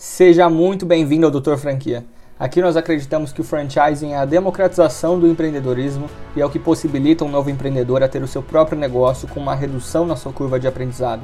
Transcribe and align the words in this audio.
Seja 0.00 0.48
muito 0.48 0.86
bem-vindo 0.86 1.26
ao 1.26 1.32
Doutor 1.32 1.58
Franquia. 1.58 2.04
Aqui 2.38 2.62
nós 2.62 2.76
acreditamos 2.76 3.32
que 3.32 3.40
o 3.40 3.44
franchising 3.44 4.12
é 4.12 4.16
a 4.16 4.24
democratização 4.24 5.18
do 5.18 5.26
empreendedorismo 5.26 6.08
e 6.36 6.40
é 6.40 6.46
o 6.46 6.48
que 6.48 6.60
possibilita 6.60 7.24
um 7.24 7.28
novo 7.28 7.50
empreendedor 7.50 8.00
a 8.00 8.08
ter 8.08 8.22
o 8.22 8.28
seu 8.28 8.40
próprio 8.40 8.78
negócio 8.78 9.26
com 9.26 9.40
uma 9.40 9.56
redução 9.56 10.06
na 10.06 10.14
sua 10.14 10.32
curva 10.32 10.60
de 10.60 10.68
aprendizado. 10.68 11.22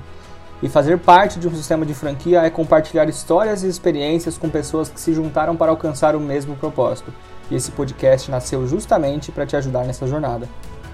E 0.60 0.68
fazer 0.68 0.98
parte 0.98 1.38
de 1.38 1.46
um 1.46 1.54
sistema 1.54 1.86
de 1.86 1.94
franquia 1.94 2.40
é 2.40 2.50
compartilhar 2.50 3.08
histórias 3.08 3.62
e 3.62 3.68
experiências 3.68 4.36
com 4.36 4.50
pessoas 4.50 4.88
que 4.88 5.00
se 5.00 5.14
juntaram 5.14 5.54
para 5.54 5.70
alcançar 5.70 6.16
o 6.16 6.20
mesmo 6.20 6.56
propósito. 6.56 7.14
E 7.52 7.54
esse 7.54 7.70
podcast 7.70 8.28
nasceu 8.28 8.66
justamente 8.66 9.30
para 9.30 9.46
te 9.46 9.54
ajudar 9.54 9.84
nessa 9.84 10.04
jornada. 10.08 10.48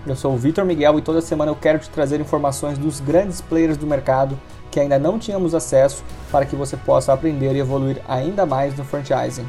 Eu 0.07 0.15
sou 0.15 0.35
o 0.35 0.37
Vitor 0.37 0.67
Miguel 0.67 0.99
e 0.99 1.03
toda 1.03 1.23
semana 1.23 1.51
eu 1.51 1.57
quero 1.57 1.79
te 1.79 1.89
trazer 1.89 2.21
informações 2.21 2.77
dos 2.77 3.01
grandes 3.01 3.41
players 3.41 3.79
do 3.79 3.87
mercado 3.87 4.39
que 4.71 4.81
ainda 4.81 4.99
não 4.99 5.19
tínhamos 5.19 5.55
acesso 5.55 6.05
para 6.31 6.47
que 6.47 6.57
você 6.57 6.77
possa 6.77 7.13
aprender 7.13 7.55
e 7.55 7.59
evoluir 7.59 8.01
ainda 8.09 8.47
mais 8.47 8.77
no 8.77 8.85
franchising. 8.85 9.47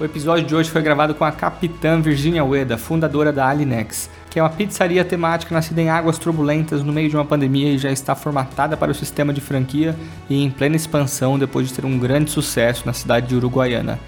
O 0.00 0.04
episódio 0.04 0.44
de 0.44 0.54
hoje 0.54 0.70
foi 0.70 0.82
gravado 0.82 1.14
com 1.14 1.24
a 1.24 1.30
capitã 1.30 2.00
Virginia 2.00 2.44
Ueda, 2.44 2.78
fundadora 2.78 3.30
da 3.30 3.46
Alinex, 3.46 4.10
que 4.30 4.38
é 4.38 4.42
uma 4.42 4.50
pizzaria 4.50 5.04
temática 5.04 5.54
nascida 5.54 5.80
em 5.80 5.90
águas 5.90 6.18
turbulentas 6.18 6.82
no 6.82 6.92
meio 6.92 7.08
de 7.08 7.16
uma 7.16 7.24
pandemia 7.24 7.68
e 7.68 7.78
já 7.78 7.90
está 7.90 8.14
formatada 8.14 8.76
para 8.76 8.90
o 8.90 8.94
sistema 8.94 9.32
de 9.32 9.40
franquia 9.40 9.94
e 10.28 10.42
em 10.42 10.50
plena 10.50 10.74
expansão 10.74 11.38
depois 11.38 11.68
de 11.68 11.74
ter 11.74 11.84
um 11.84 11.98
grande 11.98 12.30
sucesso 12.30 12.84
na 12.86 12.92
cidade 12.92 13.28
de 13.28 13.36
Uruguaiana. 13.36 13.98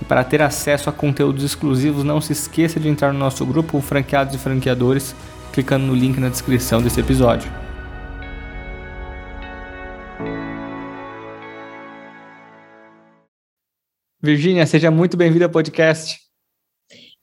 E 0.00 0.04
para 0.04 0.22
ter 0.22 0.42
acesso 0.42 0.88
a 0.88 0.92
conteúdos 0.92 1.42
exclusivos, 1.42 2.04
não 2.04 2.20
se 2.20 2.32
esqueça 2.32 2.78
de 2.78 2.88
entrar 2.88 3.12
no 3.12 3.18
nosso 3.18 3.44
grupo 3.44 3.80
Franqueados 3.80 4.34
e 4.34 4.38
Franqueadores, 4.38 5.16
clicando 5.52 5.86
no 5.86 5.94
link 5.94 6.18
na 6.18 6.28
descrição 6.28 6.80
desse 6.80 7.00
episódio. 7.00 7.50
Virgínia, 14.22 14.66
seja 14.66 14.90
muito 14.90 15.16
bem-vinda 15.16 15.46
ao 15.46 15.50
podcast. 15.50 16.18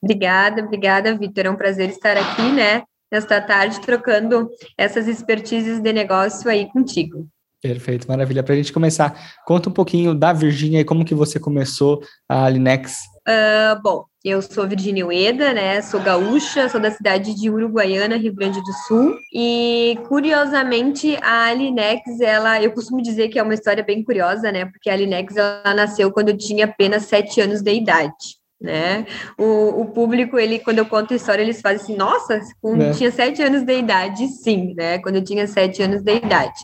Obrigada, 0.02 0.62
obrigada, 0.62 1.16
Vitor. 1.16 1.46
É 1.46 1.50
um 1.50 1.56
prazer 1.56 1.90
estar 1.90 2.16
aqui, 2.16 2.50
né, 2.50 2.82
nesta 3.10 3.40
tarde, 3.40 3.80
trocando 3.80 4.48
essas 4.76 5.06
expertises 5.06 5.80
de 5.80 5.92
negócio 5.92 6.50
aí 6.50 6.66
contigo. 6.72 7.28
Perfeito, 7.62 8.06
maravilha. 8.08 8.42
Para 8.42 8.54
a 8.54 8.56
gente 8.56 8.72
começar, 8.72 9.36
conta 9.44 9.68
um 9.68 9.72
pouquinho 9.72 10.14
da 10.14 10.32
Virgínia 10.32 10.80
e 10.80 10.84
como 10.84 11.04
que 11.04 11.14
você 11.14 11.38
começou 11.40 12.00
a 12.28 12.48
Linex. 12.48 12.98
Uh, 13.28 13.80
bom, 13.82 14.04
eu 14.28 14.42
sou 14.42 14.68
Virginia 14.68 15.06
Ueda, 15.06 15.52
né? 15.52 15.80
Sou 15.80 16.00
gaúcha, 16.00 16.68
sou 16.68 16.80
da 16.80 16.90
cidade 16.90 17.34
de 17.34 17.48
Uruguaiana, 17.48 18.16
Rio 18.16 18.34
Grande 18.34 18.60
do 18.60 18.72
Sul. 18.86 19.16
E 19.32 19.98
curiosamente, 20.06 21.16
a 21.22 21.46
Alinex, 21.46 22.20
ela, 22.20 22.62
eu 22.62 22.72
costumo 22.72 23.00
dizer 23.00 23.28
que 23.28 23.38
é 23.38 23.42
uma 23.42 23.54
história 23.54 23.82
bem 23.82 24.02
curiosa, 24.02 24.52
né? 24.52 24.66
Porque 24.66 24.90
a 24.90 24.92
Alinex 24.92 25.36
ela 25.36 25.74
nasceu 25.74 26.12
quando 26.12 26.28
eu 26.28 26.36
tinha 26.36 26.66
apenas 26.66 27.04
sete 27.04 27.40
anos 27.40 27.62
de 27.62 27.72
idade. 27.72 28.38
Né? 28.60 29.06
O, 29.38 29.82
o 29.82 29.86
público, 29.86 30.36
ele, 30.36 30.58
quando 30.58 30.78
eu 30.78 30.86
conto 30.86 31.12
a 31.12 31.16
história, 31.16 31.42
eles 31.42 31.60
fazem 31.60 31.80
assim, 31.80 31.96
nossa, 31.96 32.40
quando 32.60 32.82
é. 32.82 32.90
tinha 32.90 33.10
sete 33.12 33.40
anos 33.40 33.62
de 33.62 33.78
idade, 33.78 34.26
sim, 34.26 34.74
né? 34.76 34.98
Quando 34.98 35.14
eu 35.16 35.24
tinha 35.24 35.46
sete 35.46 35.80
anos 35.80 36.02
de 36.02 36.16
idade. 36.16 36.58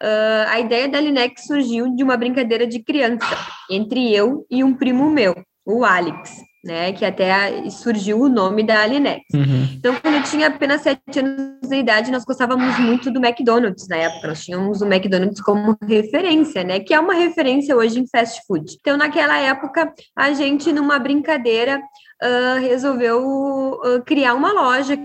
Uh, 0.00 0.48
a 0.48 0.60
ideia 0.60 0.88
da 0.88 1.00
Linex 1.00 1.44
surgiu 1.46 1.94
de 1.94 2.04
uma 2.04 2.16
brincadeira 2.16 2.66
de 2.66 2.78
criança, 2.78 3.36
entre 3.68 4.14
eu 4.14 4.46
e 4.48 4.62
um 4.62 4.74
primo 4.74 5.10
meu, 5.10 5.34
o 5.66 5.84
Alex 5.84 6.44
né? 6.64 6.92
Que 6.92 7.04
até 7.04 7.68
surgiu 7.70 8.20
o 8.20 8.28
nome 8.28 8.62
da 8.62 8.80
Alinex. 8.80 9.22
Uhum. 9.32 9.68
Então, 9.76 9.94
quando 10.00 10.14
eu 10.14 10.22
tinha 10.22 10.48
apenas 10.48 10.80
sete 10.80 11.18
anos 11.18 11.68
de 11.68 11.76
idade, 11.76 12.10
nós 12.10 12.24
gostávamos 12.24 12.78
muito 12.78 13.10
do 13.10 13.24
McDonald's 13.24 13.86
na 13.88 13.96
época. 13.96 14.28
Nós 14.28 14.44
tínhamos 14.44 14.80
o 14.80 14.86
McDonald's 14.86 15.40
como 15.40 15.76
referência, 15.86 16.64
né? 16.64 16.80
Que 16.80 16.94
é 16.94 17.00
uma 17.00 17.14
referência 17.14 17.76
hoje 17.76 18.00
em 18.00 18.06
fast 18.06 18.40
food. 18.46 18.76
Então, 18.80 18.96
naquela 18.96 19.38
época, 19.38 19.92
a 20.16 20.32
gente, 20.32 20.72
numa 20.72 20.98
brincadeira, 20.98 21.80
uh, 22.22 22.60
resolveu 22.60 23.80
uh, 23.84 24.02
criar 24.04 24.34
uma 24.34 24.52
loja 24.52 24.96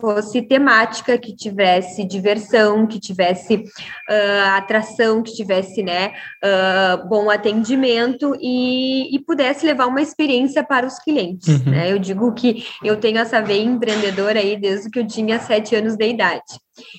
fosse 0.00 0.42
temática, 0.42 1.18
que 1.18 1.34
tivesse 1.34 2.04
diversão, 2.04 2.86
que 2.86 2.98
tivesse 2.98 3.56
uh, 3.56 4.56
atração, 4.56 5.22
que 5.22 5.32
tivesse 5.32 5.82
né, 5.82 6.12
uh, 6.42 7.08
bom 7.08 7.30
atendimento 7.30 8.36
e, 8.40 9.14
e, 9.14 9.18
pudesse 9.20 9.66
levar 9.66 9.86
uma 9.86 10.00
experiência 10.00 10.64
para 10.64 10.86
os 10.86 10.98
clientes. 10.98 11.48
Uhum. 11.48 11.72
Né? 11.72 11.92
Eu 11.92 11.98
digo 11.98 12.32
que 12.32 12.64
eu 12.82 12.96
tenho 12.96 13.18
essa 13.18 13.40
veia 13.40 13.62
empreendedora 13.62 14.40
aí 14.40 14.56
desde 14.56 14.90
que 14.90 14.98
eu 14.98 15.06
tinha 15.06 15.38
sete 15.38 15.76
anos 15.76 15.96
de 15.96 16.08
idade. 16.08 16.58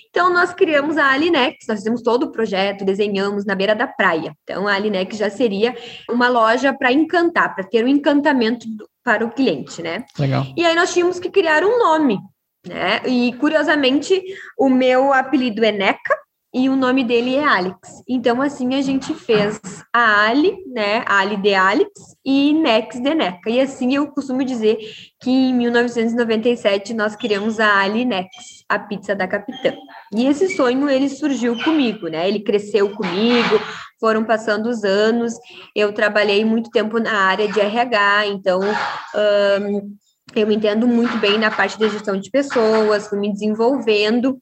Então, 0.10 0.32
nós 0.32 0.54
criamos 0.54 0.98
a 0.98 1.12
Alinex, 1.12 1.66
nós 1.68 1.80
fizemos 1.80 2.02
todo 2.02 2.24
o 2.24 2.32
projeto, 2.32 2.86
desenhamos 2.86 3.46
na 3.46 3.56
beira 3.56 3.74
da 3.74 3.88
praia. 3.88 4.36
Então, 4.44 4.68
a 4.68 4.76
Alinex 4.76 5.18
já 5.18 5.30
seria 5.30 5.76
uma 6.10 6.28
loja 6.28 6.74
para 6.74 6.92
encantar, 6.92 7.56
para 7.56 7.64
ter 7.64 7.84
um 7.84 7.88
encantamento 7.88 8.68
do, 8.70 8.88
para 9.04 9.26
o 9.26 9.32
cliente, 9.32 9.82
né? 9.82 10.06
Legal. 10.18 10.46
E 10.56 10.66
aí 10.66 10.76
nós 10.76 10.94
tínhamos 10.94 11.20
que 11.20 11.30
criar 11.30 11.64
um 11.64 11.80
nome 11.80 12.20
né? 12.68 13.02
E 13.08 13.34
curiosamente, 13.34 14.22
o 14.58 14.70
meu 14.70 15.14
apelido 15.14 15.64
é 15.64 15.72
Neca 15.72 16.16
e 16.54 16.68
o 16.68 16.76
nome 16.76 17.06
dele 17.06 17.36
é 17.36 17.44
Alex. 17.44 18.04
Então, 18.08 18.42
assim, 18.42 18.76
a 18.76 18.82
gente 18.82 19.14
fez 19.14 19.60
a 19.94 20.26
Ali, 20.26 20.54
né? 20.68 21.02
Ali 21.08 21.38
de 21.38 21.54
Alex 21.54 21.90
e 22.26 22.52
Nex 22.54 23.00
de 23.00 23.16
Neca. 23.16 23.50
E 23.50 23.62
assim 23.62 23.96
eu 23.96 24.08
costumo 24.08 24.44
dizer 24.44 24.78
que 25.22 25.32
em 25.32 25.54
1997 25.54 26.94
nós 26.94 27.16
criamos 27.16 27.58
a 27.58 27.80
Ali 27.80 28.04
Nex, 28.04 28.28
a 28.68 28.78
pizza 28.78 29.16
da 29.16 29.30
capitã. 29.30 29.74
E 30.14 30.26
esse 30.26 30.50
sonho 30.50 30.90
ele 30.90 31.08
surgiu 31.08 31.58
comigo, 31.64 32.10
né? 32.10 32.28
Ele 32.28 32.42
cresceu 32.42 32.94
comigo, 32.98 33.60
foram 33.98 34.26
passando 34.26 34.68
os 34.68 34.84
anos. 34.84 35.34
Eu 35.74 35.94
trabalhei 35.94 36.44
muito 36.44 36.70
tempo 36.70 37.00
na 37.00 37.14
área 37.14 37.48
de 37.48 37.62
RH, 37.62 38.28
então 38.28 38.60
um, 38.60 39.96
eu 40.36 40.48
me 40.48 40.56
entendo 40.56 40.88
muito 40.88 41.18
bem 41.18 41.38
na 41.38 41.52
parte 41.52 41.80
da 41.80 41.88
gestão 41.88 42.20
de 42.20 42.30
pessoas, 42.30 43.08
fui 43.08 43.20
me 43.20 43.32
desenvolvendo 43.32 44.38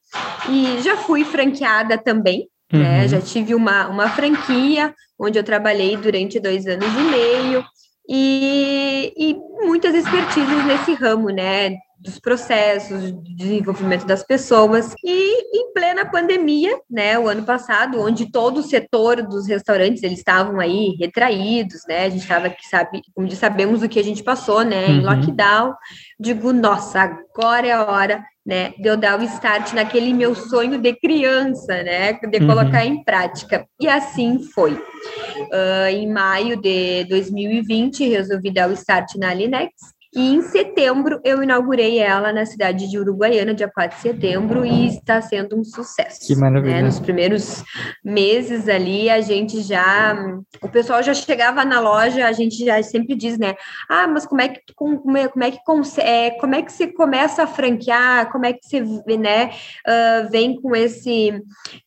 e 0.48 0.82
já 0.82 0.96
fui 0.98 1.24
franqueada 1.24 1.98
também, 1.98 2.48
né? 2.72 2.78
uhum. 2.78 2.84
né? 2.84 3.08
Já 3.08 3.20
tive 3.20 3.54
uma, 3.54 3.88
uma 3.88 4.08
franquia 4.08 4.94
onde 5.18 5.38
eu 5.38 5.44
trabalhei 5.44 5.96
durante 5.96 6.40
dois 6.40 6.66
anos 6.66 6.88
e 6.88 7.02
meio 7.10 7.64
e, 8.10 9.12
e 9.16 9.36
muitas 9.64 9.94
expertises 9.94 10.66
nesse 10.66 10.94
ramo, 10.94 11.30
né? 11.30 11.76
dos 12.00 12.18
processos, 12.18 13.12
de 13.22 13.34
desenvolvimento 13.36 14.06
das 14.06 14.22
pessoas. 14.22 14.94
E 15.04 15.58
em 15.58 15.72
plena 15.74 16.10
pandemia, 16.10 16.80
né, 16.90 17.18
o 17.18 17.28
ano 17.28 17.42
passado, 17.42 18.00
onde 18.00 18.32
todo 18.32 18.58
o 18.58 18.62
setor 18.62 19.22
dos 19.22 19.46
restaurantes 19.46 20.02
eles 20.02 20.18
estavam 20.18 20.58
aí 20.58 20.96
retraídos, 20.98 21.82
né? 21.86 22.06
A 22.06 22.08
gente 22.08 22.22
estava 22.22 22.48
que 22.48 22.66
sabe, 22.66 23.02
como 23.14 23.30
sabemos 23.32 23.82
o 23.82 23.88
que 23.88 24.00
a 24.00 24.04
gente 24.04 24.22
passou, 24.22 24.64
né, 24.64 24.88
em 24.88 25.00
uhum. 25.00 25.04
lockdown. 25.04 25.74
Digo, 26.18 26.52
nossa, 26.54 27.02
agora 27.02 27.66
é 27.66 27.72
a 27.72 27.84
hora, 27.84 28.24
né, 28.50 28.74
de 28.76 28.88
eu 28.88 28.96
dar 28.96 29.16
o 29.16 29.22
start 29.22 29.74
naquele 29.74 30.12
meu 30.12 30.34
sonho 30.34 30.76
de 30.76 30.92
criança, 30.96 31.84
né, 31.84 32.14
de 32.14 32.38
uhum. 32.38 32.48
colocar 32.48 32.84
em 32.84 33.04
prática. 33.04 33.64
E 33.80 33.86
assim 33.86 34.42
foi. 34.52 34.72
Uh, 34.72 35.88
em 35.88 36.12
maio 36.12 36.60
de 36.60 37.04
2020, 37.04 38.08
resolvi 38.08 38.52
dar 38.52 38.68
o 38.68 38.72
start 38.72 39.14
na 39.14 39.32
Linex 39.32 39.70
e 40.12 40.34
em 40.34 40.42
setembro 40.42 41.20
eu 41.22 41.40
inaugurei 41.40 42.00
ela 42.00 42.32
na 42.32 42.44
cidade 42.44 42.90
de 42.90 42.98
Uruguaiana, 42.98 43.54
dia 43.54 43.70
4 43.72 43.96
de 43.96 44.02
setembro, 44.02 44.66
e 44.66 44.88
está 44.88 45.22
sendo 45.22 45.56
um 45.56 45.62
sucesso. 45.62 46.26
Que 46.26 46.34
maravilha. 46.34 46.76
Né? 46.76 46.82
Nos 46.82 46.98
primeiros 46.98 47.62
meses 48.04 48.68
ali, 48.68 49.08
a 49.08 49.20
gente 49.20 49.62
já. 49.62 50.16
O 50.60 50.68
pessoal 50.68 51.00
já 51.00 51.14
chegava 51.14 51.64
na 51.64 51.78
loja, 51.78 52.26
a 52.26 52.32
gente 52.32 52.64
já 52.64 52.82
sempre 52.82 53.14
diz, 53.14 53.38
né? 53.38 53.54
Ah, 53.88 54.08
mas 54.08 54.26
como 54.26 54.40
é 54.40 54.48
que 54.48 54.60
como 54.74 55.16
é, 55.16 55.28
como 55.28 55.44
é 55.44 55.50
que 55.52 55.60
é, 56.00 56.30
como 56.32 56.54
é 56.56 56.62
que 56.62 56.72
você 56.72 56.88
começa 56.88 57.44
a 57.44 57.46
franquear? 57.46 58.32
Como 58.32 58.44
é 58.46 58.52
que 58.52 58.66
você 58.66 58.80
né, 59.16 59.50
uh, 59.86 60.28
vem 60.28 60.60
com 60.60 60.74
esse 60.74 61.40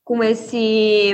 com 0.03 0.21
esse 0.21 1.13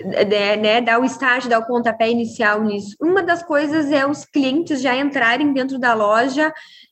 né, 0.00 0.56
né, 0.56 0.80
dar 0.80 1.00
o 1.00 1.04
start, 1.04 1.48
dar 1.48 1.58
o 1.58 1.66
pontapé 1.66 2.08
inicial 2.08 2.62
nisso. 2.62 2.94
Uma 3.00 3.20
das 3.20 3.42
coisas 3.42 3.90
é 3.90 4.06
os 4.06 4.24
clientes 4.24 4.80
já 4.80 4.96
entrarem 4.96 5.52
dentro 5.52 5.76
da 5.76 5.92
loja 5.92 6.15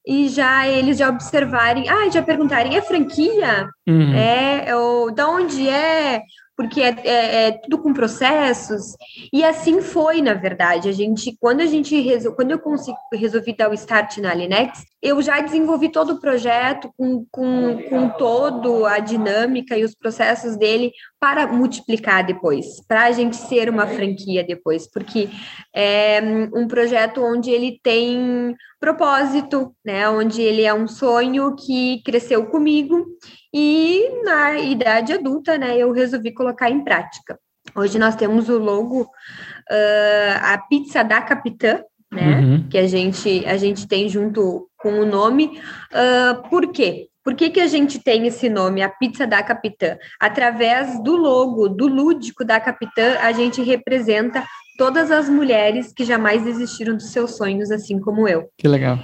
e 0.07 0.29
já 0.29 0.69
eles 0.69 0.99
já 0.99 1.09
observarem, 1.09 1.89
ah, 1.89 2.11
já 2.11 2.23
perguntarem, 2.23 2.77
é 2.77 2.83
franquia? 2.83 3.69
Uhum. 3.87 4.15
É, 4.15 4.77
ou 4.77 5.11
da 5.11 5.29
onde 5.29 5.69
é? 5.69 6.23
Porque 6.57 6.81
é, 6.81 6.97
é, 7.05 7.47
é, 7.47 7.53
tudo 7.53 7.79
com 7.79 7.93
processos, 7.93 8.97
e 9.33 9.45
assim 9.45 9.81
foi, 9.81 10.23
na 10.23 10.35
verdade. 10.35 10.89
A 10.89 10.93
gente, 10.93 11.37
quando 11.41 11.61
a 11.61 11.67
gente 11.67 11.99
resol... 12.01 12.33
quando 12.33 12.53
eu 12.53 12.59
consegui, 12.59 12.97
resolvi 13.13 13.57
dar 13.57 13.71
o 13.71 13.75
start 13.75 14.19
na 14.19 14.33
Linex, 14.33 14.85
eu 15.03 15.21
já 15.21 15.41
desenvolvi 15.41 15.91
todo 15.91 16.15
o 16.15 16.21
projeto 16.21 16.91
com, 16.97 17.27
com, 17.31 17.83
com 17.89 18.09
todo 18.11 18.87
a 18.87 18.99
dinâmica 18.99 19.77
e 19.77 19.85
os 19.85 19.95
processos 19.95 20.57
dele 20.57 20.93
para 21.21 21.47
multiplicar 21.47 22.25
depois, 22.25 22.81
para 22.87 23.05
a 23.05 23.13
gente 23.13 23.37
ser 23.37 23.69
uma 23.69 23.87
franquia 23.87 24.45
depois, 24.45 24.91
porque 24.91 25.29
é 25.75 26.21
um 26.55 26.67
projeto 26.69 27.23
onde 27.23 27.51
ele 27.51 27.81
tem 27.83 28.55
propósito, 28.79 29.75
né? 29.85 30.09
Onde 30.09 30.43
ele 30.43 30.63
é 30.63 30.75
um 30.75 30.87
sonho 30.87 31.57
que 31.57 32.03
cresceu 32.05 32.47
comigo 32.47 33.07
e 33.55 34.23
na 34.25 34.59
idade 34.59 35.13
adulta, 35.13 35.57
né, 35.57 35.79
eu 35.79 35.93
resolvi 35.93 36.33
colocar 36.33 36.69
em 36.69 36.83
prática. 36.83 37.39
Hoje 37.77 38.01
nós 38.01 38.17
temos 38.17 38.49
o 38.49 38.59
logo, 38.59 39.03
uh, 39.03 40.37
a 40.43 40.59
pizza 40.59 41.05
da 41.05 41.23
Capitã, 41.23 41.81
né? 42.13 42.41
Uhum. 42.41 42.69
Que 42.69 42.79
a 42.79 42.87
gente, 42.87 43.45
a 43.47 43.57
gente 43.57 43.87
tem 43.87 44.09
junto 44.09 44.69
com 44.77 45.01
o 45.01 45.07
nome. 45.07 45.61
Uh, 45.93 46.49
por 46.49 46.73
quê? 46.73 47.09
Por 47.23 47.35
que, 47.35 47.49
que 47.49 47.61
a 47.61 47.67
gente 47.67 47.99
tem 47.99 48.27
esse 48.27 48.51
nome, 48.51 48.83
a 48.83 48.89
pizza 48.89 49.27
da 49.27 49.43
Capitã? 49.43 49.97
Através 50.21 51.03
do 51.03 51.17
logo, 51.17 51.69
do 51.69 51.87
lúdico 51.87 52.45
da 52.45 52.61
Capitã, 52.61 53.17
a 53.21 53.33
gente 53.33 53.63
representa 53.63 54.45
todas 54.77 55.11
as 55.11 55.29
mulheres 55.29 55.93
que 55.93 56.05
jamais 56.05 56.43
desistiram 56.43 56.95
dos 56.95 57.11
seus 57.13 57.37
sonhos, 57.37 57.71
assim 57.71 57.99
como 57.99 58.29
eu. 58.29 58.49
Que 58.59 58.69
legal. 58.69 58.99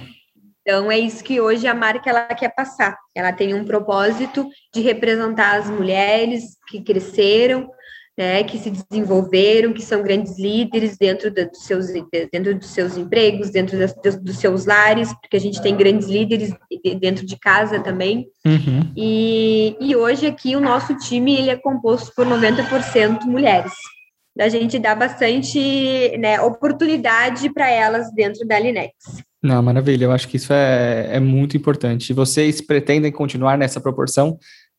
Então 0.61 0.91
é 0.91 0.99
isso 0.99 1.23
que 1.23 1.41
hoje 1.41 1.67
a 1.67 1.73
marca 1.73 2.09
ela 2.09 2.27
quer 2.27 2.53
passar. 2.53 2.97
Ela 3.15 3.33
tem 3.33 3.53
um 3.53 3.65
propósito 3.65 4.47
de 4.73 4.81
representar 4.81 5.59
as 5.59 5.69
mulheres 5.69 6.57
que 6.67 6.81
cresceram, 6.81 7.69
né, 8.17 8.43
que 8.43 8.57
se 8.59 8.69
desenvolveram, 8.69 9.73
que 9.73 9.81
são 9.81 10.03
grandes 10.03 10.37
líderes 10.37 10.97
dentro 10.97 11.33
dos 11.33 11.63
seus, 11.63 11.87
dentro 12.31 12.53
dos 12.53 12.67
seus 12.67 12.95
empregos, 12.95 13.49
dentro 13.49 13.79
das, 13.79 13.95
dos 14.21 14.37
seus 14.37 14.65
lares, 14.65 15.11
porque 15.21 15.37
a 15.37 15.39
gente 15.39 15.61
tem 15.61 15.75
grandes 15.75 16.07
líderes 16.07 16.53
dentro 16.99 17.25
de 17.25 17.39
casa 17.39 17.79
também. 17.79 18.27
Uhum. 18.45 18.91
E, 18.95 19.75
e 19.79 19.95
hoje 19.95 20.27
aqui 20.27 20.55
o 20.55 20.61
nosso 20.61 20.95
time 20.97 21.35
ele 21.35 21.49
é 21.49 21.57
composto 21.57 22.13
por 22.15 22.25
90% 22.25 23.21
mulheres. 23.23 23.73
A 24.39 24.49
gente 24.49 24.77
dá 24.77 24.93
bastante 24.93 26.15
né, 26.17 26.39
oportunidade 26.41 27.51
para 27.51 27.69
elas 27.69 28.13
dentro 28.13 28.45
da 28.47 28.59
Linex. 28.59 28.93
Não, 29.43 29.61
maravilha, 29.61 30.05
eu 30.05 30.11
acho 30.11 30.27
que 30.27 30.37
isso 30.37 30.53
é, 30.53 31.15
é 31.15 31.19
muito 31.19 31.57
importante. 31.57 32.13
Vocês 32.13 32.61
pretendem 32.61 33.11
continuar 33.11 33.57
nessa 33.57 33.81
proporção? 33.81 34.37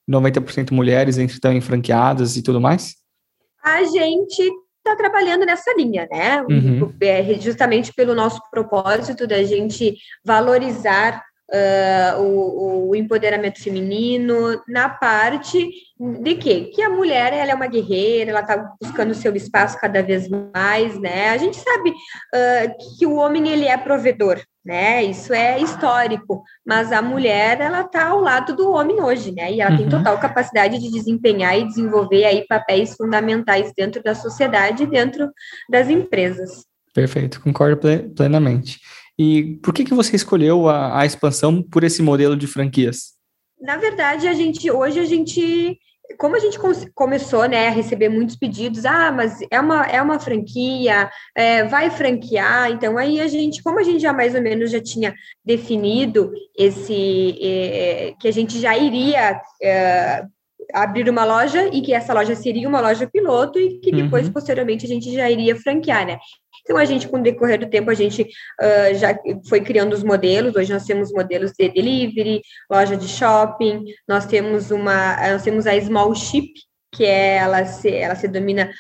90% 0.09 0.73
mulheres, 0.73 1.19
então, 1.19 1.53
em 1.53 1.61
franqueadas 1.61 2.37
e 2.37 2.43
tudo 2.43 2.61
mais? 2.61 2.95
a 3.65 3.85
gente 3.85 4.43
está 4.79 4.97
trabalhando 4.97 5.47
nessa 5.47 5.73
linha, 5.77 6.09
né? 6.11 6.43
Uhum. 6.43 6.93
É, 7.01 7.35
justamente 7.35 7.93
pelo 7.95 8.15
nosso 8.15 8.41
propósito 8.51 9.27
da 9.27 9.43
gente 9.45 9.97
valorizar 10.25 11.23
uh, 11.53 12.21
o, 12.21 12.89
o, 12.91 12.97
empoderamento 12.97 13.63
feminino 13.63 14.61
na 14.67 14.89
parte 14.89 15.71
de 16.21 16.35
quê? 16.35 16.71
Que 16.75 16.83
a 16.83 16.89
mulher 16.89 17.33
ela 17.33 17.53
é 17.53 17.55
uma 17.55 17.67
guerreira, 17.67 18.31
ela 18.31 18.41
está 18.41 18.73
buscando 18.81 19.11
o 19.11 19.15
seu 19.15 19.35
espaço 19.37 19.79
cada 19.79 20.03
vez 20.03 20.29
mais, 20.29 20.99
né? 20.99 21.31
A 21.31 21.37
gente 21.37 21.57
sabe 21.57 21.91
uh, 21.91 22.99
que 22.99 23.07
o 23.07 23.15
homem 23.15 23.49
ele 23.49 23.67
é 23.67 23.77
provedor, 23.77 24.41
né? 24.65 25.05
Isso 25.05 25.33
é 25.35 25.61
histórico, 25.61 26.43
mas 26.67 26.91
a 26.91 27.03
mulher 27.03 27.61
ela 27.61 27.83
está 27.83 28.09
ao 28.09 28.21
lado 28.21 28.57
do 28.57 28.73
homem 28.73 29.03
hoje, 29.03 29.33
né? 29.33 29.53
E 29.53 29.61
ela 29.61 29.73
uhum. 29.73 29.77
tem 29.77 29.89
total 29.89 30.19
capacidade 30.19 30.79
de 30.79 30.91
desempenhar 30.91 31.59
e 31.59 31.67
desenvolver 31.67 32.25
aí 32.25 32.47
papéis 32.47 32.95
fundamentais 32.97 33.73
dentro 33.77 34.03
da 34.03 34.15
sociedade 34.15 34.85
e 34.85 34.87
dentro 34.87 35.31
das 35.69 35.89
empresas. 35.91 36.65
Perfeito, 36.95 37.41
concordo 37.41 37.81
plenamente. 38.15 38.79
E 39.19 39.59
por 39.63 39.75
que, 39.75 39.85
que 39.85 39.95
você 39.95 40.17
escolheu 40.17 40.69
a, 40.69 41.01
a 41.01 41.07
expansão 41.07 41.63
por 41.63 41.85
esse 41.85 42.03
modelo 42.03 42.37
de 42.37 42.47
franquias? 42.47 43.13
Na 43.61 43.77
verdade, 43.77 44.27
a 44.27 44.33
gente 44.33 44.71
hoje 44.71 44.99
a 44.99 45.05
gente 45.05 45.79
como 46.19 46.37
a 46.37 46.39
gente 46.39 46.59
começou 46.95 47.49
né, 47.49 47.69
a 47.69 47.71
receber 47.71 48.09
muitos 48.09 48.37
pedidos, 48.37 48.85
ah, 48.85 49.11
mas 49.11 49.39
é 49.51 49.61
uma, 49.61 49.87
é 49.87 50.03
uma 50.03 50.19
franquia, 50.19 51.11
é, 51.35 51.65
vai 51.65 51.91
franquear, 51.91 52.71
então 52.71 52.99
aí 52.99 53.21
a 53.21 53.27
gente, 53.27 53.63
como 53.63 53.79
a 53.79 53.83
gente 53.83 54.01
já 54.01 54.13
mais 54.13 54.35
ou 54.35 54.43
menos 54.43 54.71
já 54.71 54.81
tinha 54.81 55.15
definido 55.45 56.31
esse, 56.57 57.39
é, 57.41 58.15
que 58.21 58.29
a 58.29 58.33
gente 58.33 58.61
já 58.61 58.77
iria 58.77 59.41
é, 59.63 60.25
abrir 60.73 61.09
uma 61.09 61.25
loja 61.25 61.69
e 61.73 61.81
que 61.81 61.93
essa 61.93 62.13
loja 62.13 62.35
seria 62.35 62.69
uma 62.69 62.81
loja 62.81 63.07
piloto 63.07 63.59
e 63.59 63.79
que 63.79 63.91
depois, 63.91 64.27
uhum. 64.27 64.33
posteriormente, 64.33 64.87
a 64.87 64.89
gente 64.89 65.13
já 65.13 65.31
iria 65.31 65.57
franquear, 65.57 66.07
né? 66.07 66.19
Então, 66.63 66.77
a 66.77 66.85
gente, 66.85 67.09
com 67.09 67.19
o 67.19 67.23
decorrer 67.23 67.59
do 67.59 67.69
tempo, 67.69 67.91
a 67.91 67.95
gente 67.95 68.23
uh, 68.23 68.95
já 68.95 69.19
foi 69.49 69.61
criando 69.61 69.93
os 69.93 70.03
modelos. 70.03 70.55
Hoje 70.55 70.73
nós 70.73 70.85
temos 70.85 71.13
modelos 71.13 71.53
de 71.59 71.69
delivery, 71.69 72.41
loja 72.71 72.97
de 72.97 73.09
shopping, 73.09 73.85
nós 74.09 74.27
temos 74.27 74.71
uma, 74.71 75.17
nós 75.33 75.43
temos 75.43 75.67
a 75.67 75.79
Small 75.81 76.15
Ship, 76.15 76.53
que 76.95 77.05
é, 77.05 77.37
ela 77.37 77.65
se, 77.65 77.91
ela 77.91 78.15
se 78.15 78.29
domina, 78.29 78.71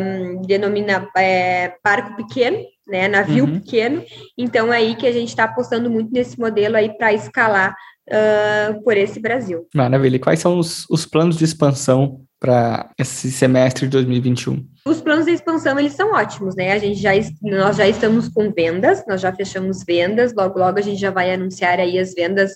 um, 0.00 0.42
denomina 0.42 1.08
é, 1.16 1.74
barco 1.84 2.16
pequeno, 2.16 2.58
né, 2.86 3.08
navio 3.08 3.44
uhum. 3.44 3.60
pequeno. 3.60 4.04
Então, 4.38 4.72
é 4.72 4.76
aí 4.76 4.94
que 4.94 5.06
a 5.06 5.12
gente 5.12 5.28
está 5.28 5.44
apostando 5.44 5.90
muito 5.90 6.12
nesse 6.12 6.38
modelo 6.38 6.76
aí 6.76 6.96
para 6.96 7.12
escalar 7.12 7.74
uh, 8.08 8.82
por 8.82 8.96
esse 8.96 9.20
Brasil. 9.20 9.66
Maravilha. 9.74 10.16
E 10.16 10.20
quais 10.20 10.40
são 10.40 10.58
os, 10.58 10.88
os 10.88 11.04
planos 11.04 11.36
de 11.36 11.44
expansão 11.44 12.22
para 12.38 12.90
esse 12.98 13.30
semestre 13.30 13.86
de 13.86 13.92
2021? 13.92 14.64
Os 14.84 15.00
planos 15.00 15.26
de 15.26 15.32
expansão, 15.32 15.78
eles 15.78 15.92
são 15.92 16.12
ótimos, 16.12 16.56
né? 16.56 16.72
A 16.72 16.78
gente 16.78 17.00
já, 17.00 17.12
nós 17.40 17.76
já 17.76 17.86
estamos 17.86 18.28
com 18.28 18.50
vendas, 18.50 19.04
nós 19.06 19.20
já 19.20 19.32
fechamos 19.32 19.84
vendas, 19.84 20.34
logo, 20.34 20.58
logo 20.58 20.76
a 20.76 20.82
gente 20.82 21.00
já 21.00 21.12
vai 21.12 21.32
anunciar 21.32 21.78
aí 21.78 22.00
as 22.00 22.12
vendas 22.14 22.50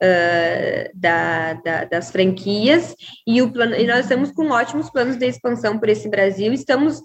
uh, 0.00 0.90
da, 0.94 1.54
da, 1.54 1.84
das 1.86 2.12
franquias, 2.12 2.94
e, 3.26 3.42
o 3.42 3.50
plano, 3.50 3.74
e 3.74 3.84
nós 3.84 4.00
estamos 4.00 4.30
com 4.30 4.50
ótimos 4.50 4.90
planos 4.90 5.16
de 5.16 5.26
expansão 5.26 5.76
por 5.76 5.88
esse 5.88 6.08
Brasil, 6.08 6.52
estamos 6.52 7.02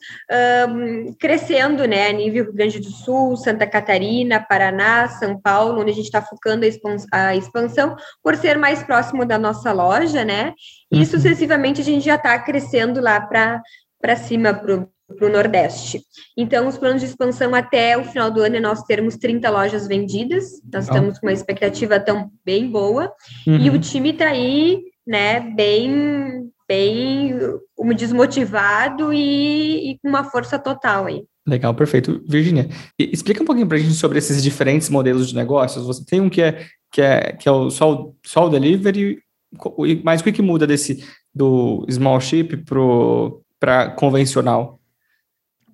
crescendo, 1.20 1.86
né, 1.86 2.10
a 2.10 2.14
nível 2.14 2.46
Rio 2.46 2.54
Grande 2.54 2.80
do 2.80 2.92
Sul, 2.92 3.36
Santa 3.36 3.66
Catarina, 3.66 4.46
Paraná, 4.48 5.08
São 5.10 5.40
Paulo, 5.42 5.82
onde 5.82 5.92
a 5.92 5.96
gente 5.96 6.06
está 6.06 6.22
focando 6.22 6.66
a 6.66 6.68
expansão, 6.68 7.08
a 7.12 7.36
expansão, 7.36 7.96
por 8.22 8.36
ser 8.36 8.58
mais 8.58 8.84
próximo 8.84 9.26
da 9.26 9.40
nossa 9.40 9.72
loja, 9.72 10.24
né, 10.24 10.54
e 10.92 11.00
uhum. 11.00 11.06
sucessivamente 11.06 11.82
a 11.82 11.84
gente 11.84 12.06
já 12.06 12.16
está 12.16 12.38
crescendo 12.40 13.02
lá 13.02 13.20
para 13.20 13.62
para 14.02 14.16
cima, 14.16 14.54
para 14.54 14.76
o 14.76 15.30
Nordeste. 15.30 16.02
Então, 16.36 16.68
os 16.68 16.78
planos 16.78 17.02
de 17.02 17.08
expansão 17.08 17.56
até 17.56 17.98
o 17.98 18.04
final 18.04 18.30
do 18.30 18.42
ano 18.42 18.58
é 18.58 18.60
nós 18.60 18.84
termos 18.84 19.16
30 19.16 19.50
lojas 19.50 19.88
vendidas, 19.88 20.46
nós 20.72 20.86
estamos 20.86 21.20
com 21.20 21.28
uma 21.28 21.34
expectativa 21.34 22.00
tão 22.00 22.30
bem 22.46 22.70
boa, 22.70 23.12
uhum. 23.46 23.58
e 23.58 23.70
o 23.70 23.80
time 23.80 24.12
está 24.12 24.28
aí, 24.28 24.82
né, 25.06 25.40
bem, 25.40 26.50
bem 26.68 27.40
desmotivado 27.96 29.14
e, 29.14 29.92
e 29.92 30.00
com 30.00 30.10
uma 30.10 30.24
força 30.24 30.60
total 30.60 31.06
aí. 31.06 31.24
Legal, 31.48 31.74
perfeito. 31.74 32.22
Virginia, 32.28 32.68
explica 33.00 33.42
um 33.42 33.46
pouquinho 33.46 33.68
para 33.68 33.78
a 33.78 33.80
gente 33.80 33.94
sobre 33.94 34.18
esses 34.18 34.44
diferentes 34.44 34.90
modelos 34.90 35.30
de 35.30 35.36
negócios. 35.36 35.86
Você 35.86 36.04
tem 36.06 36.20
um 36.20 36.30
que 36.30 36.42
é, 36.42 36.66
que 36.92 37.02
é, 37.02 37.32
que 37.32 37.48
é 37.48 37.52
o 37.52 37.70
só, 37.70 38.12
só 38.26 38.48
o 38.48 38.50
delivery, 38.50 39.20
mas 40.04 40.20
o 40.20 40.26
que, 40.26 40.34
que 40.34 40.42
muda 40.42 40.68
desse 40.68 41.02
do 41.34 41.86
small 41.90 42.20
ship 42.20 42.58
pro 42.66 43.42
para 43.60 43.92
convencional? 43.92 44.78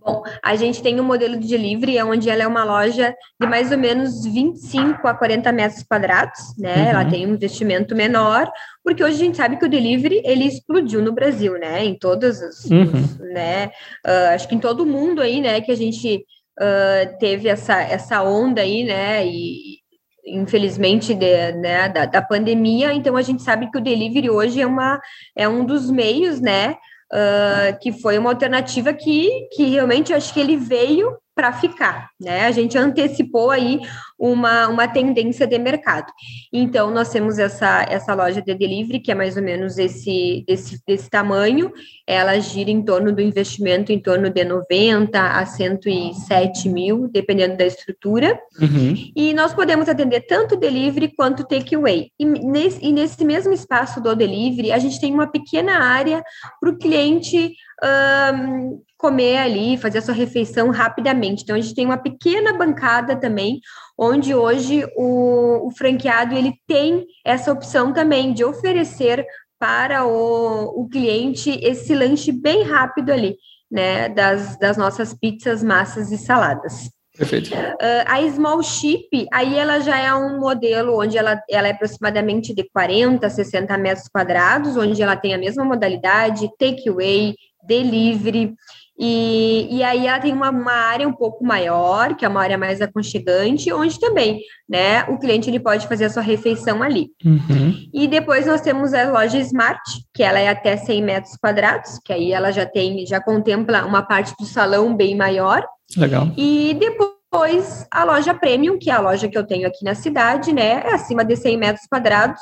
Bom, 0.05 0.21
a 0.43 0.55
gente 0.57 0.83
tem 0.83 0.99
um 0.99 1.03
modelo 1.03 1.39
de 1.39 1.47
delivery, 1.47 2.01
onde 2.01 2.29
ela 2.29 2.43
é 2.43 2.47
uma 2.47 2.65
loja 2.65 3.15
de 3.39 3.47
mais 3.47 3.71
ou 3.71 3.77
menos 3.77 4.25
25 4.25 5.07
a 5.07 5.13
40 5.13 5.49
metros 5.53 5.81
quadrados, 5.83 6.39
né? 6.57 6.75
Uhum. 6.75 6.89
Ela 6.89 7.05
tem 7.05 7.25
um 7.25 7.33
investimento 7.35 7.95
menor, 7.95 8.51
porque 8.83 9.01
hoje 9.01 9.15
a 9.15 9.25
gente 9.25 9.37
sabe 9.37 9.55
que 9.55 9.65
o 9.65 9.69
delivery, 9.69 10.21
ele 10.25 10.43
explodiu 10.43 11.01
no 11.01 11.13
Brasil, 11.13 11.53
né? 11.57 11.85
Em 11.85 11.97
todos 11.97 12.41
os, 12.41 12.65
uhum. 12.65 12.83
os 12.83 13.17
né? 13.19 13.67
Uh, 14.05 14.33
acho 14.35 14.47
que 14.47 14.55
em 14.55 14.59
todo 14.59 14.81
o 14.81 14.85
mundo 14.85 15.21
aí, 15.21 15.39
né? 15.39 15.61
Que 15.61 15.71
a 15.71 15.77
gente 15.77 16.25
uh, 16.59 17.17
teve 17.17 17.47
essa, 17.47 17.79
essa 17.81 18.21
onda 18.23 18.61
aí, 18.61 18.83
né? 18.83 19.25
E, 19.25 19.81
infelizmente, 20.25 21.13
de, 21.13 21.51
né, 21.53 21.89
da, 21.89 22.05
da 22.05 22.21
pandemia, 22.21 22.93
então 22.93 23.17
a 23.17 23.21
gente 23.21 23.41
sabe 23.41 23.69
que 23.69 23.77
o 23.77 23.81
delivery 23.81 24.29
hoje 24.29 24.61
é, 24.61 24.65
uma, 24.65 24.99
é 25.35 25.47
um 25.47 25.65
dos 25.65 25.91
meios, 25.91 26.39
né? 26.39 26.77
Uh, 27.11 27.79
que 27.79 27.91
foi 27.91 28.17
uma 28.17 28.29
alternativa 28.29 28.93
que, 28.93 29.47
que 29.51 29.65
realmente 29.65 30.13
acho 30.13 30.33
que 30.33 30.39
ele 30.39 30.57
veio 30.57 31.17
para 31.35 31.51
ficar, 31.51 32.09
né? 32.19 32.45
A 32.45 32.51
gente 32.51 32.77
antecipou 32.77 33.49
aí 33.49 33.79
uma, 34.23 34.69
uma 34.69 34.87
tendência 34.87 35.45
de 35.45 35.59
mercado. 35.59 36.09
Então, 36.51 36.89
nós 36.89 37.09
temos 37.09 37.37
essa, 37.37 37.85
essa 37.89 38.13
loja 38.13 38.41
de 38.41 38.55
delivery, 38.55 39.01
que 39.01 39.11
é 39.11 39.15
mais 39.15 39.35
ou 39.35 39.43
menos 39.43 39.77
esse, 39.77 40.45
desse, 40.47 40.81
desse 40.87 41.09
tamanho, 41.09 41.73
ela 42.07 42.39
gira 42.39 42.71
em 42.71 42.81
torno 42.81 43.11
do 43.11 43.21
investimento 43.21 43.91
em 43.91 43.99
torno 43.99 44.29
de 44.29 44.45
90 44.45 45.19
a 45.19 45.45
107 45.45 46.69
mil, 46.69 47.09
dependendo 47.09 47.57
da 47.57 47.65
estrutura, 47.65 48.39
uhum. 48.61 48.95
e 49.13 49.33
nós 49.33 49.53
podemos 49.53 49.89
atender 49.89 50.21
tanto 50.21 50.55
delivery 50.55 51.13
quanto 51.13 51.45
takeaway. 51.45 52.09
E 52.17 52.23
nesse, 52.23 52.79
e 52.81 52.93
nesse 52.93 53.25
mesmo 53.25 53.51
espaço 53.51 53.99
do 53.99 54.15
delivery, 54.15 54.71
a 54.71 54.79
gente 54.79 55.01
tem 55.01 55.13
uma 55.13 55.27
pequena 55.27 55.83
área 55.83 56.23
para 56.61 56.69
o 56.69 56.77
cliente 56.77 57.53
um, 57.83 58.81
comer 58.97 59.37
ali, 59.37 59.77
fazer 59.77 59.97
a 59.97 60.01
sua 60.01 60.13
refeição 60.13 60.69
rapidamente. 60.69 61.43
Então, 61.43 61.55
a 61.55 61.59
gente 61.59 61.75
tem 61.75 61.85
uma 61.85 61.97
pequena 61.97 62.53
bancada 62.53 63.17
também, 63.17 63.59
onde 63.97 64.33
hoje 64.33 64.85
o, 64.97 65.67
o 65.67 65.71
franqueado 65.71 66.35
ele 66.35 66.53
tem 66.67 67.05
essa 67.25 67.51
opção 67.51 67.93
também 67.93 68.33
de 68.33 68.43
oferecer 68.43 69.25
para 69.59 70.05
o, 70.05 70.81
o 70.81 70.89
cliente 70.89 71.51
esse 71.63 71.95
lanche 71.95 72.31
bem 72.31 72.63
rápido 72.63 73.11
ali, 73.11 73.37
né, 73.71 74.09
das, 74.09 74.57
das 74.57 74.75
nossas 74.77 75.13
pizzas, 75.13 75.63
massas 75.63 76.11
e 76.11 76.17
saladas. 76.17 76.89
Perfeito. 77.15 77.53
Uh, 77.53 78.03
a 78.07 78.27
Small 78.31 78.63
Chip, 78.63 79.27
aí 79.31 79.55
ela 79.55 79.79
já 79.79 79.99
é 79.99 80.13
um 80.15 80.39
modelo 80.39 80.99
onde 80.99 81.15
ela, 81.15 81.39
ela 81.47 81.67
é 81.67 81.71
aproximadamente 81.71 82.55
de 82.55 82.67
40, 82.71 83.29
60 83.29 83.77
metros 83.77 84.07
quadrados, 84.07 84.75
onde 84.75 85.01
ela 85.01 85.15
tem 85.15 85.33
a 85.33 85.37
mesma 85.37 85.63
modalidade, 85.63 86.49
takeaway, 86.57 87.35
delivery. 87.67 88.55
E, 88.97 89.67
e 89.71 89.83
aí 89.83 90.05
ela 90.05 90.19
tem 90.19 90.31
uma, 90.31 90.51
uma 90.51 90.71
área 90.71 91.07
um 91.07 91.13
pouco 91.13 91.43
maior, 91.43 92.15
que 92.15 92.23
é 92.23 92.27
uma 92.27 92.41
área 92.41 92.57
mais 92.57 92.79
aconchegante, 92.79 93.73
onde 93.73 93.99
também, 93.99 94.39
né, 94.69 95.03
o 95.05 95.17
cliente 95.17 95.49
ele 95.49 95.59
pode 95.59 95.87
fazer 95.87 96.05
a 96.05 96.09
sua 96.09 96.21
refeição 96.21 96.83
ali. 96.83 97.09
Uhum. 97.25 97.73
E 97.91 98.07
depois 98.07 98.45
nós 98.45 98.61
temos 98.61 98.93
a 98.93 99.09
loja 99.09 99.39
Smart, 99.39 99.81
que 100.13 100.21
ela 100.21 100.39
é 100.39 100.47
até 100.47 100.77
100 100.77 101.01
metros 101.01 101.35
quadrados, 101.37 101.99
que 102.05 102.13
aí 102.13 102.31
ela 102.31 102.51
já 102.51 102.65
tem, 102.65 103.05
já 103.05 103.19
contempla 103.19 103.85
uma 103.85 104.03
parte 104.03 104.33
do 104.39 104.45
salão 104.45 104.95
bem 104.95 105.15
maior. 105.15 105.65
Legal. 105.97 106.27
E 106.37 106.77
depois 106.79 107.87
a 107.91 108.03
loja 108.03 108.33
Premium, 108.33 108.77
que 108.77 108.91
é 108.91 108.93
a 108.93 109.01
loja 109.01 109.27
que 109.27 109.37
eu 109.37 109.45
tenho 109.45 109.67
aqui 109.67 109.83
na 109.83 109.95
cidade, 109.95 110.53
né, 110.53 110.83
é 110.85 110.93
acima 110.93 111.25
de 111.25 111.35
100 111.35 111.57
metros 111.57 111.87
quadrados, 111.87 112.41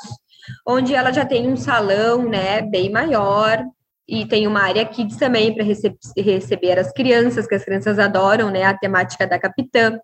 onde 0.66 0.94
ela 0.94 1.12
já 1.12 1.24
tem 1.24 1.48
um 1.48 1.56
salão, 1.56 2.28
né, 2.28 2.60
bem 2.60 2.90
maior, 2.90 3.64
e 4.12 4.26
tem 4.26 4.46
uma 4.46 4.60
área 4.60 4.84
kids 4.84 5.16
também 5.16 5.54
para 5.54 5.64
rece 5.64 5.96
receber 6.18 6.78
as 6.78 6.92
crianças, 6.92 7.46
que 7.46 7.54
as 7.54 7.64
crianças 7.64 7.98
adoram, 7.98 8.50
né, 8.50 8.62
a 8.62 8.76
temática 8.76 9.26
da 9.26 9.38
capitã. 9.38 9.98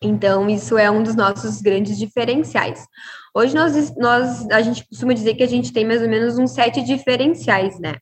Então, 0.00 0.48
isso 0.48 0.78
é 0.78 0.88
um 0.88 1.02
dos 1.02 1.16
nossos 1.16 1.60
grandes 1.60 1.98
diferenciais. 1.98 2.86
Hoje, 3.34 3.52
nós, 3.52 3.96
nós, 3.96 4.48
a 4.48 4.62
gente 4.62 4.86
costuma 4.88 5.12
dizer 5.12 5.34
que 5.34 5.42
a 5.42 5.48
gente 5.48 5.72
tem 5.72 5.84
mais 5.84 6.00
ou 6.02 6.08
menos 6.08 6.38
uns 6.38 6.52
sete 6.52 6.84
diferenciais, 6.84 7.80
né? 7.80 7.94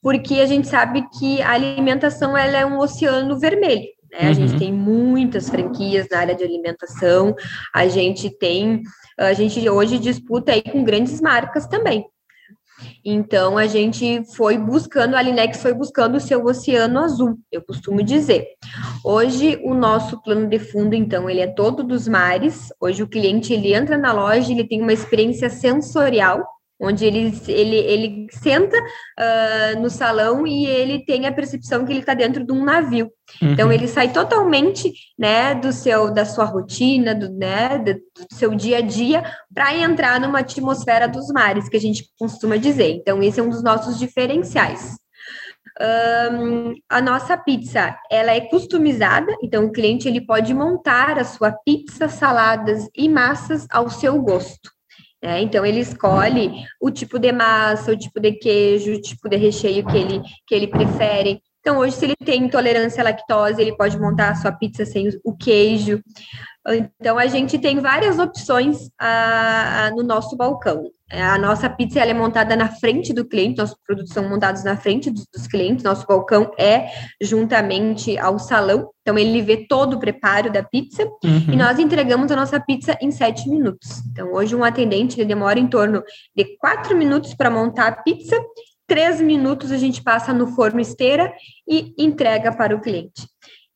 Porque 0.00 0.40
a 0.40 0.46
gente 0.46 0.66
sabe 0.66 1.06
que 1.18 1.42
a 1.42 1.50
alimentação 1.50 2.34
ela 2.34 2.56
é 2.56 2.64
um 2.64 2.78
oceano 2.78 3.38
vermelho. 3.38 3.86
Né? 4.10 4.30
A 4.30 4.32
gente 4.32 4.54
uhum. 4.54 4.58
tem 4.58 4.72
muitas 4.72 5.50
franquias 5.50 6.06
na 6.10 6.18
área 6.18 6.34
de 6.34 6.44
alimentação, 6.44 7.34
a 7.74 7.86
gente 7.88 8.30
tem, 8.38 8.82
a 9.18 9.34
gente 9.34 9.68
hoje 9.68 9.98
disputa 9.98 10.52
aí 10.52 10.62
com 10.62 10.82
grandes 10.82 11.20
marcas 11.20 11.66
também. 11.66 12.06
Então, 13.04 13.58
a 13.58 13.66
gente 13.66 14.22
foi 14.34 14.56
buscando, 14.56 15.16
a 15.16 15.22
Linex 15.22 15.60
foi 15.60 15.74
buscando 15.74 16.16
o 16.16 16.20
seu 16.20 16.44
oceano 16.44 17.00
azul, 17.00 17.38
eu 17.50 17.62
costumo 17.62 18.02
dizer. 18.02 18.46
Hoje, 19.04 19.60
o 19.64 19.74
nosso 19.74 20.22
plano 20.22 20.46
de 20.46 20.58
fundo, 20.58 20.94
então, 20.94 21.28
ele 21.28 21.40
é 21.40 21.46
todo 21.46 21.82
dos 21.82 22.06
mares. 22.06 22.72
Hoje, 22.80 23.02
o 23.02 23.08
cliente, 23.08 23.52
ele 23.52 23.74
entra 23.74 23.98
na 23.98 24.12
loja, 24.12 24.52
ele 24.52 24.66
tem 24.66 24.80
uma 24.80 24.92
experiência 24.92 25.50
sensorial, 25.50 26.44
onde 26.82 27.04
ele, 27.04 27.32
ele, 27.46 27.76
ele 27.76 28.26
senta 28.30 28.76
uh, 28.76 29.80
no 29.80 29.88
salão 29.88 30.44
e 30.44 30.66
ele 30.66 31.04
tem 31.04 31.26
a 31.26 31.32
percepção 31.32 31.84
que 31.84 31.92
ele 31.92 32.00
está 32.00 32.12
dentro 32.12 32.44
de 32.44 32.52
um 32.52 32.64
navio. 32.64 33.08
Uhum. 33.40 33.52
Então 33.52 33.72
ele 33.72 33.86
sai 33.86 34.12
totalmente, 34.12 34.92
né, 35.16 35.54
do 35.54 35.72
seu 35.72 36.12
da 36.12 36.24
sua 36.24 36.44
rotina, 36.44 37.14
do, 37.14 37.30
né, 37.30 37.78
do, 37.78 37.94
do 37.94 38.34
seu 38.34 38.52
dia 38.54 38.78
a 38.78 38.80
dia, 38.80 39.22
para 39.54 39.76
entrar 39.76 40.18
numa 40.18 40.40
atmosfera 40.40 41.06
dos 41.06 41.28
mares, 41.28 41.68
que 41.68 41.76
a 41.76 41.80
gente 41.80 42.04
costuma 42.18 42.56
dizer. 42.56 42.90
Então 42.90 43.22
esse 43.22 43.38
é 43.38 43.42
um 43.42 43.48
dos 43.50 43.62
nossos 43.62 43.96
diferenciais. 43.96 44.96
Um, 45.80 46.74
a 46.88 47.00
nossa 47.00 47.36
pizza 47.36 47.96
ela 48.10 48.32
é 48.32 48.40
customizada, 48.40 49.34
então 49.42 49.64
o 49.64 49.72
cliente 49.72 50.06
ele 50.06 50.20
pode 50.20 50.52
montar 50.52 51.18
a 51.18 51.24
sua 51.24 51.52
pizza, 51.52 52.08
saladas 52.08 52.88
e 52.94 53.08
massas 53.08 53.66
ao 53.70 53.88
seu 53.88 54.20
gosto. 54.20 54.70
É, 55.24 55.40
então 55.40 55.64
ele 55.64 55.78
escolhe 55.78 56.64
o 56.80 56.90
tipo 56.90 57.16
de 57.16 57.30
massa, 57.30 57.92
o 57.92 57.96
tipo 57.96 58.18
de 58.18 58.32
queijo, 58.32 58.92
o 58.92 59.00
tipo 59.00 59.28
de 59.28 59.36
recheio 59.36 59.86
que 59.86 59.96
ele, 59.96 60.20
que 60.44 60.54
ele 60.54 60.66
prefere. 60.66 61.40
Então, 61.62 61.78
hoje, 61.78 61.94
se 61.94 62.04
ele 62.04 62.16
tem 62.16 62.42
intolerância 62.42 63.00
à 63.00 63.04
lactose, 63.04 63.62
ele 63.62 63.76
pode 63.76 63.96
montar 63.96 64.30
a 64.30 64.34
sua 64.34 64.50
pizza 64.50 64.84
sem 64.84 65.08
o 65.24 65.32
queijo. 65.32 66.02
Então, 67.00 67.16
a 67.16 67.26
gente 67.28 67.56
tem 67.56 67.78
várias 67.78 68.18
opções 68.18 68.90
ah, 69.00 69.90
no 69.94 70.02
nosso 70.02 70.36
balcão. 70.36 70.90
A 71.08 71.38
nossa 71.38 71.68
pizza 71.70 72.00
ela 72.00 72.10
é 72.10 72.14
montada 72.14 72.56
na 72.56 72.68
frente 72.68 73.12
do 73.12 73.24
cliente, 73.24 73.58
nossos 73.58 73.76
produtos 73.86 74.12
são 74.12 74.28
montados 74.28 74.64
na 74.64 74.76
frente 74.76 75.10
dos, 75.10 75.26
dos, 75.32 75.46
clientes, 75.46 75.84
nosso 75.84 76.06
balcão 76.06 76.50
é 76.58 76.88
juntamente 77.20 78.16
ao 78.16 78.38
salão, 78.38 78.88
então 79.02 79.18
ele 79.18 79.42
vê 79.42 79.66
todo 79.68 79.94
o 79.94 80.00
preparo 80.00 80.50
da 80.50 80.62
pizza 80.62 81.04
uhum. 81.22 81.52
e 81.52 81.56
nós 81.56 81.78
entregamos 81.78 82.32
a 82.32 82.36
nossa 82.36 82.58
pizza 82.58 82.96
em 82.98 83.10
sete 83.10 83.46
minutos. 83.46 84.00
Então, 84.10 84.32
hoje, 84.32 84.56
um 84.56 84.64
atendente 84.64 85.20
ele 85.20 85.28
demora 85.28 85.60
em 85.60 85.66
torno 85.66 86.02
de 86.34 86.56
quatro 86.56 86.96
minutos 86.96 87.34
para 87.34 87.50
montar 87.50 87.88
a 87.88 88.02
pizza 88.02 88.40
três 88.86 89.20
minutos 89.20 89.72
a 89.72 89.76
gente 89.76 90.02
passa 90.02 90.32
no 90.32 90.48
forno 90.48 90.80
esteira 90.80 91.32
e 91.68 91.94
entrega 91.98 92.54
para 92.54 92.74
o 92.74 92.80
cliente. 92.80 93.26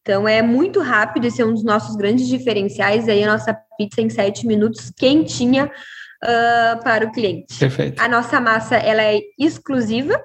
Então 0.03 0.29
é 0.29 0.41
muito 0.41 0.81
rápido, 0.81 1.27
esse 1.27 1.43
é 1.43 1.45
um 1.45 1.53
dos 1.53 1.65
nossos 1.65 1.97
grandes 1.97 2.29
diferenciais. 2.29 3.09
Aí 3.09 3.25
a 3.25 3.33
nossa 3.33 3.57
pizza 3.77 4.01
em 4.01 4.09
sete 4.09 4.47
minutos 4.47 4.93
quentinha 4.97 5.67
uh, 5.67 6.83
para 6.85 7.07
o 7.07 7.13
cliente. 7.13 7.59
Perfeito. 7.59 8.01
A 8.01 8.09
nossa 8.09 8.41
massa 8.41 8.77
ela 8.77 9.03
é 9.03 9.21
exclusiva, 9.39 10.23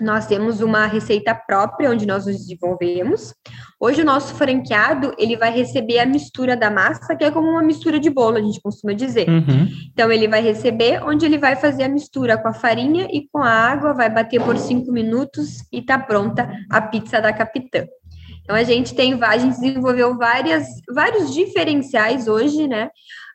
nós 0.00 0.26
temos 0.26 0.60
uma 0.60 0.86
receita 0.86 1.34
própria 1.34 1.90
onde 1.90 2.06
nós 2.06 2.26
nos 2.26 2.36
desenvolvemos. 2.36 3.34
Hoje 3.80 4.02
o 4.02 4.04
nosso 4.04 4.34
franqueado 4.34 5.14
ele 5.18 5.36
vai 5.36 5.50
receber 5.50 5.98
a 5.98 6.06
mistura 6.06 6.56
da 6.56 6.70
massa, 6.70 7.14
que 7.16 7.24
é 7.24 7.30
como 7.30 7.48
uma 7.48 7.62
mistura 7.62 7.98
de 7.98 8.10
bolo, 8.10 8.36
a 8.36 8.42
gente 8.42 8.60
costuma 8.60 8.92
dizer. 8.92 9.28
Uhum. 9.28 9.68
Então 9.92 10.10
ele 10.10 10.28
vai 10.28 10.40
receber 10.40 11.02
onde 11.02 11.26
ele 11.26 11.38
vai 11.38 11.56
fazer 11.56 11.84
a 11.84 11.88
mistura 11.88 12.36
com 12.36 12.48
a 12.48 12.54
farinha 12.54 13.08
e 13.10 13.28
com 13.32 13.38
a 13.38 13.50
água, 13.50 13.94
vai 13.94 14.10
bater 14.10 14.40
por 14.42 14.56
cinco 14.56 14.92
minutos 14.92 15.58
e 15.72 15.82
tá 15.82 15.98
pronta 15.98 16.50
a 16.70 16.80
pizza 16.80 17.20
da 17.20 17.32
capitã. 17.32 17.84
Então 18.42 18.56
a 18.56 18.64
gente 18.64 18.94
tem, 18.94 19.18
a 19.22 19.36
gente 19.36 19.60
desenvolveu 19.60 20.16
várias, 20.16 20.66
vários 20.92 21.34
diferenciais 21.34 22.26
hoje, 22.28 22.66
né? 22.66 22.88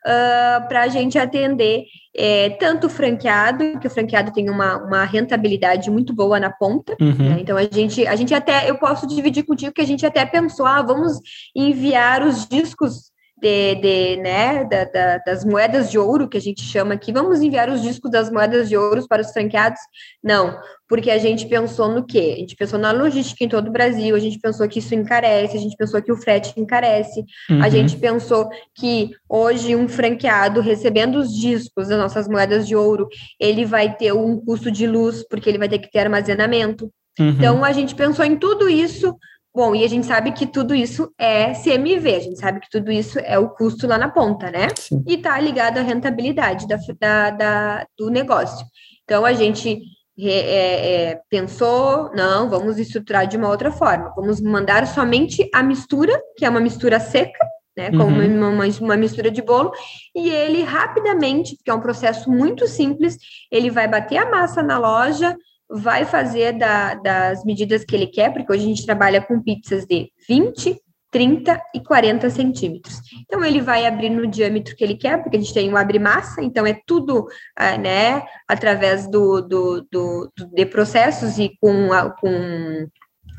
Uh, 0.06 0.68
para 0.68 0.82
a 0.82 0.88
gente 0.88 1.18
atender 1.18 1.84
é, 2.16 2.50
tanto 2.50 2.86
o 2.86 2.90
franqueado, 2.90 3.78
que 3.80 3.86
o 3.86 3.90
franqueado 3.90 4.32
tem 4.32 4.48
uma, 4.48 4.76
uma 4.76 5.04
rentabilidade 5.04 5.90
muito 5.90 6.14
boa 6.14 6.38
na 6.38 6.50
ponta. 6.50 6.96
Uhum. 7.00 7.30
Né? 7.30 7.38
Então, 7.40 7.56
a 7.56 7.64
gente, 7.64 8.06
a 8.06 8.14
gente 8.14 8.32
até, 8.32 8.70
eu 8.70 8.78
posso 8.78 9.06
dividir 9.06 9.44
contigo 9.44 9.72
que 9.72 9.80
a 9.80 9.86
gente 9.86 10.06
até 10.06 10.24
pensou, 10.24 10.66
ah, 10.66 10.82
vamos 10.82 11.18
enviar 11.56 12.22
os 12.22 12.46
discos 12.46 13.13
de, 13.44 13.74
de 13.74 14.16
né, 14.22 14.64
da, 14.64 14.84
da, 14.84 15.18
das 15.18 15.44
moedas 15.44 15.90
de 15.90 15.98
ouro, 15.98 16.26
que 16.26 16.38
a 16.38 16.40
gente 16.40 16.62
chama 16.62 16.94
aqui, 16.94 17.12
vamos 17.12 17.42
enviar 17.42 17.68
os 17.68 17.82
discos 17.82 18.10
das 18.10 18.30
moedas 18.30 18.70
de 18.70 18.76
ouro 18.76 19.06
para 19.06 19.20
os 19.20 19.30
franqueados? 19.32 19.78
Não, 20.22 20.58
porque 20.88 21.10
a 21.10 21.18
gente 21.18 21.46
pensou 21.46 21.88
no 21.88 22.06
quê? 22.06 22.32
A 22.36 22.40
gente 22.40 22.56
pensou 22.56 22.78
na 22.78 22.90
logística 22.90 23.44
em 23.44 23.48
todo 23.48 23.68
o 23.68 23.70
Brasil, 23.70 24.16
a 24.16 24.18
gente 24.18 24.38
pensou 24.38 24.66
que 24.66 24.78
isso 24.78 24.94
encarece, 24.94 25.58
a 25.58 25.60
gente 25.60 25.76
pensou 25.76 26.00
que 26.00 26.10
o 26.10 26.16
frete 26.16 26.58
encarece, 26.58 27.22
uhum. 27.50 27.62
a 27.62 27.68
gente 27.68 27.98
pensou 27.98 28.48
que 28.74 29.10
hoje 29.28 29.76
um 29.76 29.86
franqueado 29.86 30.62
recebendo 30.62 31.16
os 31.16 31.30
discos 31.30 31.88
das 31.88 31.98
nossas 31.98 32.26
moedas 32.26 32.66
de 32.66 32.74
ouro, 32.74 33.08
ele 33.38 33.66
vai 33.66 33.94
ter 33.94 34.14
um 34.14 34.40
custo 34.40 34.70
de 34.70 34.86
luz, 34.86 35.22
porque 35.28 35.50
ele 35.50 35.58
vai 35.58 35.68
ter 35.68 35.80
que 35.80 35.90
ter 35.90 35.98
armazenamento. 35.98 36.90
Uhum. 37.20 37.28
Então, 37.28 37.64
a 37.64 37.72
gente 37.72 37.94
pensou 37.94 38.24
em 38.24 38.36
tudo 38.36 38.68
isso 38.68 39.14
Bom, 39.54 39.72
e 39.72 39.84
a 39.84 39.88
gente 39.88 40.04
sabe 40.04 40.32
que 40.32 40.46
tudo 40.46 40.74
isso 40.74 41.14
é 41.16 41.52
CMV, 41.52 42.16
a 42.16 42.20
gente 42.20 42.40
sabe 42.40 42.58
que 42.58 42.68
tudo 42.68 42.90
isso 42.90 43.20
é 43.20 43.38
o 43.38 43.50
custo 43.50 43.86
lá 43.86 43.96
na 43.96 44.08
ponta, 44.08 44.50
né? 44.50 44.66
Sim. 44.76 45.04
E 45.06 45.16
tá 45.16 45.38
ligado 45.38 45.78
à 45.78 45.82
rentabilidade 45.82 46.66
da, 46.66 46.76
da, 46.98 47.30
da 47.30 47.86
do 47.96 48.10
negócio. 48.10 48.66
Então, 49.04 49.24
a 49.24 49.32
gente 49.32 49.80
é, 50.18 51.10
é, 51.10 51.20
pensou, 51.30 52.10
não, 52.14 52.48
vamos 52.48 52.78
estruturar 52.78 53.28
de 53.28 53.36
uma 53.36 53.48
outra 53.48 53.70
forma. 53.70 54.12
Vamos 54.16 54.40
mandar 54.40 54.88
somente 54.88 55.48
a 55.54 55.62
mistura, 55.62 56.20
que 56.36 56.44
é 56.44 56.50
uma 56.50 56.60
mistura 56.60 56.98
seca, 56.98 57.46
né, 57.76 57.90
como 57.90 58.18
uhum. 58.18 58.52
uma, 58.52 58.66
uma, 58.80 58.96
mistura 58.96 59.30
de 59.30 59.42
bolo, 59.42 59.72
e 60.14 60.30
ele 60.30 60.62
rapidamente, 60.62 61.56
que 61.64 61.70
é 61.70 61.74
um 61.74 61.80
processo 61.80 62.30
muito 62.30 62.66
simples, 62.68 63.18
ele 63.50 63.70
vai 63.70 63.88
bater 63.88 64.16
a 64.16 64.30
massa 64.30 64.62
na 64.62 64.78
loja, 64.78 65.36
vai 65.68 66.04
fazer 66.04 66.52
da, 66.52 66.94
das 66.94 67.44
medidas 67.44 67.84
que 67.84 67.94
ele 67.94 68.06
quer, 68.06 68.32
porque 68.32 68.52
hoje 68.52 68.64
a 68.64 68.68
gente 68.68 68.86
trabalha 68.86 69.20
com 69.20 69.42
pizzas 69.42 69.86
de 69.86 70.10
20, 70.28 70.78
30 71.10 71.62
e 71.74 71.80
40 71.80 72.28
centímetros. 72.28 73.00
Então, 73.22 73.44
ele 73.44 73.60
vai 73.60 73.86
abrir 73.86 74.10
no 74.10 74.26
diâmetro 74.26 74.74
que 74.74 74.82
ele 74.82 74.96
quer, 74.96 75.22
porque 75.22 75.36
a 75.36 75.40
gente 75.40 75.54
tem 75.54 75.72
um 75.72 75.76
abre-massa, 75.76 76.42
então 76.42 76.66
é 76.66 76.76
tudo, 76.86 77.26
ah, 77.56 77.78
né, 77.78 78.24
através 78.48 79.08
do, 79.08 79.40
do, 79.40 79.86
do, 79.90 80.32
de 80.52 80.66
processos 80.66 81.38
e 81.38 81.56
com 81.60 81.92
a, 81.92 82.10
com 82.10 82.88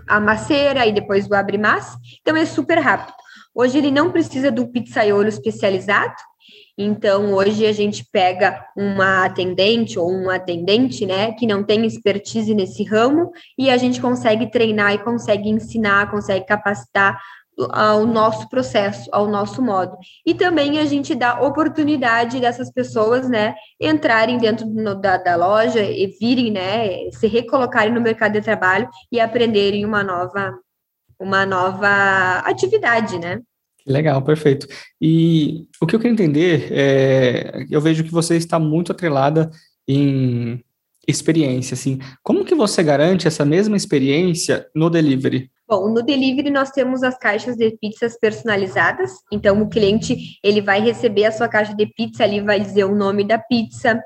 a 0.07 0.19
maceira 0.19 0.85
e 0.85 0.91
depois 0.91 1.27
do 1.27 1.35
abre-massa, 1.35 1.97
então 2.21 2.35
é 2.37 2.45
super 2.45 2.79
rápido. 2.79 3.13
Hoje 3.53 3.77
ele 3.77 3.91
não 3.91 4.11
precisa 4.11 4.51
do 4.51 4.67
pizzaiolo 4.67 5.27
especializado, 5.27 6.15
então, 6.77 7.33
hoje 7.33 7.65
a 7.65 7.71
gente 7.71 8.05
pega 8.11 8.65
uma 8.75 9.25
atendente 9.25 9.97
ou 9.97 10.11
um 10.11 10.29
atendente, 10.29 11.05
né, 11.05 11.31
que 11.31 11.47
não 11.47 11.63
tem 11.63 11.85
expertise 11.85 12.53
nesse 12.53 12.83
ramo 12.83 13.31
e 13.57 13.69
a 13.69 13.77
gente 13.77 14.01
consegue 14.01 14.51
treinar 14.51 14.93
e 14.93 14.97
consegue 14.97 15.49
ensinar, 15.49 16.11
consegue 16.11 16.45
capacitar 16.45 17.17
ao 17.69 18.05
nosso 18.05 18.49
processo, 18.49 19.09
ao 19.13 19.27
nosso 19.27 19.61
modo. 19.61 19.97
E 20.25 20.33
também 20.33 20.77
a 20.79 20.85
gente 20.85 21.15
dá 21.15 21.39
oportunidade 21.41 22.41
dessas 22.41 22.69
pessoas, 22.69 23.29
né, 23.29 23.55
entrarem 23.79 24.37
dentro 24.37 24.67
da, 24.99 25.17
da, 25.17 25.35
loja 25.37 25.81
e 25.81 26.07
virem, 26.19 26.51
né, 26.51 27.09
se 27.11 27.27
recolocarem 27.27 27.93
no 27.93 28.01
mercado 28.01 28.33
de 28.33 28.41
trabalho 28.41 28.89
e 29.09 29.21
aprenderem 29.21 29.85
uma 29.85 30.03
nova, 30.03 30.53
uma 31.17 31.45
nova 31.45 32.39
atividade, 32.39 33.17
né. 33.17 33.39
Legal, 33.85 34.21
perfeito. 34.21 34.67
E 34.99 35.67
o 35.81 35.85
que 35.85 35.95
eu 35.95 35.99
quero 35.99 36.13
entender 36.13 36.71
é, 36.71 37.65
eu 37.69 37.79
vejo 37.79 38.03
que 38.03 38.11
você 38.11 38.35
está 38.35 38.57
muito 38.57 38.91
atrelada 38.91 39.51
em, 39.87 40.63
experiência, 41.07 41.75
assim. 41.75 41.99
Como 42.23 42.45
que 42.45 42.55
você 42.55 42.83
garante 42.83 43.27
essa 43.27 43.45
mesma 43.45 43.77
experiência 43.77 44.67
no 44.73 44.89
delivery? 44.89 45.49
Bom, 45.67 45.89
no 45.89 46.03
delivery 46.03 46.49
nós 46.49 46.71
temos 46.71 47.03
as 47.03 47.17
caixas 47.17 47.55
de 47.55 47.71
pizzas 47.77 48.17
personalizadas. 48.19 49.11
Então 49.31 49.61
o 49.61 49.69
cliente 49.69 50.39
ele 50.43 50.61
vai 50.61 50.81
receber 50.81 51.25
a 51.25 51.31
sua 51.31 51.47
caixa 51.47 51.75
de 51.75 51.87
pizza, 51.87 52.23
ali 52.23 52.41
vai 52.41 52.59
dizer 52.59 52.85
o 52.85 52.95
nome 52.95 53.23
da 53.23 53.37
pizza, 53.37 54.01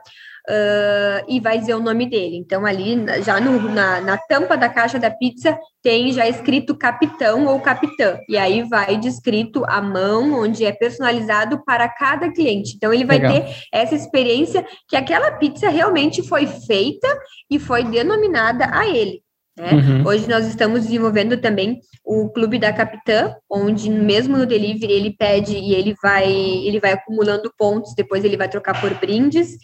uh, 0.49 1.25
e 1.27 1.39
vai 1.39 1.59
dizer 1.59 1.75
o 1.75 1.79
nome 1.79 2.09
dele. 2.09 2.37
Então, 2.37 2.65
ali, 2.65 2.97
já 3.23 3.39
no, 3.39 3.61
na, 3.69 4.01
na 4.01 4.17
tampa 4.17 4.57
da 4.57 4.67
caixa 4.67 4.97
da 4.97 5.11
pizza, 5.11 5.57
tem 5.81 6.11
já 6.11 6.27
escrito 6.27 6.75
capitão 6.75 7.45
ou 7.45 7.59
capitã. 7.59 8.17
E 8.27 8.37
aí 8.37 8.63
vai 8.63 8.97
descrito 8.97 9.63
a 9.65 9.81
mão, 9.81 10.33
onde 10.41 10.65
é 10.65 10.71
personalizado 10.71 11.63
para 11.63 11.87
cada 11.87 12.31
cliente. 12.31 12.73
Então, 12.75 12.91
ele 12.91 13.05
vai 13.05 13.19
Legal. 13.19 13.33
ter 13.33 13.55
essa 13.71 13.95
experiência 13.95 14.65
que 14.87 14.95
aquela 14.95 15.31
pizza 15.33 15.69
realmente 15.69 16.23
foi 16.23 16.47
feita 16.47 17.07
e 17.49 17.59
foi 17.59 17.83
denominada 17.83 18.69
a 18.71 18.87
ele. 18.87 19.21
Né? 19.59 19.73
Uhum. 19.73 20.07
Hoje 20.07 20.29
nós 20.29 20.47
estamos 20.47 20.83
desenvolvendo 20.83 21.35
também 21.35 21.81
o 22.05 22.29
Clube 22.29 22.57
da 22.57 22.71
Capitã, 22.71 23.35
onde 23.51 23.89
mesmo 23.89 24.37
no 24.37 24.45
delivery 24.45 24.93
ele 24.93 25.11
pede 25.11 25.53
e 25.53 25.73
ele 25.73 25.93
vai 26.01 26.31
ele 26.31 26.79
vai 26.79 26.93
acumulando 26.93 27.53
pontos, 27.57 27.93
depois 27.93 28.23
ele 28.23 28.37
vai 28.37 28.47
trocar 28.47 28.79
por 28.79 28.93
brindes 29.01 29.57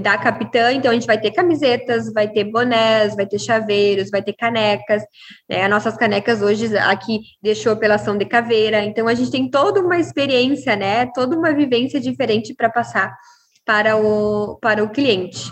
da 0.00 0.16
Capitã, 0.16 0.72
então 0.72 0.92
a 0.92 0.94
gente 0.94 1.08
vai 1.08 1.20
ter 1.20 1.32
camisetas, 1.32 2.12
vai 2.12 2.28
ter 2.28 2.44
bonés, 2.44 3.16
vai 3.16 3.26
ter 3.26 3.40
chaveiros, 3.40 4.08
vai 4.08 4.22
ter 4.22 4.34
canecas, 4.34 5.02
né? 5.50 5.64
As 5.64 5.70
nossas 5.70 5.96
canecas 5.96 6.40
hoje 6.40 6.78
aqui 6.78 7.18
deixou 7.42 7.76
pela 7.76 7.96
ação 7.96 8.16
de 8.16 8.24
caveira, 8.24 8.84
então 8.84 9.08
a 9.08 9.14
gente 9.14 9.32
tem 9.32 9.50
toda 9.50 9.80
uma 9.80 9.98
experiência, 9.98 10.76
né? 10.76 11.06
Toda 11.12 11.36
uma 11.36 11.52
vivência 11.52 12.00
diferente 12.00 12.54
para 12.54 12.70
passar 12.70 13.12
para 13.66 13.96
o, 13.96 14.56
para 14.62 14.84
o 14.84 14.90
cliente 14.90 15.50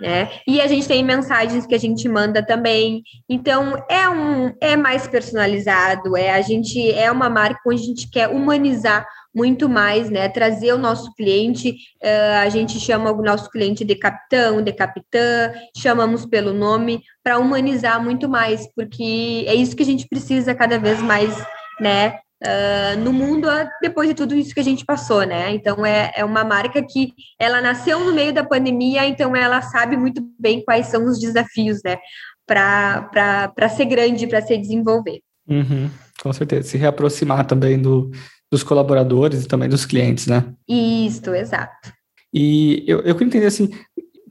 né? 0.00 0.30
E 0.46 0.60
a 0.60 0.66
gente 0.66 0.88
tem 0.88 1.04
mensagens 1.04 1.66
que 1.66 1.74
a 1.74 1.78
gente 1.78 2.08
manda 2.08 2.44
também. 2.44 3.02
Então 3.28 3.84
é 3.88 4.08
um 4.08 4.52
é 4.60 4.76
mais 4.76 5.06
personalizado, 5.06 6.16
é 6.16 6.32
a 6.32 6.40
gente 6.40 6.90
é 6.92 7.12
uma 7.12 7.28
marca 7.28 7.60
onde 7.66 7.82
a 7.82 7.86
gente 7.86 8.10
quer 8.10 8.28
humanizar 8.28 9.06
muito 9.34 9.68
mais, 9.68 10.10
né? 10.10 10.28
Trazer 10.28 10.72
o 10.72 10.78
nosso 10.78 11.12
cliente, 11.14 11.76
uh, 12.02 12.40
a 12.42 12.48
gente 12.48 12.80
chama 12.80 13.12
o 13.12 13.22
nosso 13.22 13.48
cliente 13.50 13.84
de 13.84 13.94
capitão, 13.94 14.60
de 14.60 14.72
capitã, 14.72 15.52
chamamos 15.76 16.26
pelo 16.26 16.52
nome 16.52 17.02
para 17.22 17.38
humanizar 17.38 18.02
muito 18.02 18.28
mais, 18.28 18.66
porque 18.74 19.44
é 19.46 19.54
isso 19.54 19.76
que 19.76 19.82
a 19.82 19.86
gente 19.86 20.08
precisa 20.08 20.54
cada 20.54 20.78
vez 20.78 21.00
mais, 21.00 21.32
né? 21.80 22.18
Uh, 22.42 22.98
no 23.00 23.12
mundo 23.12 23.48
depois 23.80 24.08
de 24.08 24.14
tudo 24.14 24.34
isso 24.34 24.54
que 24.54 24.60
a 24.60 24.64
gente 24.64 24.84
passou, 24.84 25.22
né? 25.24 25.52
Então 25.52 25.84
é, 25.84 26.12
é 26.16 26.24
uma 26.24 26.44
marca 26.44 26.82
que 26.82 27.12
ela 27.38 27.60
nasceu 27.60 28.00
no 28.00 28.12
meio 28.12 28.32
da 28.32 28.44
pandemia, 28.44 29.06
então 29.06 29.34
ela 29.36 29.62
sabe 29.62 29.96
muito 29.96 30.22
bem 30.38 30.64
quais 30.64 30.86
são 30.86 31.04
os 31.04 31.18
desafios, 31.18 31.80
né? 31.84 31.98
Para 32.46 33.68
ser 33.68 33.84
grande, 33.84 34.26
para 34.26 34.42
se 34.42 34.56
desenvolver. 34.56 35.20
Uhum, 35.48 35.90
com 36.22 36.32
certeza. 36.32 36.68
Se 36.68 36.78
reaproximar 36.78 37.46
também 37.46 37.80
do, 37.80 38.10
dos 38.50 38.62
colaboradores 38.62 39.44
e 39.44 39.48
também 39.48 39.68
dos 39.68 39.86
clientes, 39.86 40.26
né? 40.26 40.52
Isso, 40.68 41.34
exato. 41.34 41.92
E 42.32 42.84
eu, 42.86 43.00
eu 43.00 43.14
queria 43.14 43.28
entender 43.28 43.46
assim, 43.46 43.70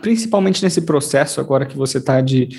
principalmente 0.01 0.63
nesse 0.63 0.81
processo 0.81 1.39
agora 1.39 1.65
que 1.65 1.77
você 1.77 1.97
está 1.97 2.21
de, 2.21 2.49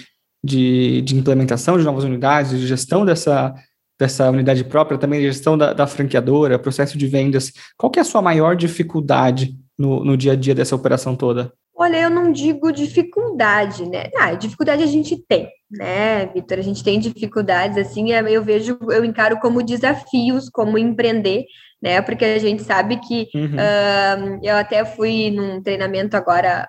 de, 0.44 1.02
de 1.02 1.16
implementação 1.16 1.78
de 1.78 1.84
novas 1.84 2.04
unidades, 2.04 2.52
de 2.52 2.66
gestão 2.66 3.04
dessa, 3.04 3.54
dessa 4.00 4.30
unidade 4.30 4.64
própria, 4.64 4.96
também 4.96 5.20
gestão 5.20 5.58
da, 5.58 5.74
da 5.74 5.86
franqueadora, 5.86 6.58
processo 6.58 6.96
de 6.96 7.06
vendas. 7.06 7.52
Qual 7.76 7.90
que 7.90 7.98
é 7.98 8.02
a 8.02 8.04
sua 8.04 8.22
maior 8.22 8.56
dificuldade 8.56 9.54
no, 9.78 10.02
no 10.02 10.16
dia 10.16 10.32
a 10.32 10.36
dia 10.36 10.54
dessa 10.54 10.74
operação 10.74 11.14
toda? 11.14 11.52
Olha, 11.76 11.98
eu 11.98 12.10
não 12.10 12.32
digo 12.32 12.72
dificuldade, 12.72 13.86
né? 13.88 14.10
Ah, 14.18 14.34
dificuldade 14.34 14.82
a 14.82 14.86
gente 14.86 15.16
tem, 15.28 15.48
né, 15.70 16.26
Vitor? 16.26 16.58
A 16.58 16.62
gente 16.62 16.82
tem 16.82 16.98
dificuldades, 16.98 17.76
assim, 17.76 18.12
é, 18.12 18.20
eu 18.20 18.42
vejo, 18.42 18.78
eu 18.90 19.04
encaro 19.04 19.38
como 19.38 19.62
desafios, 19.62 20.48
como 20.50 20.78
empreender, 20.78 21.44
né? 21.82 22.00
Porque 22.02 22.24
a 22.24 22.38
gente 22.38 22.62
sabe 22.62 22.98
que 22.98 23.28
uhum. 23.34 23.54
uh, 23.54 24.40
eu 24.42 24.56
até 24.56 24.84
fui 24.84 25.30
num 25.30 25.62
treinamento 25.62 26.16
agora, 26.16 26.68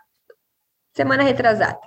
semana 0.95 1.23
retrasada, 1.23 1.79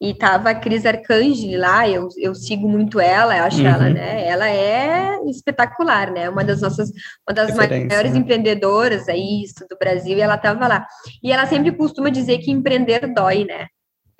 e 0.00 0.14
tava 0.14 0.50
a 0.50 0.54
Cris 0.54 0.86
Arcangeli 0.86 1.56
lá, 1.56 1.88
eu, 1.88 2.08
eu 2.18 2.34
sigo 2.34 2.68
muito 2.68 3.00
ela, 3.00 3.36
eu 3.36 3.44
acho 3.44 3.60
uhum. 3.60 3.66
ela, 3.66 3.90
né? 3.90 4.26
Ela 4.26 4.48
é 4.48 5.18
espetacular, 5.26 6.12
né? 6.12 6.28
Uma 6.30 6.44
das 6.44 6.60
nossas, 6.60 6.90
uma 7.28 7.34
das 7.34 7.54
maiores 7.54 8.12
né? 8.12 8.18
empreendedoras 8.18 9.08
aí 9.08 9.44
do 9.68 9.76
Brasil, 9.76 10.16
e 10.16 10.20
ela 10.20 10.38
tava 10.38 10.68
lá. 10.68 10.86
E 11.22 11.32
ela 11.32 11.46
sempre 11.46 11.72
costuma 11.72 12.10
dizer 12.10 12.38
que 12.38 12.50
empreender 12.50 13.12
dói, 13.12 13.44
né? 13.44 13.66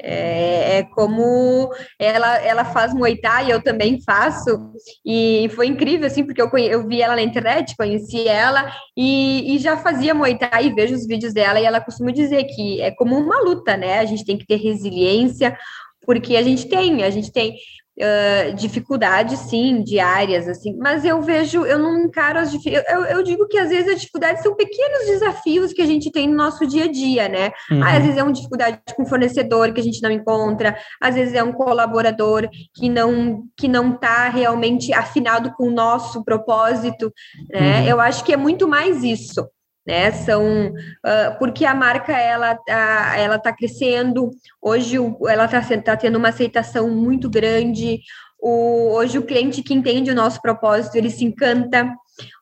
É, 0.01 0.79
é, 0.79 0.83
como 0.85 1.71
ela, 1.99 2.39
ela 2.39 2.65
faz 2.65 2.95
Muay 2.95 3.17
Thai, 3.17 3.51
eu 3.51 3.61
também 3.61 4.01
faço, 4.01 4.73
e 5.05 5.51
foi 5.57 5.67
incrível, 5.67 6.07
assim, 6.07 6.25
porque 6.25 6.41
eu, 6.41 6.49
eu 6.57 6.87
vi 6.87 7.03
ela 7.03 7.17
na 7.17 7.23
internet, 7.23 7.75
conheci 7.77 8.29
ela, 8.29 8.73
e, 8.97 9.57
e 9.57 9.59
já 9.59 9.77
fazia 9.77 10.15
Muay 10.15 10.39
Thai, 10.39 10.67
e 10.67 10.73
vejo 10.73 10.95
os 10.95 11.05
vídeos 11.05 11.35
dela, 11.35 11.61
e 11.61 11.65
ela 11.65 11.81
costuma 11.81 12.13
dizer 12.13 12.45
que 12.45 12.81
é 12.81 12.93
como 12.93 13.19
uma 13.19 13.41
luta, 13.41 13.77
né, 13.77 13.99
a 13.99 14.05
gente 14.05 14.25
tem 14.25 14.39
que 14.39 14.47
ter 14.47 14.57
resiliência, 14.57 15.59
porque 16.07 16.37
a 16.37 16.43
gente 16.43 16.69
tem, 16.69 17.03
a 17.03 17.11
gente 17.11 17.31
tem 17.31 17.55
uh, 17.99 18.55
dificuldades, 18.55 19.39
sim, 19.41 19.83
diárias, 19.83 20.49
assim, 20.49 20.77
mas 20.79 21.05
eu 21.05 21.21
vejo, 21.21 21.65
eu 21.65 21.79
não 21.79 22.01
encaro 22.01 22.39
as 22.39 22.51
dificuldades, 22.51 22.93
eu, 22.93 23.05
eu, 23.05 23.23
digo 23.23 23.47
que 23.49 23.59
às 23.59 23.69
vezes 23.69 23.93
as 23.93 24.01
dificuldades 24.01 24.43
são 24.43 24.55
pequenos 24.55 25.07
desafios 25.07 25.73
que 25.73 25.83
a 25.83 25.87
gente 25.87 26.11
tem 26.11 26.29
no 26.29 26.37
nosso 26.37 26.67
dia 26.67 26.85
a 26.85 26.91
dia, 26.91 27.29
né? 27.29 27.53
Uhum. 27.71 27.83
às 27.83 28.03
vezes 28.03 28.17
é 28.17 28.23
uma 28.23 28.33
dificuldade 28.33 28.81
com 28.95 29.07
fornecedor 29.07 29.73
que 29.73 29.81
a 29.81 29.85
gente 29.85 30.03
não 30.03 30.11
encontra, 30.11 30.77
às 31.01 31.15
vezes 31.15 31.35
é 31.35 31.43
um 31.43 31.53
colaborador 31.53 32.49
que 32.75 32.89
não 32.89 33.43
que 33.57 33.69
não 33.69 33.95
está 33.95 34.29
realmente 34.29 34.93
afinado 34.93 35.53
com 35.57 35.69
o 35.69 35.71
nosso 35.71 36.25
propósito, 36.25 37.13
né? 37.51 37.81
Uhum. 37.81 37.89
Eu 37.89 38.01
acho 38.01 38.25
que 38.25 38.33
é 38.33 38.37
muito 38.37 38.69
mais 38.69 39.03
isso 39.03 39.49
né? 39.89 40.13
São 40.13 40.69
uh, 40.69 41.39
porque 41.39 41.65
a 41.65 41.75
marca 41.75 42.13
ela 42.13 42.55
tá, 42.55 43.17
ela 43.17 43.39
tá 43.39 43.51
crescendo. 43.51 44.31
Hoje 44.61 44.99
ela 45.27 45.47
está 45.47 45.81
tá 45.81 45.97
tendo 45.97 46.17
uma 46.17 46.29
aceitação 46.29 46.91
muito 46.91 47.31
grande. 47.31 48.01
O, 48.39 48.93
hoje 48.93 49.19
o 49.19 49.23
cliente 49.23 49.63
que 49.63 49.73
entende 49.73 50.11
o 50.11 50.15
nosso 50.15 50.43
propósito 50.43 50.97
ele 50.97 51.09
se 51.09 51.25
encanta. 51.25 51.91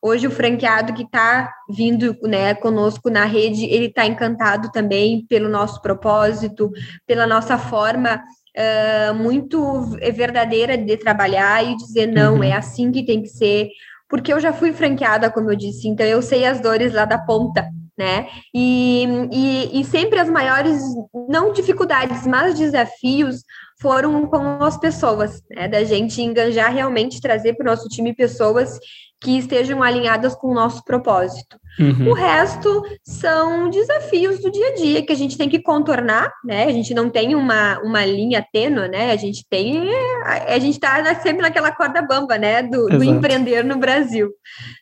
Hoje 0.02 0.26
o 0.26 0.30
franqueado 0.30 0.92
que 0.92 1.04
está 1.04 1.52
vindo 1.70 2.16
né, 2.22 2.52
conosco 2.54 3.10
na 3.10 3.24
rede 3.24 3.64
ele 3.66 3.86
está 3.86 4.04
encantado 4.04 4.72
também 4.72 5.24
pelo 5.28 5.48
nosso 5.48 5.80
propósito, 5.80 6.72
pela 7.06 7.28
nossa 7.28 7.56
forma 7.56 8.24
uh, 8.56 9.14
muito 9.14 9.82
verdadeira 10.12 10.76
de 10.76 10.96
trabalhar 10.96 11.64
e 11.64 11.76
dizer 11.76 12.06
não, 12.06 12.36
uhum. 12.36 12.42
é 12.42 12.54
assim 12.54 12.90
que 12.90 13.04
tem 13.04 13.22
que 13.22 13.28
ser 13.28 13.68
porque 14.08 14.32
eu 14.32 14.40
já 14.40 14.52
fui 14.52 14.72
franqueada, 14.72 15.30
como 15.30 15.50
eu 15.50 15.56
disse, 15.56 15.88
então 15.88 16.06
eu 16.06 16.22
sei 16.22 16.44
as 16.44 16.60
dores 16.60 16.92
lá 16.92 17.04
da 17.04 17.18
ponta, 17.18 17.68
né? 17.98 18.28
E, 18.54 19.04
e, 19.32 19.80
e 19.80 19.84
sempre 19.84 20.18
as 20.18 20.28
maiores, 20.28 20.80
não 21.28 21.52
dificuldades, 21.52 22.26
mas 22.26 22.58
desafios 22.58 23.42
foram 23.80 24.26
com 24.26 24.62
as 24.62 24.78
pessoas, 24.78 25.42
né? 25.50 25.68
Da 25.68 25.82
gente 25.84 26.22
enganjar 26.22 26.72
realmente, 26.72 27.20
trazer 27.20 27.54
para 27.54 27.64
o 27.64 27.70
nosso 27.70 27.88
time 27.88 28.14
pessoas 28.14 28.78
que 29.20 29.38
estejam 29.38 29.82
alinhadas 29.82 30.34
com 30.34 30.48
o 30.48 30.54
nosso 30.54 30.84
propósito. 30.84 31.58
Uhum. 31.78 32.08
O 32.10 32.14
resto 32.14 32.82
são 33.02 33.68
desafios 33.68 34.40
do 34.40 34.50
dia 34.50 34.68
a 34.68 34.74
dia 34.74 35.04
que 35.04 35.12
a 35.12 35.16
gente 35.16 35.36
tem 35.36 35.48
que 35.48 35.60
contornar, 35.60 36.32
né? 36.44 36.64
A 36.64 36.72
gente 36.72 36.94
não 36.94 37.10
tem 37.10 37.34
uma, 37.34 37.78
uma 37.80 38.04
linha 38.04 38.44
tênua, 38.52 38.88
né? 38.88 39.12
A 39.12 39.16
gente 39.16 39.44
tem. 39.48 39.90
A, 40.24 40.54
a 40.54 40.58
gente 40.58 40.74
está 40.74 41.14
sempre 41.16 41.42
naquela 41.42 41.70
corda 41.70 42.00
bamba, 42.00 42.38
né? 42.38 42.62
Do, 42.62 42.86
do 42.86 43.04
empreender 43.04 43.62
no 43.62 43.76
Brasil, 43.76 44.30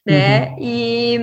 né? 0.07 0.51
Uhum. 0.51 0.57
E, 0.61 1.19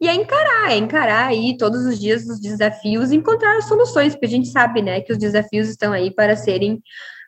e 0.00 0.08
é 0.08 0.14
encarar, 0.14 0.72
é 0.72 0.76
encarar 0.76 1.28
aí 1.28 1.56
todos 1.58 1.84
os 1.84 1.98
dias 1.98 2.26
os 2.26 2.40
desafios 2.40 3.12
e 3.12 3.16
encontrar 3.16 3.60
soluções, 3.62 4.14
porque 4.14 4.26
a 4.26 4.30
gente 4.30 4.48
sabe, 4.48 4.82
né, 4.82 5.00
que 5.00 5.12
os 5.12 5.18
desafios 5.18 5.68
estão 5.68 5.92
aí 5.92 6.10
para 6.10 6.36
serem 6.36 6.80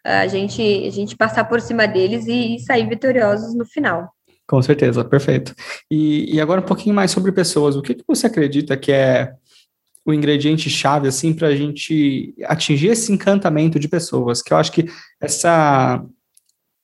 a 0.04 0.26
gente, 0.26 0.62
a 0.86 0.90
gente 0.90 1.16
passar 1.16 1.44
por 1.44 1.60
cima 1.60 1.86
deles 1.86 2.26
e, 2.26 2.56
e 2.56 2.60
sair 2.60 2.86
vitoriosos 2.86 3.54
no 3.54 3.64
final. 3.64 4.13
Com 4.46 4.60
certeza, 4.60 5.04
perfeito. 5.04 5.54
E, 5.90 6.34
e 6.34 6.40
agora 6.40 6.60
um 6.60 6.64
pouquinho 6.64 6.94
mais 6.94 7.10
sobre 7.10 7.32
pessoas. 7.32 7.76
O 7.76 7.82
que, 7.82 7.94
que 7.94 8.04
você 8.06 8.26
acredita 8.26 8.76
que 8.76 8.92
é 8.92 9.32
o 10.04 10.12
ingrediente 10.12 10.68
chave 10.68 11.08
assim 11.08 11.32
para 11.32 11.48
a 11.48 11.56
gente 11.56 12.34
atingir 12.44 12.88
esse 12.88 13.10
encantamento 13.10 13.78
de 13.78 13.88
pessoas? 13.88 14.42
Que 14.42 14.52
eu 14.52 14.58
acho 14.58 14.72
que 14.72 14.86
essa 15.20 16.04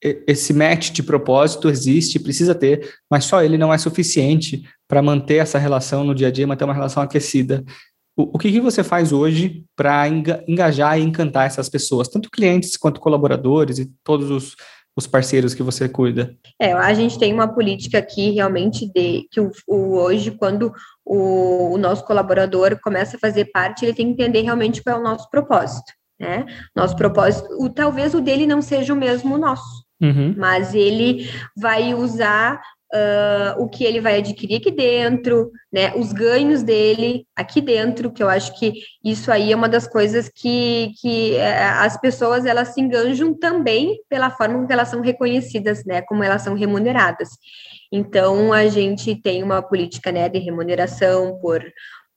esse 0.03 0.55
match 0.55 0.93
de 0.93 1.03
propósito 1.03 1.69
existe, 1.69 2.19
precisa 2.19 2.55
ter, 2.55 2.95
mas 3.11 3.25
só 3.25 3.43
ele 3.43 3.59
não 3.59 3.71
é 3.73 3.77
suficiente 3.77 4.63
para 4.89 5.03
manter 5.03 5.37
essa 5.37 5.59
relação 5.59 6.05
no 6.05 6.15
dia 6.15 6.29
a 6.29 6.31
dia, 6.31 6.47
manter 6.47 6.65
uma 6.65 6.73
relação 6.73 7.03
aquecida. 7.03 7.63
O, 8.17 8.35
o 8.35 8.39
que, 8.39 8.51
que 8.51 8.61
você 8.61 8.83
faz 8.83 9.13
hoje 9.13 9.63
para 9.77 10.09
engajar 10.09 10.99
e 10.99 11.03
encantar 11.03 11.47
essas 11.47 11.69
pessoas, 11.69 12.09
tanto 12.09 12.31
clientes 12.31 12.79
quanto 12.79 12.99
colaboradores 12.99 13.79
e 13.79 13.91
todos 14.03 14.31
os 14.31 14.57
os 14.97 15.07
parceiros 15.07 15.55
que 15.55 15.63
você 15.63 15.89
cuida? 15.89 16.35
É, 16.61 16.73
a 16.73 16.93
gente 16.95 17.19
tem 17.19 17.33
uma 17.33 17.49
política 17.49 17.99
aqui 17.99 18.31
realmente 18.31 18.87
de 18.93 19.27
que 19.31 19.41
o, 19.41 19.51
o 19.67 19.97
hoje, 19.97 20.31
quando 20.33 20.73
o, 21.05 21.75
o, 21.75 21.79
nosso 21.79 22.05
colaborador 22.05 22.79
começa 22.83 23.17
a 23.17 23.21
fazer 23.21 23.47
parte, 23.47 23.85
ele 23.85 23.95
tem 23.95 24.07
que 24.07 24.23
entender 24.23 24.43
realmente 24.43 24.83
qual 24.83 24.97
é 24.97 24.99
o 24.99 25.03
nosso 25.03 25.29
propósito. 25.31 25.93
né? 26.19 26.45
Nosso 26.75 26.97
propósito, 26.97 27.49
o, 27.59 27.69
talvez 27.69 28.15
o 28.15 28.21
dele 28.21 28.47
não 28.47 28.61
seja 28.61 28.93
o 28.93 28.97
mesmo 28.97 29.39
nosso, 29.39 29.85
uhum. 30.01 30.35
mas 30.37 30.75
ele 30.75 31.31
vai 31.57 31.95
usar 31.95 32.61
uh, 32.93 33.63
o 33.63 33.69
que 33.69 33.85
ele 33.85 34.01
vai 34.01 34.19
adquirir 34.19 34.57
aqui 34.57 34.71
dentro, 34.71 35.51
né? 35.73 35.93
Os 35.95 36.13
ganhos 36.13 36.63
dele 36.63 37.27
aqui 37.37 37.61
dentro, 37.61 38.11
que 38.11 38.23
eu 38.23 38.29
acho 38.29 38.59
que 38.59 38.75
isso 39.05 39.31
aí 39.31 39.53
é 39.53 39.57
uma 39.57 39.69
das 39.69 39.87
coisas 39.87 40.29
que, 40.29 40.93
que 41.01 41.37
eh, 41.37 41.65
as 41.65 42.01
pessoas 42.01 42.45
elas 42.45 42.69
se 42.69 42.81
enganjam 42.81 43.33
também 43.35 44.01
pela 44.09 44.31
forma 44.31 44.55
como 44.55 44.73
elas 44.73 44.89
são 44.89 45.01
reconhecidas, 45.01 45.85
né? 45.85 46.03
Como 46.03 46.23
elas 46.23 46.43
são 46.43 46.55
remuneradas. 46.55 47.29
Então 47.93 48.53
a 48.53 48.69
gente 48.69 49.17
tem 49.17 49.43
uma 49.43 49.61
política 49.61 50.13
né, 50.13 50.29
de 50.29 50.39
remuneração 50.39 51.39
por 51.41 51.61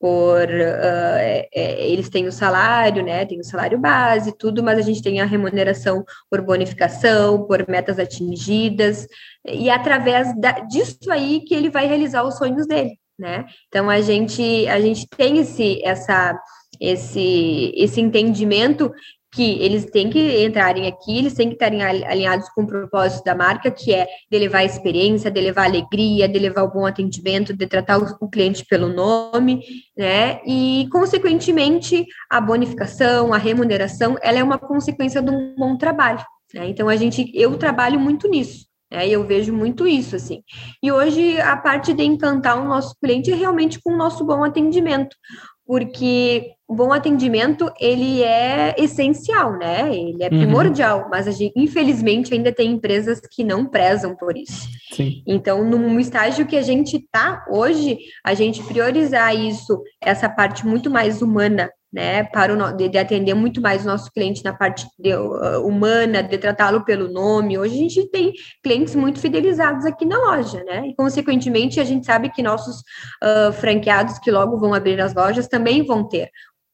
por 0.03 0.49
uh, 0.49 1.17
é, 1.55 1.87
eles 1.87 2.09
têm 2.09 2.27
o 2.27 2.31
salário, 2.31 3.01
né? 3.01 3.25
Tem 3.25 3.39
o 3.39 3.43
salário 3.45 3.79
base, 3.79 4.37
tudo, 4.37 4.61
mas 4.61 4.77
a 4.77 4.81
gente 4.81 5.01
tem 5.01 5.21
a 5.21 5.25
remuneração 5.25 6.03
por 6.29 6.41
bonificação, 6.41 7.47
por 7.47 7.65
metas 7.69 7.97
atingidas, 7.97 9.07
e 9.47 9.69
é 9.69 9.73
através 9.73 10.37
da, 10.37 10.59
disso 10.59 11.09
aí 11.09 11.39
que 11.47 11.55
ele 11.55 11.69
vai 11.69 11.87
realizar 11.87 12.21
os 12.23 12.35
sonhos 12.35 12.67
dele, 12.67 12.99
né? 13.17 13.45
Então 13.69 13.89
a 13.89 14.01
gente 14.01 14.67
a 14.67 14.81
gente 14.81 15.07
tem 15.07 15.37
esse 15.37 15.81
essa 15.85 16.37
esse 16.81 17.71
esse 17.73 18.01
entendimento 18.01 18.91
que 19.33 19.61
eles 19.61 19.85
têm 19.85 20.09
que 20.09 20.45
entrarem 20.45 20.87
aqui, 20.87 21.17
eles 21.17 21.33
têm 21.33 21.47
que 21.47 21.55
estarem 21.55 21.81
alinhados 21.81 22.47
com 22.49 22.63
o 22.63 22.67
propósito 22.67 23.23
da 23.23 23.35
marca, 23.35 23.71
que 23.71 23.93
é 23.93 24.07
de 24.31 24.37
levar 24.37 24.63
experiência, 24.63 25.31
de 25.31 25.41
levar 25.41 25.65
alegria, 25.65 26.27
de 26.27 26.37
levar 26.37 26.63
o 26.63 26.71
bom 26.71 26.85
atendimento, 26.85 27.53
de 27.53 27.65
tratar 27.67 27.97
o 27.97 28.29
cliente 28.29 28.65
pelo 28.65 28.87
nome, 28.87 29.63
né? 29.97 30.39
E, 30.45 30.87
consequentemente, 30.91 32.05
a 32.29 32.39
bonificação, 32.39 33.33
a 33.33 33.37
remuneração, 33.37 34.17
ela 34.21 34.37
é 34.37 34.43
uma 34.43 34.59
consequência 34.59 35.21
de 35.21 35.31
um 35.31 35.55
bom 35.55 35.77
trabalho. 35.77 36.23
Né? 36.53 36.67
Então, 36.67 36.87
a 36.87 36.95
gente, 36.95 37.31
eu 37.33 37.57
trabalho 37.57 37.99
muito 37.99 38.27
nisso. 38.27 38.67
É, 38.91 39.09
eu 39.09 39.25
vejo 39.25 39.51
muito 39.51 39.87
isso, 39.87 40.15
assim. 40.15 40.43
E 40.81 40.91
hoje, 40.91 41.41
a 41.41 41.57
parte 41.57 41.93
de 41.93 42.03
encantar 42.03 42.61
o 42.61 42.63
nosso 42.63 42.95
cliente 43.03 43.31
é 43.31 43.35
realmente 43.35 43.81
com 43.81 43.91
o 43.91 43.97
nosso 43.97 44.23
bom 44.23 44.43
atendimento 44.43 45.15
porque 45.65 46.51
o 46.67 46.75
bom 46.75 46.91
atendimento 46.91 47.71
ele 47.79 48.23
é 48.23 48.75
essencial, 48.77 49.57
né? 49.57 49.95
Ele 49.95 50.23
é 50.23 50.29
uhum. 50.29 50.39
primordial, 50.39 51.07
mas 51.09 51.27
a 51.27 51.31
gente, 51.31 51.53
infelizmente 51.55 52.33
ainda 52.33 52.51
tem 52.51 52.71
empresas 52.71 53.21
que 53.31 53.43
não 53.43 53.65
prezam 53.65 54.15
por 54.15 54.35
isso. 54.35 54.67
Sim. 54.91 55.23
Então, 55.27 55.63
no 55.63 55.99
estágio 55.99 56.47
que 56.47 56.57
a 56.57 56.61
gente 56.61 56.97
está 56.97 57.45
hoje, 57.49 57.97
a 58.25 58.33
gente 58.33 58.63
priorizar 58.63 59.35
isso, 59.35 59.81
essa 60.01 60.29
parte 60.29 60.65
muito 60.65 60.89
mais 60.89 61.21
humana 61.21 61.69
né, 61.93 62.23
para 62.23 62.51
o, 62.51 62.75
de, 62.75 62.89
de, 62.89 62.97
atender 62.97 63.35
muito 63.35 63.61
mais 63.61 63.83
o 63.83 63.87
nosso 63.87 64.11
cliente 64.11 64.43
na 64.43 64.51
parte 64.51 64.87
de, 64.97 65.15
uh, 65.15 65.63
humana, 65.63 66.23
de 66.23 66.39
tratá-lo 66.39 66.83
pelo 66.83 67.07
nome. 67.07 67.57
Hoje 67.57 67.75
a 67.75 67.77
gente 67.77 68.09
tem 68.09 68.33
clientes 68.63 68.95
muito 68.95 69.19
fidelizados 69.19 69.85
aqui 69.85 70.03
na 70.03 70.17
loja, 70.17 70.63
né? 70.63 70.87
E, 70.87 70.95
consequentemente, 70.95 71.79
a 71.79 71.83
gente 71.83 72.07
sabe 72.07 72.31
que 72.31 72.41
nossos 72.41 72.79
uh, 72.79 73.53
franqueados 73.53 74.17
que 74.17 74.31
logo 74.31 74.57
vão 74.57 74.73
abrir 74.73 74.99
as 74.99 75.13
lojas 75.13 75.47
também 75.47 75.85
vão 75.85 76.07
ter, 76.07 76.31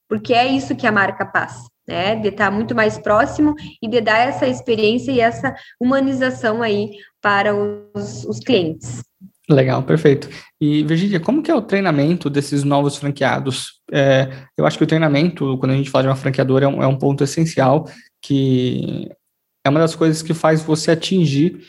porque 0.07 0.33
é 0.33 0.47
isso 0.47 0.75
que 0.75 0.87
a 0.87 0.91
marca 0.91 1.25
passa. 1.25 1.67
Né, 1.87 2.15
de 2.17 2.27
estar 2.27 2.51
muito 2.51 2.75
mais 2.75 2.99
próximo 2.99 3.55
e 3.81 3.87
de 3.87 3.99
dar 3.99 4.19
essa 4.19 4.45
experiência 4.45 5.11
e 5.11 5.19
essa 5.19 5.55
humanização 5.81 6.61
aí 6.61 6.91
para 7.19 7.55
os, 7.55 8.25
os 8.25 8.39
clientes. 8.39 9.01
Legal, 9.49 9.81
perfeito. 9.81 10.29
E 10.61 10.83
Virginia, 10.83 11.19
como 11.19 11.41
que 11.41 11.49
é 11.49 11.55
o 11.55 11.61
treinamento 11.61 12.29
desses 12.29 12.63
novos 12.63 12.97
franqueados? 12.97 13.81
É, 13.91 14.29
eu 14.55 14.65
acho 14.65 14.77
que 14.77 14.83
o 14.83 14.87
treinamento, 14.87 15.57
quando 15.57 15.71
a 15.71 15.75
gente 15.75 15.89
fala 15.89 16.03
de 16.03 16.09
uma 16.09 16.15
franqueadora, 16.15 16.65
é 16.65 16.67
um, 16.67 16.83
é 16.83 16.87
um, 16.87 16.95
ponto 16.95 17.23
essencial, 17.23 17.89
que 18.21 19.09
é 19.65 19.69
uma 19.69 19.79
das 19.79 19.95
coisas 19.95 20.21
que 20.21 20.35
faz 20.35 20.61
você 20.61 20.91
atingir 20.91 21.59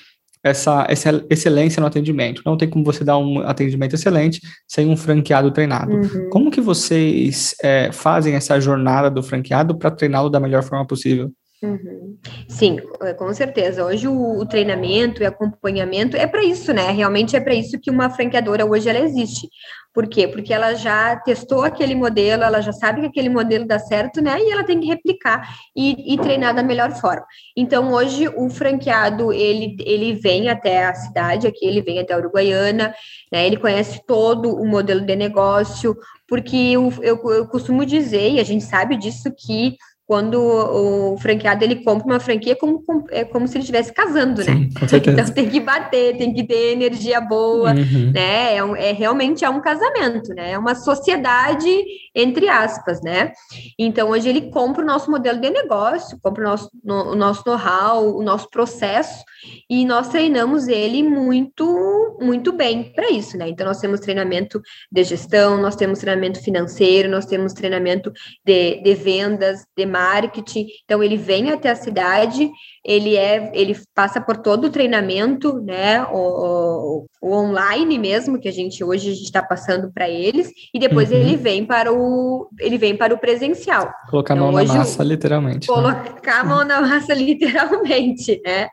essa, 0.45 0.87
essa 0.91 1.25
excelência 1.31 1.81
no 1.81 1.87
atendimento. 1.87 2.43
Não 2.45 2.57
tem 2.57 2.69
como 2.69 2.85
você 2.85 3.03
dar 3.03 3.17
um 3.17 3.41
atendimento 3.41 3.95
excelente 3.95 4.41
sem 4.69 4.87
um 4.87 4.97
franqueado 4.97 5.51
treinado. 5.51 5.93
Uhum. 5.93 6.29
Como 6.31 6.51
que 6.51 6.61
vocês 6.61 7.55
é, 7.63 7.91
fazem 7.93 8.35
essa 8.35 8.61
jornada 8.61 9.11
do 9.11 9.23
franqueado 9.23 9.79
para 9.79 9.91
treiná-lo 9.91 10.29
da 10.29 10.39
melhor 10.39 10.63
forma 10.63 10.87
possível? 10.87 11.33
Uhum. 11.63 12.17
Sim, 12.49 12.79
é, 13.03 13.13
com 13.13 13.33
certeza. 13.35 13.85
Hoje 13.85 14.09
o, 14.09 14.39
o 14.39 14.47
treinamento 14.47 15.23
e 15.23 15.27
acompanhamento 15.27 16.17
é 16.17 16.27
para 16.27 16.43
isso, 16.43 16.73
né? 16.73 16.91
Realmente 16.91 17.37
é 17.37 17.41
para 17.41 17.53
isso 17.55 17.79
que 17.79 17.91
uma 17.91 18.09
franqueadora 18.09 18.65
hoje 18.65 18.89
ela 18.89 19.01
existe. 19.01 19.47
Por 19.93 20.09
quê? 20.09 20.27
Porque 20.27 20.55
ela 20.55 20.73
já 20.75 21.17
testou 21.17 21.63
aquele 21.63 21.95
modelo, 21.95 22.45
ela 22.45 22.63
já 22.63 22.73
sabe 22.73 23.03
que 23.03 23.09
aquele 23.09 23.29
modelo 23.29 23.67
dá 23.67 23.79
certo, 23.79 24.23
né? 24.23 24.39
E 24.41 24.51
ela 24.51 24.65
tem 24.65 24.81
que 24.81 24.87
replicar 24.87 25.47
e, 25.77 26.15
e 26.15 26.19
treinar 26.19 26.55
da 26.55 26.63
melhor 26.63 26.93
forma. 26.93 27.27
Então, 27.55 27.93
hoje 27.93 28.27
o 28.29 28.49
franqueado 28.49 29.31
ele, 29.31 29.77
ele 29.81 30.15
vem 30.15 30.49
até 30.49 30.87
a 30.87 30.95
cidade 30.95 31.47
aqui, 31.47 31.67
ele 31.67 31.83
vem 31.83 31.99
até 31.99 32.15
a 32.15 32.19
Uruguaiana, 32.19 32.95
né? 33.31 33.47
Ele 33.47 33.59
conhece 33.59 34.01
todo 34.07 34.55
o 34.55 34.67
modelo 34.67 35.03
de 35.03 35.15
negócio, 35.15 35.95
porque 36.27 36.57
eu, 36.57 36.91
eu, 37.03 37.21
eu 37.33 37.47
costumo 37.49 37.85
dizer, 37.85 38.31
e 38.31 38.41
a 38.41 38.45
gente 38.45 38.65
sabe 38.65 38.97
disso, 38.97 39.31
que 39.37 39.77
quando 40.11 40.43
o 40.43 41.17
franqueado 41.19 41.63
ele 41.63 41.85
compra 41.85 42.05
uma 42.05 42.19
franquia 42.19 42.57
como, 42.57 42.83
é 43.13 43.23
como 43.23 43.47
se 43.47 43.55
ele 43.55 43.61
estivesse 43.61 43.93
casando, 43.93 44.45
né? 44.45 44.69
então 45.07 45.33
tem 45.33 45.49
que 45.49 45.61
bater, 45.61 46.17
tem 46.17 46.35
que 46.35 46.43
ter 46.43 46.73
energia 46.73 47.21
boa, 47.21 47.71
uhum. 47.71 48.11
né? 48.13 48.57
É, 48.57 48.65
um, 48.65 48.75
é, 48.75 48.91
realmente 48.91 49.45
é 49.45 49.49
um 49.49 49.61
casamento, 49.61 50.35
né? 50.35 50.51
É 50.51 50.59
uma 50.59 50.75
sociedade 50.75 51.71
entre 52.13 52.49
aspas, 52.49 53.01
né? 53.01 53.31
Então 53.79 54.11
hoje 54.11 54.29
ele 54.29 54.51
compra 54.51 54.83
o 54.83 54.85
nosso 54.85 55.09
modelo 55.09 55.41
de 55.41 55.49
negócio, 55.49 56.19
compra 56.21 56.43
o 56.43 56.51
nosso, 56.51 56.69
no, 56.83 57.13
o 57.13 57.15
nosso 57.15 57.45
know-how, 57.47 58.19
o 58.19 58.21
nosso 58.21 58.51
processo 58.51 59.23
e 59.71 59.85
nós 59.85 60.09
treinamos 60.09 60.67
ele 60.67 61.05
muito, 61.05 62.19
muito 62.21 62.53
bem 62.53 62.93
para 62.93 63.13
isso, 63.13 63.39
né? 63.39 63.49
Então 63.49 63.65
nós 63.65 63.79
temos 63.79 64.01
treinamento 64.01 64.61
de 64.91 65.05
gestão, 65.05 65.57
nós 65.57 65.77
temos 65.77 66.01
treinamento 66.01 66.43
financeiro, 66.43 67.09
nós 67.09 67.27
temos 67.27 67.53
treinamento 67.53 68.13
de, 68.45 68.83
de 68.83 68.95
vendas, 68.95 69.65
de 69.77 69.87
marketing 69.87 70.00
marketing. 70.01 70.67
Então 70.85 71.03
ele 71.03 71.17
vem 71.17 71.51
até 71.51 71.71
a 71.71 71.77
cidade, 71.77 72.51
ele 72.85 73.17
é, 73.17 73.51
ele 73.55 73.77
passa 73.95 74.21
por 74.21 74.39
todo 74.39 74.65
o 74.67 74.71
treinamento, 74.71 75.61
né, 75.61 76.03
o, 76.05 77.07
o 77.21 77.35
online 77.35 77.99
mesmo 77.99 78.41
que 78.41 78.49
a 78.49 78.53
gente 78.53 78.83
hoje 78.83 79.11
a 79.11 79.15
gente 79.15 79.25
está 79.25 79.43
passando 79.43 79.93
para 79.93 80.09
eles 80.09 80.51
e 80.73 80.79
depois 80.79 81.11
uhum. 81.11 81.19
ele 81.19 81.37
vem 81.37 81.65
para 81.65 81.93
o 81.93 82.49
ele 82.59 82.79
vem 82.79 82.97
para 82.97 83.15
o 83.15 83.19
presencial. 83.19 83.93
Colocar 84.09 84.35
então, 84.35 84.49
a 84.49 84.53
mão 84.53 84.65
na 84.65 84.75
massa, 84.75 85.05
literalmente. 85.05 85.69
Né? 85.69 85.75
Colocar 85.75 86.35
né? 86.35 86.41
a 86.41 86.45
mão 86.45 86.65
na 86.65 86.81
massa, 86.81 87.13
literalmente, 87.15 88.41
né? 88.45 88.69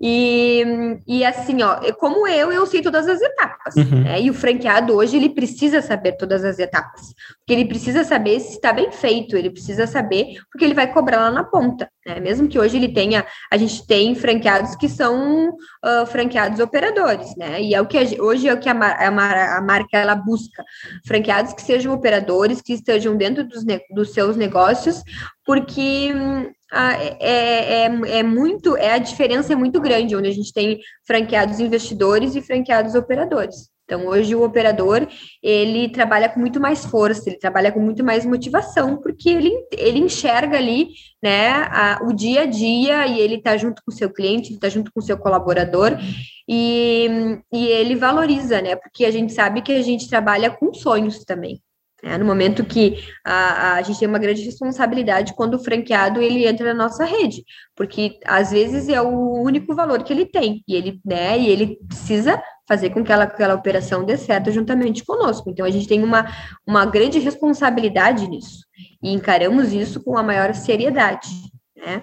E, 0.00 0.64
e 1.06 1.24
assim, 1.24 1.62
ó, 1.62 1.80
como 1.98 2.26
eu, 2.28 2.52
eu 2.52 2.64
sei 2.66 2.80
todas 2.80 3.08
as 3.08 3.20
etapas, 3.20 3.74
uhum. 3.76 4.04
né? 4.04 4.20
E 4.20 4.30
o 4.30 4.34
franqueado 4.34 4.94
hoje 4.94 5.16
ele 5.16 5.30
precisa 5.30 5.82
saber 5.82 6.12
todas 6.12 6.44
as 6.44 6.58
etapas, 6.58 7.14
porque 7.38 7.52
ele 7.52 7.64
precisa 7.64 8.04
saber 8.04 8.38
se 8.40 8.54
está 8.54 8.72
bem 8.72 8.92
feito, 8.92 9.36
ele 9.36 9.50
precisa 9.50 9.86
saber 9.86 10.36
porque 10.50 10.64
ele 10.64 10.74
vai 10.74 10.92
cobrar 10.92 11.18
lá 11.18 11.30
na 11.30 11.44
ponta, 11.44 11.90
né? 12.06 12.20
Mesmo 12.20 12.48
que 12.48 12.58
hoje 12.58 12.76
ele 12.76 12.88
tenha 12.88 13.26
a 13.50 13.56
gente 13.56 13.86
tem 13.86 14.14
franqueados 14.14 14.76
que 14.76 14.88
são 14.88 15.50
uh, 15.50 16.06
franqueados 16.06 16.60
operadores, 16.60 17.34
né? 17.36 17.62
E 17.62 17.74
é 17.74 17.80
o 17.80 17.86
que 17.86 17.98
a, 17.98 18.22
hoje 18.22 18.48
é 18.48 18.54
o 18.54 18.60
que 18.60 18.68
a, 18.68 18.72
a, 18.72 19.58
a, 19.58 19.60
marca 19.62 19.96
ela 19.98 20.14
busca, 20.14 20.62
franqueados 21.06 21.52
que 21.52 21.62
sejam 21.62 21.92
operadores, 21.94 22.60
que 22.60 22.72
estejam 22.72 23.16
dentro 23.16 23.44
dos, 23.44 23.64
dos 23.90 24.12
seus 24.12 24.36
negócios, 24.36 25.02
porque 25.44 26.12
hum, 26.14 26.50
é, 26.72 27.84
é, 27.84 28.18
é, 28.18 28.22
muito, 28.22 28.76
é 28.76 28.92
a 28.92 28.98
diferença 28.98 29.52
é 29.52 29.56
muito 29.56 29.80
grande, 29.80 30.14
onde 30.14 30.28
a 30.28 30.32
gente 30.32 30.52
tem 30.52 30.78
franqueados 31.06 31.60
investidores 31.60 32.34
e 32.34 32.42
franqueados 32.42 32.94
operadores. 32.94 33.70
Então, 33.88 34.06
hoje 34.06 34.34
o 34.34 34.44
operador, 34.44 35.08
ele 35.42 35.88
trabalha 35.88 36.28
com 36.28 36.38
muito 36.38 36.60
mais 36.60 36.84
força, 36.84 37.22
ele 37.26 37.38
trabalha 37.38 37.72
com 37.72 37.80
muito 37.80 38.04
mais 38.04 38.26
motivação, 38.26 38.98
porque 38.98 39.30
ele, 39.30 39.50
ele 39.72 39.98
enxerga 39.98 40.58
ali, 40.58 40.90
né, 41.22 41.48
a, 41.70 41.98
o 42.02 42.12
dia 42.12 42.42
a 42.42 42.44
dia 42.44 43.06
e 43.06 43.18
ele 43.18 43.36
está 43.36 43.56
junto 43.56 43.82
com 43.82 43.90
o 43.90 43.94
seu 43.94 44.12
cliente, 44.12 44.52
está 44.52 44.68
junto 44.68 44.92
com 44.92 45.00
o 45.00 45.02
seu 45.02 45.16
colaborador 45.16 45.98
e, 46.46 47.40
e 47.50 47.66
ele 47.66 47.94
valoriza, 47.96 48.60
né, 48.60 48.76
porque 48.76 49.06
a 49.06 49.10
gente 49.10 49.32
sabe 49.32 49.62
que 49.62 49.72
a 49.72 49.80
gente 49.80 50.06
trabalha 50.06 50.50
com 50.50 50.74
sonhos 50.74 51.24
também. 51.24 51.58
É, 52.02 52.16
no 52.16 52.26
momento 52.26 52.64
que 52.64 53.02
a, 53.24 53.72
a, 53.72 53.82
gente 53.82 53.98
tem 53.98 54.06
uma 54.06 54.20
grande 54.20 54.42
responsabilidade 54.42 55.34
quando 55.34 55.54
o 55.54 55.58
franqueado 55.58 56.20
ele 56.20 56.46
entra 56.46 56.72
na 56.72 56.84
nossa 56.84 57.04
rede, 57.04 57.42
porque 57.74 58.20
às 58.24 58.52
vezes 58.52 58.88
é 58.88 59.00
o 59.00 59.42
único 59.42 59.74
valor 59.74 60.04
que 60.04 60.12
ele 60.12 60.26
tem 60.26 60.62
e 60.68 60.76
ele, 60.76 61.00
né, 61.04 61.36
e 61.38 61.48
ele 61.48 61.78
precisa 61.88 62.40
fazer 62.68 62.90
com 62.90 63.02
que 63.02 63.10
aquela, 63.10 63.24
aquela 63.24 63.54
operação 63.54 64.04
dê 64.04 64.16
certo 64.16 64.52
juntamente 64.52 65.04
conosco. 65.04 65.48
Então 65.48 65.64
a 65.64 65.70
gente 65.70 65.88
tem 65.88 66.04
uma, 66.04 66.30
uma 66.66 66.84
grande 66.84 67.18
responsabilidade 67.18 68.28
nisso 68.28 68.68
e 69.02 69.12
encaramos 69.12 69.72
isso 69.72 70.02
com 70.02 70.16
a 70.18 70.22
maior 70.22 70.54
seriedade. 70.54 71.28
né? 71.76 72.02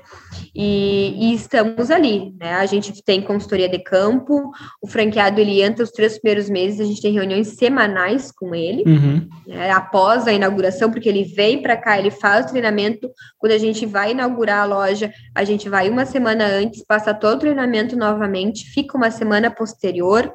E, 0.55 1.31
e, 1.31 1.33
estamos 1.33 1.91
ali, 1.91 2.33
né? 2.39 2.53
A 2.53 2.65
gente 2.65 3.03
tem 3.03 3.21
consultoria 3.21 3.67
de 3.67 3.79
campo, 3.79 4.51
o 4.81 4.87
franqueado 4.87 5.39
ele 5.39 5.61
entra 5.61 5.83
os 5.83 5.91
três 5.91 6.17
primeiros 6.17 6.49
meses, 6.49 6.79
a 6.79 6.85
gente 6.85 7.01
tem 7.01 7.13
reuniões 7.13 7.49
semanais 7.49 8.31
com 8.31 8.55
ele, 8.55 8.83
uhum. 8.87 9.27
né? 9.45 9.69
após 9.71 10.27
a 10.27 10.33
inauguração, 10.33 10.89
porque 10.89 11.09
ele 11.09 11.25
vem 11.25 11.61
para 11.61 11.75
cá, 11.75 11.99
ele 11.99 12.09
faz 12.09 12.45
o 12.45 12.49
treinamento. 12.49 13.09
Quando 13.37 13.51
a 13.51 13.57
gente 13.57 13.85
vai 13.85 14.11
inaugurar 14.11 14.61
a 14.61 14.65
loja, 14.65 15.11
a 15.35 15.43
gente 15.43 15.67
vai 15.67 15.89
uma 15.89 16.05
semana 16.05 16.45
antes, 16.45 16.83
passa 16.85 17.13
todo 17.13 17.35
o 17.35 17.39
treinamento 17.41 17.97
novamente, 17.97 18.65
fica 18.71 18.97
uma 18.97 19.11
semana 19.11 19.51
posterior, 19.51 20.33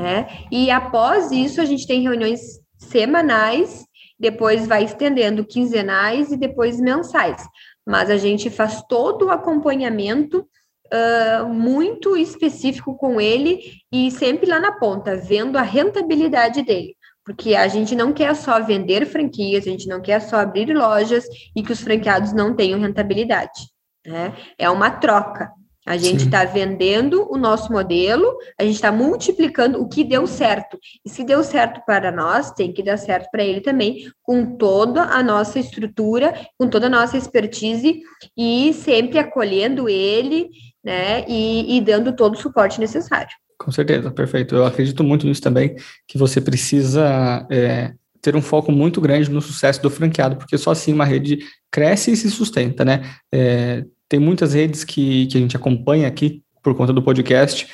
né? 0.00 0.26
E 0.50 0.70
após 0.70 1.30
isso, 1.30 1.60
a 1.60 1.64
gente 1.64 1.86
tem 1.86 2.02
reuniões 2.02 2.40
semanais 2.76 3.86
depois 4.20 4.66
vai 4.66 4.82
estendendo 4.82 5.44
quinzenais 5.44 6.32
e 6.32 6.36
depois 6.36 6.80
mensais 6.80 7.46
mas 7.88 8.10
a 8.10 8.18
gente 8.18 8.50
faz 8.50 8.82
todo 8.82 9.24
o 9.24 9.30
acompanhamento 9.30 10.46
uh, 10.92 11.48
muito 11.48 12.18
específico 12.18 12.94
com 12.94 13.18
ele 13.18 13.60
e 13.90 14.10
sempre 14.10 14.46
lá 14.46 14.60
na 14.60 14.72
ponta, 14.72 15.16
vendo 15.16 15.56
a 15.56 15.62
rentabilidade 15.62 16.62
dele. 16.62 16.94
Porque 17.24 17.54
a 17.54 17.66
gente 17.66 17.96
não 17.96 18.12
quer 18.12 18.36
só 18.36 18.60
vender 18.60 19.06
franquias, 19.06 19.66
a 19.66 19.70
gente 19.70 19.88
não 19.88 20.02
quer 20.02 20.20
só 20.20 20.36
abrir 20.36 20.74
lojas 20.74 21.24
e 21.56 21.62
que 21.62 21.72
os 21.72 21.80
franqueados 21.80 22.34
não 22.34 22.54
tenham 22.54 22.78
rentabilidade. 22.78 23.70
Né? 24.06 24.36
É 24.58 24.68
uma 24.68 24.90
troca. 24.90 25.50
A 25.88 25.96
gente 25.96 26.26
está 26.26 26.44
vendendo 26.44 27.26
o 27.32 27.38
nosso 27.38 27.72
modelo, 27.72 28.36
a 28.60 28.62
gente 28.62 28.74
está 28.74 28.92
multiplicando 28.92 29.80
o 29.80 29.88
que 29.88 30.04
deu 30.04 30.26
certo. 30.26 30.78
E 31.02 31.08
se 31.08 31.24
deu 31.24 31.42
certo 31.42 31.80
para 31.86 32.12
nós, 32.12 32.50
tem 32.50 32.70
que 32.70 32.82
dar 32.82 32.98
certo 32.98 33.30
para 33.30 33.42
ele 33.42 33.62
também, 33.62 34.06
com 34.22 34.58
toda 34.58 35.04
a 35.04 35.22
nossa 35.22 35.58
estrutura, 35.58 36.34
com 36.58 36.68
toda 36.68 36.88
a 36.88 36.90
nossa 36.90 37.16
expertise 37.16 38.02
e 38.36 38.74
sempre 38.74 39.18
acolhendo 39.18 39.88
ele, 39.88 40.50
né? 40.84 41.24
E, 41.26 41.78
e 41.78 41.80
dando 41.80 42.14
todo 42.14 42.34
o 42.34 42.38
suporte 42.38 42.78
necessário. 42.78 43.34
Com 43.58 43.72
certeza, 43.72 44.10
perfeito. 44.10 44.56
Eu 44.56 44.66
acredito 44.66 45.02
muito 45.02 45.26
nisso 45.26 45.40
também, 45.40 45.74
que 46.06 46.18
você 46.18 46.38
precisa 46.38 47.46
é, 47.50 47.94
ter 48.20 48.36
um 48.36 48.42
foco 48.42 48.70
muito 48.70 49.00
grande 49.00 49.30
no 49.30 49.40
sucesso 49.40 49.80
do 49.80 49.88
franqueado, 49.88 50.36
porque 50.36 50.58
só 50.58 50.72
assim 50.72 50.92
uma 50.92 51.06
rede 51.06 51.38
cresce 51.70 52.12
e 52.12 52.16
se 52.16 52.30
sustenta, 52.30 52.84
né? 52.84 53.10
É, 53.32 53.84
tem 54.08 54.18
muitas 54.18 54.54
redes 54.54 54.84
que, 54.84 55.26
que 55.26 55.36
a 55.36 55.40
gente 55.40 55.56
acompanha 55.56 56.08
aqui 56.08 56.42
por 56.62 56.74
conta 56.74 56.92
do 56.92 57.02
podcast, 57.02 57.68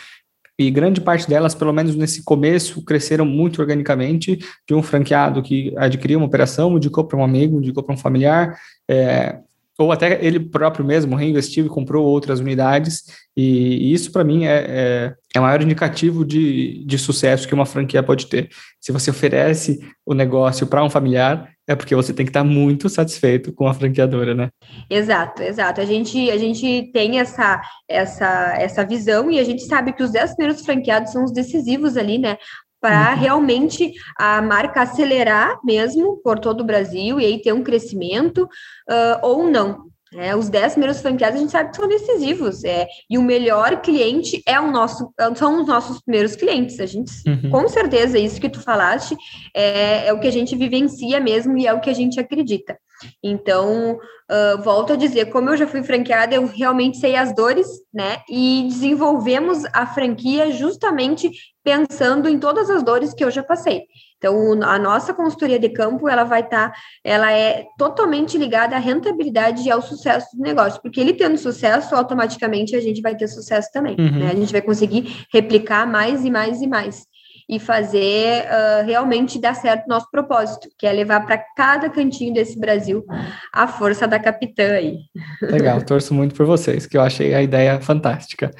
e 0.58 0.70
grande 0.70 1.00
parte 1.00 1.28
delas, 1.28 1.54
pelo 1.54 1.72
menos 1.72 1.96
nesse 1.96 2.22
começo, 2.22 2.84
cresceram 2.84 3.24
muito 3.24 3.60
organicamente 3.60 4.38
de 4.66 4.74
um 4.74 4.82
franqueado 4.82 5.42
que 5.42 5.74
adquiriu 5.76 6.18
uma 6.18 6.26
operação, 6.26 6.76
indicou 6.76 7.04
para 7.04 7.18
um 7.18 7.24
amigo, 7.24 7.58
indicou 7.58 7.82
para 7.82 7.94
um 7.94 7.98
familiar, 7.98 8.56
é, 8.88 9.38
ou 9.76 9.90
até 9.90 10.24
ele 10.24 10.38
próprio 10.38 10.84
mesmo 10.84 11.16
reinvestiu 11.16 11.66
e 11.66 11.68
comprou 11.68 12.06
outras 12.06 12.38
unidades, 12.38 13.02
e, 13.36 13.92
isso 13.92 14.12
para 14.12 14.22
mim 14.22 14.44
é, 14.44 14.64
é, 14.68 15.14
é, 15.34 15.40
o 15.40 15.42
maior 15.42 15.60
indicativo 15.60 16.24
de, 16.24 16.84
de 16.84 16.98
sucesso 16.98 17.48
que 17.48 17.54
uma 17.54 17.66
franquia 17.66 18.02
pode 18.02 18.26
ter. 18.26 18.48
Se 18.80 18.92
você 18.92 19.10
oferece 19.10 19.80
o 20.06 20.14
negócio 20.14 20.68
para 20.68 20.84
um 20.84 20.90
familiar, 20.90 21.50
é 21.66 21.74
porque 21.74 21.94
você 21.94 22.12
tem 22.12 22.26
que 22.26 22.30
estar 22.30 22.44
muito 22.44 22.88
satisfeito 22.88 23.52
com 23.52 23.66
a 23.66 23.74
franqueadora, 23.74 24.34
né? 24.34 24.50
Exato, 24.88 25.42
exato. 25.42 25.80
A 25.80 25.84
gente, 25.84 26.30
a 26.30 26.36
gente 26.36 26.90
tem 26.92 27.18
essa, 27.18 27.60
essa, 27.88 28.54
essa 28.58 28.84
visão 28.84 29.30
e 29.30 29.38
a 29.38 29.44
gente 29.44 29.62
sabe 29.64 29.92
que 29.92 30.02
os 30.02 30.12
10 30.12 30.36
primeiros 30.36 30.64
franqueados 30.64 31.12
são 31.12 31.24
os 31.24 31.32
decisivos 31.32 31.96
ali, 31.96 32.18
né? 32.18 32.36
Para 32.80 33.14
uhum. 33.14 33.18
realmente 33.18 33.92
a 34.18 34.42
marca 34.42 34.82
acelerar 34.82 35.58
mesmo 35.64 36.18
por 36.22 36.38
todo 36.38 36.60
o 36.60 36.66
Brasil 36.66 37.18
e 37.18 37.24
aí 37.24 37.40
ter 37.40 37.54
um 37.54 37.62
crescimento 37.62 38.44
uh, 38.44 39.18
ou 39.22 39.48
não. 39.48 39.93
É, 40.16 40.34
os 40.36 40.48
10 40.48 40.72
primeiros 40.72 41.00
franqueados 41.00 41.36
a 41.36 41.40
gente 41.40 41.52
sabe 41.52 41.70
que 41.70 41.76
são 41.76 41.88
decisivos. 41.88 42.64
É, 42.64 42.86
e 43.10 43.18
o 43.18 43.22
melhor 43.22 43.80
cliente 43.80 44.42
é 44.46 44.58
o 44.60 44.70
nosso, 44.70 45.12
são 45.34 45.60
os 45.60 45.66
nossos 45.66 46.00
primeiros 46.00 46.36
clientes. 46.36 46.78
A 46.80 46.86
gente, 46.86 47.12
uhum. 47.26 47.50
com 47.50 47.68
certeza, 47.68 48.18
isso 48.18 48.40
que 48.40 48.48
tu 48.48 48.60
falaste 48.60 49.16
é, 49.54 50.08
é, 50.08 50.12
o 50.12 50.20
que 50.20 50.28
a 50.28 50.32
gente 50.32 50.56
vivencia 50.56 51.20
mesmo 51.20 51.58
e 51.58 51.66
é 51.66 51.72
o 51.72 51.80
que 51.80 51.90
a 51.90 51.94
gente 51.94 52.20
acredita. 52.20 52.78
Então, 53.22 53.98
uh, 54.30 54.62
volto 54.62 54.92
a 54.92 54.96
dizer, 54.96 55.26
como 55.26 55.50
eu 55.50 55.56
já 55.56 55.66
fui 55.66 55.82
franqueada, 55.82 56.34
eu 56.34 56.46
realmente 56.46 56.98
sei 56.98 57.16
as 57.16 57.34
dores, 57.34 57.66
né? 57.92 58.22
E 58.28 58.66
desenvolvemos 58.68 59.64
a 59.72 59.86
franquia 59.86 60.50
justamente 60.52 61.30
pensando 61.62 62.28
em 62.28 62.38
todas 62.38 62.70
as 62.70 62.82
dores 62.82 63.12
que 63.12 63.24
eu 63.24 63.30
já 63.30 63.42
passei. 63.42 63.82
Então, 64.18 64.62
a 64.62 64.78
nossa 64.78 65.12
consultoria 65.12 65.58
de 65.58 65.68
campo, 65.68 66.08
ela 66.08 66.24
vai 66.24 66.40
estar, 66.40 66.70
tá, 66.70 66.78
ela 67.02 67.30
é 67.32 67.66
totalmente 67.76 68.38
ligada 68.38 68.74
à 68.74 68.78
rentabilidade 68.78 69.62
e 69.62 69.70
ao 69.70 69.82
sucesso 69.82 70.36
do 70.36 70.42
negócio, 70.42 70.80
porque 70.80 71.00
ele 71.00 71.12
tendo 71.12 71.36
sucesso, 71.36 71.94
automaticamente 71.94 72.74
a 72.74 72.80
gente 72.80 73.02
vai 73.02 73.14
ter 73.14 73.28
sucesso 73.28 73.68
também, 73.72 73.96
uhum. 73.98 74.20
né? 74.20 74.30
A 74.30 74.34
gente 74.34 74.52
vai 74.52 74.62
conseguir 74.62 75.26
replicar 75.32 75.86
mais 75.86 76.24
e 76.24 76.30
mais 76.30 76.62
e 76.62 76.66
mais 76.66 77.04
e 77.48 77.58
fazer 77.58 78.44
uh, 78.44 78.86
realmente 78.86 79.38
dar 79.38 79.54
certo 79.54 79.86
nosso 79.86 80.10
propósito, 80.10 80.68
que 80.78 80.86
é 80.86 80.92
levar 80.92 81.20
para 81.26 81.38
cada 81.54 81.90
cantinho 81.90 82.32
desse 82.32 82.58
Brasil 82.58 83.04
a 83.52 83.68
força 83.68 84.08
da 84.08 84.18
capitã 84.18 84.72
aí. 84.72 84.98
Legal, 85.42 85.82
torço 85.82 86.14
muito 86.14 86.34
por 86.34 86.46
vocês, 86.46 86.86
que 86.86 86.96
eu 86.96 87.02
achei 87.02 87.34
a 87.34 87.42
ideia 87.42 87.80
fantástica. 87.80 88.50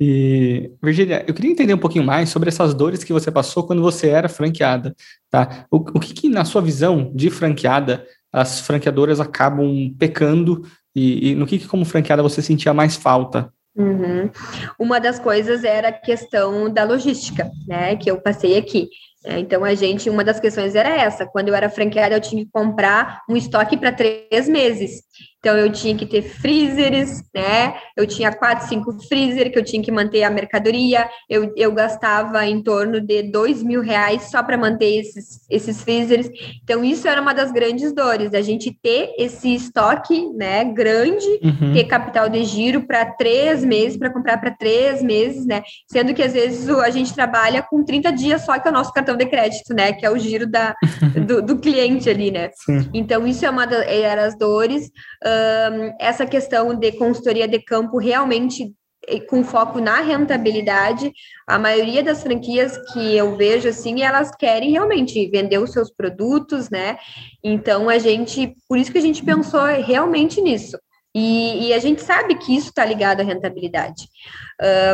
E, 0.00 0.72
Virginia, 0.82 1.24
eu 1.26 1.34
queria 1.34 1.50
entender 1.50 1.74
um 1.74 1.78
pouquinho 1.78 2.04
mais 2.04 2.28
sobre 2.28 2.48
essas 2.48 2.74
dores 2.74 3.04
que 3.04 3.12
você 3.12 3.30
passou 3.30 3.66
quando 3.66 3.82
você 3.82 4.08
era 4.08 4.28
franqueada, 4.28 4.94
tá? 5.30 5.66
O, 5.70 5.76
o 5.76 6.00
que, 6.00 6.12
que, 6.12 6.28
na 6.28 6.44
sua 6.44 6.60
visão 6.60 7.12
de 7.14 7.30
franqueada, 7.30 8.04
as 8.32 8.60
franqueadoras 8.60 9.20
acabam 9.20 9.94
pecando 9.98 10.62
e, 10.94 11.30
e 11.30 11.34
no 11.34 11.46
que, 11.46 11.58
que, 11.58 11.68
como 11.68 11.84
franqueada, 11.84 12.22
você 12.22 12.42
sentia 12.42 12.74
mais 12.74 12.96
falta? 12.96 13.52
Uhum. 13.74 14.30
Uma 14.78 15.00
das 15.00 15.18
coisas 15.18 15.64
era 15.64 15.88
a 15.88 15.92
questão 15.92 16.70
da 16.70 16.84
logística, 16.84 17.50
né, 17.66 17.96
que 17.96 18.10
eu 18.10 18.20
passei 18.20 18.58
aqui. 18.58 18.88
É, 19.24 19.38
então, 19.38 19.64
a 19.64 19.74
gente, 19.74 20.10
uma 20.10 20.24
das 20.24 20.40
questões 20.40 20.74
era 20.74 20.88
essa: 20.88 21.24
quando 21.24 21.48
eu 21.48 21.54
era 21.54 21.70
franqueada, 21.70 22.14
eu 22.14 22.20
tinha 22.20 22.44
que 22.44 22.50
comprar 22.50 23.22
um 23.28 23.36
estoque 23.36 23.76
para 23.76 23.92
três 23.92 24.48
meses. 24.48 25.02
Então, 25.42 25.56
eu 25.56 25.72
tinha 25.72 25.96
que 25.96 26.06
ter 26.06 26.22
freezers, 26.22 27.20
né? 27.34 27.74
Eu 27.96 28.06
tinha 28.06 28.32
quatro, 28.32 28.68
cinco 28.68 28.92
freezer 29.08 29.50
que 29.50 29.58
eu 29.58 29.64
tinha 29.64 29.82
que 29.82 29.90
manter 29.90 30.22
a 30.22 30.30
mercadoria. 30.30 31.08
Eu, 31.28 31.52
eu 31.56 31.72
gastava 31.72 32.46
em 32.46 32.62
torno 32.62 33.00
de 33.00 33.24
dois 33.24 33.60
mil 33.60 33.80
reais 33.80 34.30
só 34.30 34.40
para 34.40 34.56
manter 34.56 35.00
esses, 35.00 35.40
esses 35.50 35.82
freezers. 35.82 36.28
Então, 36.62 36.84
isso 36.84 37.08
era 37.08 37.20
uma 37.20 37.34
das 37.34 37.50
grandes 37.50 37.92
dores, 37.92 38.34
a 38.34 38.40
gente 38.40 38.70
ter 38.70 39.16
esse 39.18 39.52
estoque, 39.52 40.28
né, 40.32 40.64
grande, 40.64 41.26
uhum. 41.42 41.72
ter 41.72 41.84
capital 41.84 42.28
de 42.28 42.44
giro 42.44 42.86
para 42.86 43.04
três 43.04 43.64
meses, 43.64 43.98
para 43.98 44.12
comprar 44.12 44.38
para 44.38 44.52
três 44.52 45.02
meses, 45.02 45.44
né? 45.44 45.64
Sendo 45.90 46.14
que 46.14 46.22
às 46.22 46.34
vezes 46.34 46.68
a 46.68 46.90
gente 46.90 47.12
trabalha 47.12 47.62
com 47.62 47.84
30 47.84 48.12
dias 48.12 48.42
só 48.42 48.56
que 48.60 48.68
é 48.68 48.70
o 48.70 48.74
nosso 48.74 48.92
cartão 48.92 49.16
de 49.16 49.26
crédito, 49.26 49.74
né? 49.74 49.92
Que 49.92 50.06
é 50.06 50.10
o 50.10 50.16
giro 50.16 50.46
da, 50.46 50.72
do, 51.26 51.42
do 51.42 51.58
cliente 51.58 52.08
ali, 52.08 52.30
né? 52.30 52.50
Sim. 52.54 52.88
Então, 52.94 53.26
isso 53.26 53.44
é 53.44 53.50
uma 53.50 53.66
das 53.66 53.82
era 53.88 54.24
as 54.24 54.38
dores. 54.38 54.86
Uh, 55.24 55.31
um, 55.72 55.96
essa 55.98 56.26
questão 56.26 56.74
de 56.74 56.92
consultoria 56.92 57.48
de 57.48 57.60
campo 57.60 57.98
realmente 57.98 58.72
com 59.28 59.42
foco 59.42 59.80
na 59.80 60.00
rentabilidade, 60.00 61.12
a 61.46 61.58
maioria 61.58 62.02
das 62.02 62.22
franquias 62.22 62.78
que 62.92 63.16
eu 63.16 63.36
vejo 63.36 63.68
assim, 63.68 64.02
elas 64.02 64.30
querem 64.34 64.70
realmente 64.70 65.28
vender 65.28 65.58
os 65.58 65.72
seus 65.72 65.90
produtos, 65.90 66.70
né? 66.70 66.96
Então 67.42 67.88
a 67.88 67.98
gente, 67.98 68.54
por 68.68 68.78
isso 68.78 68.92
que 68.92 68.98
a 68.98 69.02
gente 69.02 69.24
pensou 69.24 69.64
realmente 69.64 70.40
nisso. 70.40 70.78
E, 71.14 71.68
e 71.68 71.74
a 71.74 71.78
gente 71.78 72.00
sabe 72.00 72.36
que 72.36 72.56
isso 72.56 72.68
está 72.68 72.84
ligado 72.84 73.20
à 73.20 73.24
rentabilidade. 73.24 74.08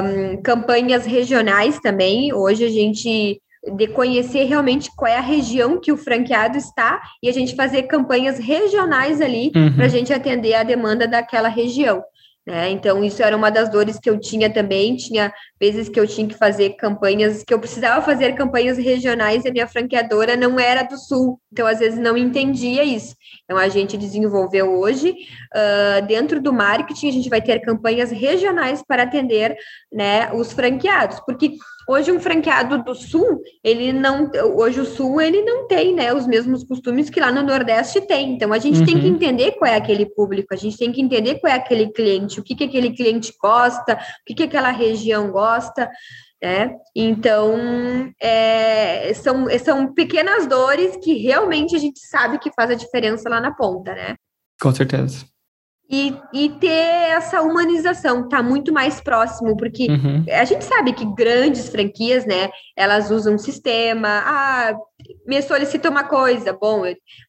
Um, 0.03 0.43
campanhas 0.43 1.07
regionais 1.07 1.79
também, 1.81 2.33
hoje 2.33 2.65
a 2.65 2.71
gente 2.71 3.41
de 3.77 3.89
conhecer 3.89 4.45
realmente 4.45 4.91
qual 4.97 5.11
é 5.11 5.17
a 5.17 5.23
região 5.23 5.81
que 5.81 5.93
o 5.93 5.97
franqueado 5.97 6.57
está 6.57 7.01
e 7.23 7.29
a 7.29 7.33
gente 7.33 7.57
fazer 7.57 7.85
campanhas 7.85 8.39
regionais 8.39 9.21
ali 9.21 9.51
uhum. 9.55 9.75
para 9.75 9.87
a 9.87 9.89
gente 9.89 10.13
atender 10.13 10.55
a 10.55 10.63
demanda 10.63 11.07
daquela 11.07 11.49
região. 11.49 12.03
Né? 12.49 12.71
Então, 12.71 13.05
isso 13.05 13.23
era 13.23 13.37
uma 13.37 13.51
das 13.51 13.69
dores 13.69 13.99
que 13.99 14.09
eu 14.09 14.19
tinha 14.19 14.49
também. 14.49 14.97
Tinha 14.97 15.31
vezes 15.61 15.87
que 15.87 16.01
eu 16.01 16.07
tinha 16.07 16.27
que 16.27 16.35
fazer 16.35 16.71
campanhas, 16.77 17.45
que 17.47 17.53
eu 17.53 17.59
precisava 17.59 18.01
fazer 18.01 18.35
campanhas 18.37 18.79
regionais 18.79 19.45
e 19.45 19.49
a 19.49 19.53
minha 19.53 19.67
franqueadora 19.67 20.35
não 20.35 20.59
era 20.59 20.83
do 20.83 20.97
Sul. 20.97 21.39
Então, 21.53 21.67
às 21.67 21.79
vezes, 21.79 21.99
não 21.99 22.17
entendia 22.17 22.83
isso. 22.83 23.15
Então, 23.45 23.59
a 23.59 23.69
gente 23.69 23.99
desenvolveu 23.99 24.79
hoje, 24.79 25.11
uh, 25.11 26.07
dentro 26.07 26.41
do 26.41 26.51
marketing, 26.51 27.11
a 27.11 27.13
gente 27.13 27.29
vai 27.29 27.43
ter 27.43 27.61
campanhas 27.61 28.11
regionais 28.11 28.83
para 28.83 29.03
atender 29.03 29.55
né, 29.93 30.33
os 30.33 30.51
franqueados, 30.51 31.21
porque 31.27 31.59
Hoje 31.89 32.13
um 32.13 32.21
franqueado 32.21 32.83
do 32.85 32.95
Sul, 32.95 33.41
ele 33.65 33.93
não, 33.95 34.31
hoje 34.57 34.79
o 34.81 34.85
Sul 34.85 35.21
ele 35.23 35.43
não 35.43 35.67
tem, 35.67 35.95
né, 35.95 36.13
os 36.13 36.27
mesmos 36.27 36.63
costumes 36.63 37.09
que 37.09 37.19
lá 37.19 37.33
no 37.33 37.43
Nordeste 37.43 38.01
tem. 38.03 38.35
Então 38.35 38.53
a 38.53 38.59
gente 38.59 38.81
uhum. 38.81 38.85
tem 38.85 39.01
que 39.01 39.07
uhum. 39.07 39.15
entender 39.15 39.53
qual 39.53 39.71
é 39.71 39.77
aquele 39.77 40.05
público, 40.05 40.53
a 40.53 40.57
gente 40.57 40.77
tem 40.77 40.93
que 40.93 41.01
entender 41.01 41.37
qual 41.41 41.51
é 41.51 41.57
aquele 41.57 41.91
cliente, 41.91 42.39
o 42.39 42.43
que 42.43 42.55
que 42.55 42.65
aquele 42.65 42.95
cliente 42.95 43.33
gosta, 43.41 43.95
o 43.95 44.25
que 44.27 44.35
que 44.35 44.43
aquela 44.43 44.71
região 44.71 45.31
gosta. 45.31 45.91
né? 46.43 46.77
Então, 46.95 47.57
é, 48.21 49.13
são, 49.15 49.47
são 49.59 49.95
pequenas 49.95 50.47
dores 50.47 50.97
que 51.03 51.15
realmente 51.15 51.75
a 51.75 51.79
gente 51.79 52.01
sabe 52.01 52.39
que 52.39 52.53
faz 52.53 52.71
a 52.71 52.75
diferença 52.75 53.31
lá 53.31 53.41
na 53.41 53.55
ponta, 53.55 53.95
né? 53.95 54.15
Com 54.61 54.75
certeza. 54.75 55.25
E, 55.91 56.15
e 56.35 56.51
ter 56.51 57.11
essa 57.11 57.41
humanização, 57.41 58.29
tá 58.29 58.43
muito 58.43 58.73
mais 58.73 59.01
próximo, 59.01 59.57
porque 59.57 59.87
uhum. 59.91 60.25
a 60.31 60.45
gente 60.45 60.65
sabe 60.65 60.93
que 60.93 61.05
grandes 61.15 61.69
franquias, 61.69 62.27
né, 62.27 62.51
elas 62.77 63.11
usam 63.11 63.35
um 63.35 63.39
sistema, 63.39 64.23
ah, 64.25 64.75
me 65.27 65.41
solicita 65.41 65.89
uma 65.89 66.05
coisa, 66.05 66.53
bom, 66.53 66.83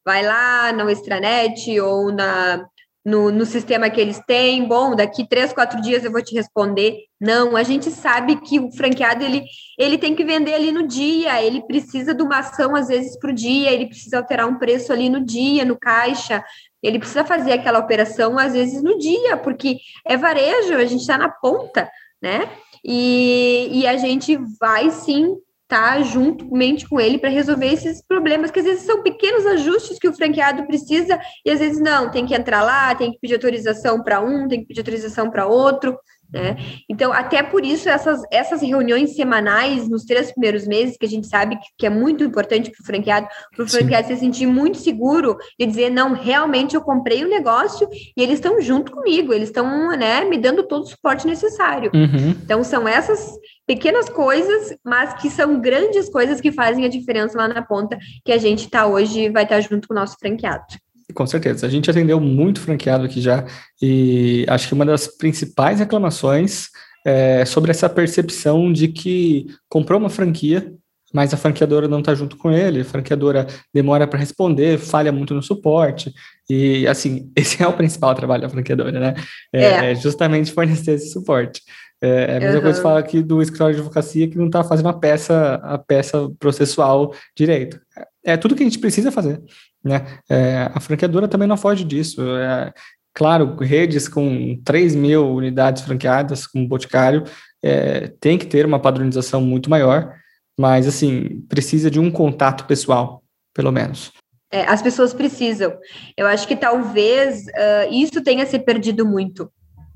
vai 0.03 0.23
lá 0.25 0.73
na 0.73 0.91
extranet 0.91 1.79
ou 1.79 2.11
na 2.11 2.67
no, 3.09 3.31
no 3.31 3.45
sistema 3.45 3.89
que 3.89 3.99
eles 3.99 4.19
têm, 4.27 4.67
bom, 4.67 4.95
daqui 4.95 5.27
três, 5.27 5.53
quatro 5.53 5.81
dias 5.81 6.03
eu 6.03 6.11
vou 6.11 6.21
te 6.21 6.35
responder. 6.35 7.05
Não, 7.19 7.55
a 7.55 7.63
gente 7.63 7.89
sabe 7.89 8.35
que 8.35 8.59
o 8.59 8.71
franqueado, 8.71 9.23
ele, 9.23 9.43
ele 9.77 9.97
tem 9.97 10.13
que 10.13 10.23
vender 10.23 10.53
ali 10.53 10.71
no 10.71 10.87
dia, 10.87 11.41
ele 11.43 11.61
precisa 11.65 12.13
de 12.13 12.21
uma 12.21 12.39
ação, 12.39 12.75
às 12.75 12.87
vezes, 12.87 13.17
para 13.17 13.31
o 13.31 13.33
dia, 13.33 13.71
ele 13.71 13.87
precisa 13.87 14.17
alterar 14.17 14.47
um 14.47 14.59
preço 14.59 14.93
ali 14.93 15.09
no 15.09 15.23
dia, 15.23 15.65
no 15.65 15.77
caixa, 15.77 16.43
ele 16.81 16.99
precisa 16.99 17.25
fazer 17.25 17.53
aquela 17.53 17.79
operação, 17.79 18.37
às 18.37 18.53
vezes, 18.53 18.81
no 18.81 18.97
dia, 18.97 19.37
porque 19.37 19.77
é 20.05 20.15
varejo, 20.15 20.75
a 20.75 20.85
gente 20.85 21.01
está 21.01 21.17
na 21.17 21.29
ponta, 21.29 21.89
né? 22.21 22.49
E, 22.83 23.69
e 23.71 23.87
a 23.87 23.97
gente 23.97 24.37
vai 24.59 24.89
sim 24.89 25.35
tá 25.69 26.01
juntamente 26.01 26.89
com 26.89 26.99
ele 26.99 27.19
para 27.19 27.29
resolver 27.29 27.67
esses 27.67 28.01
problemas, 28.01 28.49
que 28.49 28.57
às 28.57 28.65
vezes 28.65 28.85
são 28.85 29.03
pequenos 29.03 29.45
ajustes 29.45 29.99
que 29.99 30.07
o 30.07 30.13
franqueado 30.13 30.65
precisa, 30.65 31.19
e 31.45 31.51
às 31.51 31.59
vezes 31.59 31.79
não, 31.79 32.09
tem 32.09 32.25
que 32.25 32.33
entrar 32.33 32.63
lá, 32.63 32.95
tem 32.95 33.11
que 33.11 33.19
pedir 33.19 33.35
autorização 33.35 34.01
para 34.01 34.19
um, 34.19 34.47
tem 34.47 34.61
que 34.61 34.65
pedir 34.65 34.79
autorização 34.79 35.29
para 35.29 35.45
outro. 35.45 35.95
Né? 36.31 36.57
Então, 36.87 37.11
até 37.11 37.41
por 37.41 37.65
isso, 37.65 37.89
essas, 37.89 38.21
essas 38.31 38.61
reuniões 38.61 39.15
semanais 39.15 39.89
nos 39.89 40.03
três 40.03 40.31
primeiros 40.31 40.67
meses, 40.67 40.95
que 40.95 41.05
a 41.05 41.09
gente 41.09 41.27
sabe 41.27 41.57
que, 41.57 41.67
que 41.79 41.85
é 41.87 41.89
muito 41.89 42.23
importante 42.23 42.69
para 42.69 42.83
o 42.83 42.85
franqueado, 42.85 43.27
para 43.55 43.65
o 43.65 43.67
franqueado 43.67 44.07
se 44.07 44.17
sentir 44.17 44.45
muito 44.45 44.77
seguro 44.77 45.37
e 45.57 45.65
dizer, 45.65 45.89
não, 45.89 46.13
realmente 46.13 46.75
eu 46.75 46.81
comprei 46.81 47.23
o 47.23 47.27
um 47.27 47.29
negócio 47.29 47.87
e 48.15 48.21
eles 48.21 48.35
estão 48.35 48.61
junto 48.61 48.91
comigo, 48.91 49.33
eles 49.33 49.49
estão 49.49 49.89
né, 49.97 50.23
me 50.23 50.37
dando 50.37 50.63
todo 50.63 50.83
o 50.83 50.87
suporte 50.87 51.25
necessário. 51.25 51.89
Uhum. 51.93 52.35
Então, 52.43 52.63
são 52.63 52.87
essas 52.87 53.31
pequenas 53.65 54.07
coisas, 54.07 54.75
mas 54.83 55.13
que 55.15 55.29
são 55.29 55.59
grandes 55.59 56.09
coisas 56.09 56.39
que 56.39 56.51
fazem 56.51 56.85
a 56.85 56.89
diferença 56.89 57.37
lá 57.37 57.47
na 57.47 57.61
ponta, 57.63 57.97
que 58.23 58.31
a 58.31 58.37
gente 58.37 58.65
está 58.65 58.85
hoje, 58.85 59.29
vai 59.29 59.43
estar 59.43 59.55
tá 59.55 59.61
junto 59.61 59.87
com 59.87 59.93
o 59.95 59.97
nosso 59.97 60.15
franqueado. 60.19 60.65
Com 61.13 61.25
certeza. 61.25 61.65
A 61.65 61.69
gente 61.69 61.89
atendeu 61.89 62.19
muito 62.19 62.59
franqueado 62.59 63.05
aqui 63.05 63.19
já, 63.21 63.45
e 63.81 64.45
acho 64.47 64.67
que 64.67 64.73
uma 64.73 64.85
das 64.85 65.07
principais 65.07 65.79
reclamações 65.79 66.67
é 67.05 67.45
sobre 67.45 67.71
essa 67.71 67.89
percepção 67.89 68.71
de 68.71 68.87
que 68.87 69.47
comprou 69.67 69.99
uma 69.99 70.09
franquia, 70.09 70.73
mas 71.13 71.33
a 71.33 71.37
franqueadora 71.37 71.87
não 71.87 71.99
está 71.99 72.13
junto 72.13 72.37
com 72.37 72.51
ele, 72.51 72.81
a 72.81 72.85
franqueadora 72.85 73.47
demora 73.73 74.05
para 74.05 74.19
responder, 74.19 74.77
falha 74.77 75.11
muito 75.11 75.33
no 75.33 75.41
suporte, 75.41 76.13
e 76.49 76.87
assim, 76.87 77.31
esse 77.35 77.61
é 77.61 77.67
o 77.67 77.73
principal 77.73 78.13
trabalho 78.13 78.43
da 78.43 78.49
franqueadora, 78.49 78.99
né? 78.99 79.13
É, 79.53 79.63
é. 79.63 79.91
é 79.91 79.95
justamente 79.95 80.51
fornecer 80.51 80.93
esse 80.93 81.11
suporte. 81.11 81.61
É, 82.01 82.07
é 82.33 82.37
a 82.37 82.39
mesma 82.39 82.55
uhum. 82.55 82.61
coisa 82.61 82.77
que 82.77 82.83
fala 82.83 82.99
aqui 82.99 83.21
do 83.21 83.41
escritório 83.41 83.75
de 83.75 83.81
advocacia 83.81 84.27
que 84.29 84.37
não 84.37 84.45
está 84.45 84.63
fazendo 84.63 84.87
a 84.87 84.93
peça, 84.93 85.55
a 85.55 85.77
peça 85.77 86.29
processual 86.39 87.13
direito. 87.35 87.79
É, 88.25 88.33
é 88.33 88.37
tudo 88.37 88.55
que 88.55 88.63
a 88.63 88.65
gente 88.65 88.79
precisa 88.79 89.11
fazer. 89.11 89.41
Né? 89.83 90.05
É, 90.29 90.69
a 90.73 90.79
franqueadora 90.79 91.27
também 91.27 91.47
não 91.47 91.57
foge 91.57 91.83
disso. 91.83 92.21
É, 92.37 92.73
claro, 93.13 93.55
redes 93.57 94.07
com 94.07 94.59
3 94.63 94.95
mil 94.95 95.27
unidades 95.35 95.83
franqueadas, 95.83 96.45
com 96.45 96.67
Boticário, 96.67 97.23
é, 97.63 98.07
tem 98.19 98.37
que 98.37 98.45
ter 98.45 98.65
uma 98.65 98.79
padronização 98.79 99.41
muito 99.41 99.69
maior, 99.69 100.13
mas, 100.57 100.87
assim, 100.87 101.41
precisa 101.47 101.89
de 101.89 101.99
um 101.99 102.11
contato 102.11 102.65
pessoal, 102.65 103.23
pelo 103.53 103.71
menos. 103.71 104.11
É, 104.51 104.63
as 104.63 104.81
pessoas 104.81 105.13
precisam. 105.13 105.77
Eu 106.17 106.25
acho 106.25 106.47
que 106.47 106.55
talvez 106.55 107.45
uh, 107.45 107.91
isso 107.91 108.21
tenha 108.23 108.45
se 108.45 108.57
perdido 108.57 109.05
muito 109.05 109.49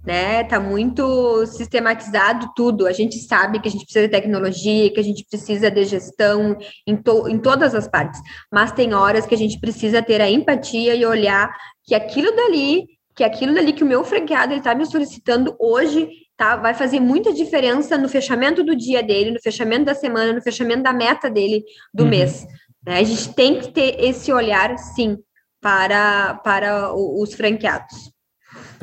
né? 0.06 0.44
Tá 0.44 0.60
muito 0.60 1.46
sistematizado 1.46 2.52
tudo. 2.56 2.86
A 2.86 2.92
gente 2.92 3.18
sabe 3.20 3.60
que 3.60 3.68
a 3.68 3.72
gente 3.72 3.86
precisa 3.86 4.06
de 4.06 4.12
tecnologia, 4.12 4.92
que 4.92 5.00
a 5.00 5.04
gente 5.04 5.26
precisa 5.30 5.72
de 5.72 5.86
gestão 5.86 6.58
em, 6.86 6.96
to 6.96 7.28
em 7.28 7.40
todas 7.40 7.74
as 7.74 7.88
partes, 7.88 8.20
mas 8.52 8.72
tem 8.72 8.94
horas 8.94 9.26
que 9.26 9.36
a 9.36 9.38
gente 9.38 9.60
precisa 9.60 10.02
ter 10.02 10.22
a 10.22 10.30
empatia 10.30 10.96
e 10.96 11.06
olhar 11.06 11.56
que 11.86 11.96
aquilo 11.96 12.36
dali, 12.36 12.86
que 13.16 13.24
aquilo 13.24 13.54
dali 13.54 13.74
que 13.74 13.84
o 13.84 13.88
meu 13.88 14.04
franqueado 14.04 14.54
ele 14.54 14.62
tá 14.62 14.76
me 14.76 14.86
solicitando 14.86 15.56
hoje, 15.60 16.10
tá? 16.36 16.56
Vai 16.58 16.74
fazer 16.74 17.00
muita 17.00 17.32
diferença 17.32 17.98
no 17.98 18.10
fechamento 18.10 18.64
do 18.64 18.76
dia 18.76 19.02
dele, 19.02 19.32
no 19.32 19.42
fechamento 19.42 19.86
da 19.86 19.96
semana, 19.96 20.34
no 20.34 20.42
fechamento 20.42 20.84
da 20.84 20.92
meta 20.92 21.30
dele 21.30 21.64
do 21.94 22.04
uhum. 22.04 22.10
mês. 22.10 22.46
Né? 22.86 23.00
A 23.00 23.04
gente 23.04 23.34
tem 23.34 23.60
que 23.60 23.72
ter 23.72 23.96
esse 24.04 24.34
olhar, 24.34 24.78
sim, 24.78 25.18
para, 25.62 26.36
para 26.44 26.94
os 26.94 27.34
franqueados. 27.34 28.13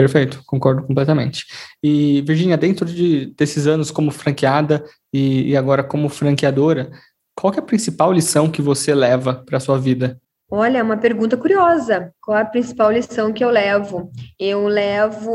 Perfeito, 0.01 0.43
concordo 0.47 0.83
completamente. 0.83 1.45
E, 1.83 2.23
Virginia, 2.23 2.57
dentro 2.57 2.87
de, 2.87 3.35
desses 3.37 3.67
anos 3.67 3.91
como 3.91 4.11
franqueada 4.11 4.83
e, 5.13 5.51
e 5.51 5.57
agora 5.57 5.85
como 5.85 6.09
franqueadora, 6.09 6.91
qual 7.35 7.53
é 7.53 7.59
a 7.59 7.63
principal 7.63 8.11
lição 8.11 8.51
que 8.51 8.63
você 8.63 8.95
leva 8.95 9.35
para 9.35 9.59
a 9.59 9.61
sua 9.61 9.79
vida? 9.79 10.19
Olha, 10.51 10.79
é 10.79 10.83
uma 10.83 10.97
pergunta 10.97 11.37
curiosa. 11.37 12.13
Qual 12.21 12.37
é 12.37 12.41
a 12.41 12.47
principal 12.47 12.91
lição 12.91 13.31
que 13.31 13.45
eu 13.45 13.51
levo? 13.51 14.11
Eu 14.39 14.67
levo 14.67 15.31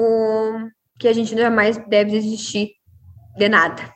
que 1.00 1.08
a 1.08 1.14
gente 1.14 1.38
jamais 1.38 1.78
deve 1.88 2.12
desistir 2.12 2.72
de 3.38 3.48
nada. 3.48 3.94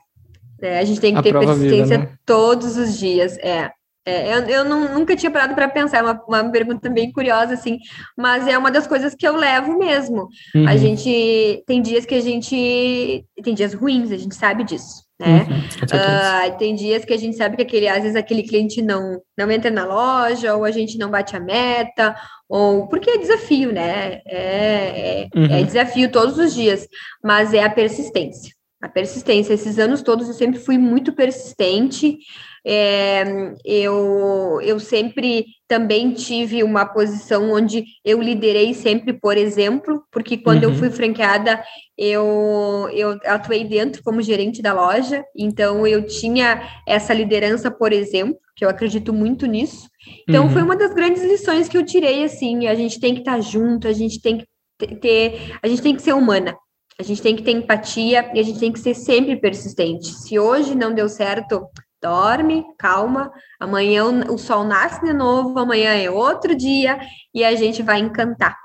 É, 0.61 0.77
a 0.77 0.85
gente 0.85 1.01
tem 1.01 1.13
que 1.13 1.19
a 1.19 1.23
ter 1.23 1.33
persistência 1.33 1.97
vida, 1.97 1.97
né? 1.97 2.17
todos 2.25 2.77
os 2.77 2.97
dias. 2.97 3.37
É. 3.39 3.71
É, 4.09 4.35
eu, 4.35 4.41
eu 4.47 4.65
não, 4.65 4.93
nunca 4.95 5.15
tinha 5.15 5.29
parado 5.29 5.53
para 5.53 5.69
pensar, 5.69 5.99
é 5.99 6.01
uma, 6.01 6.23
uma 6.27 6.51
pergunta 6.51 6.89
bem 6.89 7.11
curiosa, 7.11 7.53
assim, 7.53 7.77
mas 8.17 8.47
é 8.47 8.57
uma 8.57 8.71
das 8.71 8.87
coisas 8.87 9.13
que 9.13 9.27
eu 9.27 9.35
levo 9.35 9.77
mesmo. 9.77 10.27
Uhum. 10.55 10.67
A 10.67 10.75
gente 10.75 11.63
tem 11.67 11.79
dias 11.81 12.05
que 12.05 12.15
a 12.15 12.21
gente 12.21 13.23
tem 13.43 13.53
dias 13.53 13.73
ruins, 13.73 14.11
a 14.11 14.17
gente 14.17 14.33
sabe 14.35 14.63
disso, 14.63 15.03
né? 15.19 15.45
Uhum, 15.47 15.57
uh, 15.57 16.57
tem 16.57 16.73
dias 16.73 17.05
que 17.05 17.13
a 17.13 17.17
gente 17.17 17.37
sabe 17.37 17.55
que 17.55 17.61
aquele, 17.61 17.87
às 17.87 18.01
vezes 18.01 18.15
aquele 18.15 18.41
cliente 18.41 18.81
não, 18.81 19.21
não 19.37 19.51
entra 19.51 19.69
na 19.69 19.85
loja, 19.85 20.55
ou 20.55 20.65
a 20.65 20.71
gente 20.71 20.97
não 20.97 21.11
bate 21.11 21.35
a 21.35 21.39
meta, 21.39 22.15
ou 22.47 22.87
porque 22.87 23.11
é 23.11 23.17
desafio, 23.17 23.71
né? 23.71 24.21
É, 24.25 25.27
é, 25.27 25.27
uhum. 25.35 25.45
é 25.45 25.63
desafio 25.63 26.11
todos 26.11 26.37
os 26.39 26.53
dias, 26.53 26.87
mas 27.23 27.53
é 27.53 27.63
a 27.63 27.69
persistência. 27.69 28.53
A 28.81 28.87
persistência, 28.87 29.53
esses 29.53 29.77
anos 29.77 30.01
todos 30.01 30.27
eu 30.27 30.33
sempre 30.33 30.57
fui 30.57 30.77
muito 30.77 31.11
persistente, 31.13 32.17
é, 32.65 33.23
eu, 33.63 34.59
eu 34.61 34.79
sempre 34.79 35.45
também 35.67 36.13
tive 36.13 36.63
uma 36.63 36.85
posição 36.85 37.51
onde 37.51 37.85
eu 38.03 38.21
liderei 38.21 38.73
sempre, 38.73 39.13
por 39.13 39.37
exemplo, 39.37 40.03
porque 40.11 40.37
quando 40.37 40.63
uhum. 40.63 40.71
eu 40.71 40.75
fui 40.75 40.89
franqueada, 40.89 41.63
eu, 41.97 42.89
eu 42.91 43.19
atuei 43.25 43.63
dentro 43.63 44.01
como 44.03 44.21
gerente 44.21 44.61
da 44.61 44.73
loja, 44.73 45.23
então 45.37 45.85
eu 45.85 46.05
tinha 46.05 46.61
essa 46.87 47.13
liderança, 47.13 47.69
por 47.69 47.93
exemplo, 47.93 48.37
que 48.55 48.65
eu 48.65 48.69
acredito 48.69 49.13
muito 49.13 49.45
nisso. 49.45 49.87
Então 50.27 50.45
uhum. 50.45 50.49
foi 50.49 50.61
uma 50.61 50.75
das 50.75 50.93
grandes 50.93 51.23
lições 51.23 51.69
que 51.69 51.77
eu 51.77 51.85
tirei, 51.85 52.23
assim, 52.23 52.67
a 52.67 52.75
gente 52.75 52.99
tem 52.99 53.13
que 53.13 53.21
estar 53.21 53.39
junto, 53.41 53.87
a 53.87 53.93
gente 53.93 54.21
tem 54.21 54.39
que 54.39 54.95
ter, 54.95 55.57
a 55.61 55.67
gente 55.67 55.81
tem 55.81 55.95
que 55.95 56.01
ser 56.01 56.13
humana. 56.13 56.55
A 56.99 57.03
gente 57.03 57.21
tem 57.21 57.33
que 57.33 57.43
ter 57.43 57.51
empatia 57.51 58.29
e 58.33 58.39
a 58.41 58.43
gente 58.43 58.59
tem 58.59 58.73
que 58.73 58.79
ser 58.79 58.93
sempre 58.93 59.37
persistente. 59.37 60.07
Se 60.07 60.37
hoje 60.37 60.75
não 60.75 60.93
deu 60.93 61.07
certo, 61.07 61.65
dorme, 62.01 62.65
calma, 62.77 63.31
amanhã 63.59 64.05
o 64.29 64.37
sol 64.37 64.63
nasce 64.63 65.03
de 65.03 65.13
novo, 65.13 65.57
amanhã 65.59 65.91
é 65.91 66.09
outro 66.09 66.55
dia 66.55 66.99
e 67.33 67.43
a 67.43 67.55
gente 67.55 67.83
vai 67.83 67.99
encantar. 67.99 68.55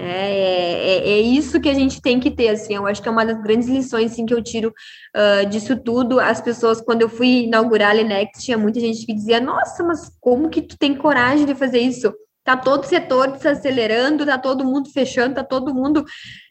é, 0.00 1.10
é, 1.10 1.20
isso 1.20 1.60
que 1.60 1.68
a 1.68 1.74
gente 1.74 2.00
tem 2.00 2.20
que 2.20 2.30
ter, 2.30 2.50
assim, 2.50 2.76
eu 2.76 2.86
acho 2.86 3.02
que 3.02 3.08
é 3.08 3.10
uma 3.10 3.26
das 3.26 3.42
grandes 3.42 3.68
lições, 3.68 4.12
assim, 4.12 4.24
que 4.24 4.32
eu 4.32 4.40
tiro 4.40 4.72
uh, 5.16 5.48
disso 5.48 5.76
tudo, 5.76 6.20
as 6.20 6.40
pessoas, 6.40 6.80
quando 6.80 7.02
eu 7.02 7.08
fui 7.08 7.44
inaugurar 7.44 7.90
a 7.90 7.94
Lenex, 7.94 8.44
tinha 8.44 8.56
muita 8.56 8.78
gente 8.78 9.04
que 9.04 9.12
dizia, 9.12 9.40
nossa, 9.40 9.82
mas 9.82 10.08
como 10.20 10.50
que 10.50 10.62
tu 10.62 10.78
tem 10.78 10.94
coragem 10.94 11.44
de 11.44 11.54
fazer 11.54 11.80
isso? 11.80 12.14
Tá 12.44 12.56
todo 12.56 12.84
o 12.84 12.86
setor 12.86 13.32
desacelerando, 13.32 14.24
tá 14.24 14.38
todo 14.38 14.64
mundo 14.64 14.88
fechando, 14.88 15.34
tá 15.34 15.42
todo 15.42 15.74
mundo, 15.74 16.04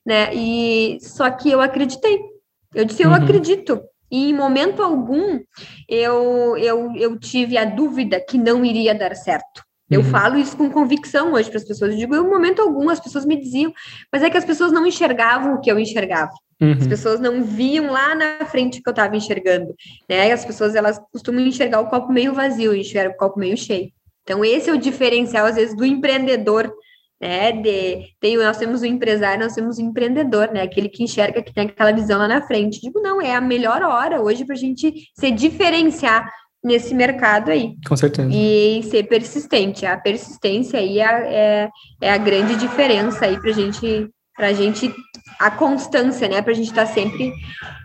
né, 0.06 0.34
e 0.36 0.97
só 1.00 1.32
que 1.32 1.50
eu 1.50 1.62
acreditei, 1.62 2.19
eu 2.76 2.84
disse, 2.84 3.04
eu 3.04 3.10
uhum. 3.10 3.15
acredito, 3.15 3.82
e 4.10 4.30
em 4.30 4.34
momento 4.34 4.82
algum 4.82 5.39
eu, 5.88 6.58
eu, 6.58 6.93
eu 6.96 7.20
tive 7.20 7.58
a 7.58 7.65
dúvida 7.65 8.20
que 8.20 8.38
não 8.38 8.63
iria 8.63 8.96
dar 8.96 9.15
certo. 9.15 9.65
Eu 9.89 10.02
uhum. 10.02 10.08
falo 10.08 10.38
isso 10.38 10.58
com 10.58 10.70
convicção 10.70 11.34
hoje 11.34 11.50
para 11.50 11.60
as 11.60 11.63
pessoas. 11.63 11.91
Eu 11.91 11.98
digo, 11.98 12.15
em 12.15 12.22
momento 12.22 12.62
algum 12.62 12.89
as 12.89 13.00
pessoas 13.00 13.26
me 13.26 13.38
diziam, 13.38 13.72
mas 14.12 14.22
é 14.22 14.30
que 14.30 14.38
as 14.38 14.43
pessoas 14.43 14.72
não 14.72 14.86
enxergavam 14.86 15.56
o 15.56 15.62
que 15.62 15.72
eu 15.72 15.80
enxergava. 15.80 16.32
Uhum. 16.60 16.74
As 16.74 16.88
pessoas 16.88 17.20
não 17.20 17.43
viam 17.43 17.91
lá 17.91 18.14
na 18.14 18.45
frente 18.45 18.80
o 18.80 18.84
que 18.84 18.89
eu 18.89 18.91
estava 18.91 19.16
enxergando. 19.16 19.74
Né? 20.10 20.32
As 20.32 20.43
pessoas 20.43 20.76
elas 20.76 20.99
costumam 21.12 21.45
enxergar 21.45 21.80
o 21.80 21.88
copo 21.88 22.12
meio 22.12 22.34
vazio 22.34 22.76
e 22.76 22.82
enxergam 22.82 23.14
o 23.14 23.18
copo 23.18 23.39
meio 23.39 23.55
cheio. 23.55 23.91
Então, 24.24 24.43
esse 24.43 24.70
é 24.70 24.74
o 24.74 24.78
diferencial, 24.78 25.45
às 25.45 25.55
vezes, 25.55 25.74
do 25.74 25.86
empreendedor 25.86 26.70
né? 27.22 27.51
De, 27.51 28.05
tem, 28.20 28.38
nós 28.38 28.57
temos 28.57 28.82
o 28.82 28.86
empresário, 28.86 29.43
nós 29.43 29.55
temos 29.55 29.78
o 29.78 29.82
empreendedor, 29.82 30.51
né? 30.51 30.61
Aquele 30.61 30.89
que 30.89 31.03
enxerga 31.03 31.41
que 31.41 31.53
tem 31.53 31.65
aquela 31.65 31.91
visão 31.91 32.20
lá 32.20 32.28
na 32.28 32.41
frente. 32.41 32.82
Digo, 32.82 33.01
não, 33.01 33.22
é 33.22 33.36
a 33.36 33.41
melhor 33.41 33.82
hora 33.82 34.22
hoje 34.22 34.45
para 34.45 34.55
a 34.55 34.59
gente 34.59 34.93
se 35.18 35.32
diferenciar 35.32 36.30
nesse 36.63 36.93
mercado 36.93 37.49
aí. 37.49 37.76
Com 37.88 37.95
certeza. 37.95 38.30
E 38.32 38.82
ser 38.84 39.03
persistente. 39.03 39.86
A 39.86 39.97
persistência 39.97 40.80
aí 40.80 40.99
é, 40.99 41.05
é, 41.05 41.70
é 42.01 42.11
a 42.11 42.18
grande 42.18 42.55
diferença 42.55 43.26
aí 43.26 43.39
para 43.39 43.49
a 43.49 43.53
gente 43.53 44.09
para 44.36 44.47
a 44.47 44.53
gente 44.53 44.93
a 45.39 45.49
constância, 45.49 46.30
né, 46.30 46.43
para 46.43 46.51
a 46.51 46.55
gente 46.55 46.68
estar 46.68 46.86
tá 46.86 46.93
sempre 46.93 47.34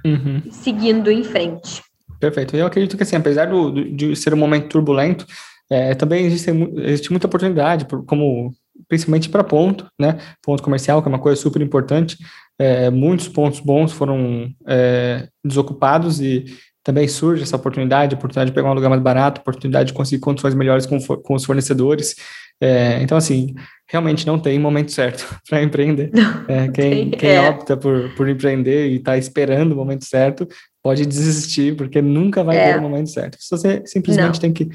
uhum. 0.04 0.42
seguindo 0.50 1.10
em 1.10 1.24
frente. 1.24 1.82
Perfeito. 2.20 2.54
Eu 2.54 2.66
acredito 2.66 2.94
que 2.94 3.02
assim, 3.02 3.16
apesar 3.16 3.46
do, 3.46 3.70
do 3.70 3.90
de 3.90 4.14
ser 4.14 4.34
um 4.34 4.36
momento 4.36 4.68
turbulento, 4.68 5.26
é, 5.70 5.94
também 5.94 6.26
existe, 6.26 6.50
existe 6.76 7.10
muita 7.10 7.26
oportunidade, 7.26 7.86
como 8.06 8.52
principalmente 8.88 9.28
para 9.28 9.44
ponto, 9.44 9.86
né? 9.98 10.18
Ponto 10.42 10.62
comercial, 10.62 11.02
que 11.02 11.08
é 11.08 11.10
uma 11.10 11.18
coisa 11.18 11.40
super 11.40 11.60
importante. 11.62 12.16
É, 12.58 12.90
muitos 12.90 13.28
pontos 13.28 13.60
bons 13.60 13.92
foram 13.92 14.50
é, 14.66 15.28
desocupados 15.44 16.20
e 16.20 16.44
também 16.84 17.06
surge 17.06 17.42
essa 17.42 17.56
oportunidade, 17.56 18.14
oportunidade 18.14 18.50
de 18.50 18.54
pegar 18.54 18.70
um 18.70 18.74
lugar 18.74 18.90
mais 18.90 19.02
barato, 19.02 19.40
oportunidade 19.40 19.88
de 19.88 19.92
conseguir 19.92 20.20
condições 20.20 20.54
melhores 20.54 20.84
com, 20.84 20.98
com 20.98 21.34
os 21.34 21.44
fornecedores. 21.44 22.16
É, 22.60 23.00
então, 23.02 23.16
assim, 23.16 23.54
realmente 23.88 24.26
não 24.26 24.38
tem 24.38 24.58
momento 24.58 24.92
certo 24.92 25.26
para 25.48 25.62
empreender. 25.62 26.10
É, 26.48 26.68
quem, 26.68 27.10
quem 27.10 27.30
é. 27.30 27.48
opta 27.48 27.76
por, 27.76 28.14
por 28.14 28.28
empreender 28.28 28.88
e 28.90 28.96
está 28.96 29.16
esperando 29.16 29.72
o 29.72 29.76
momento 29.76 30.04
certo, 30.04 30.46
pode 30.82 31.06
desistir, 31.06 31.76
porque 31.76 32.02
nunca 32.02 32.42
vai 32.42 32.56
é. 32.56 32.72
ter 32.72 32.78
o 32.78 32.82
momento 32.82 33.10
certo. 33.10 33.38
Você 33.50 33.82
simplesmente 33.86 34.34
não. 34.34 34.40
tem 34.40 34.52
que 34.52 34.68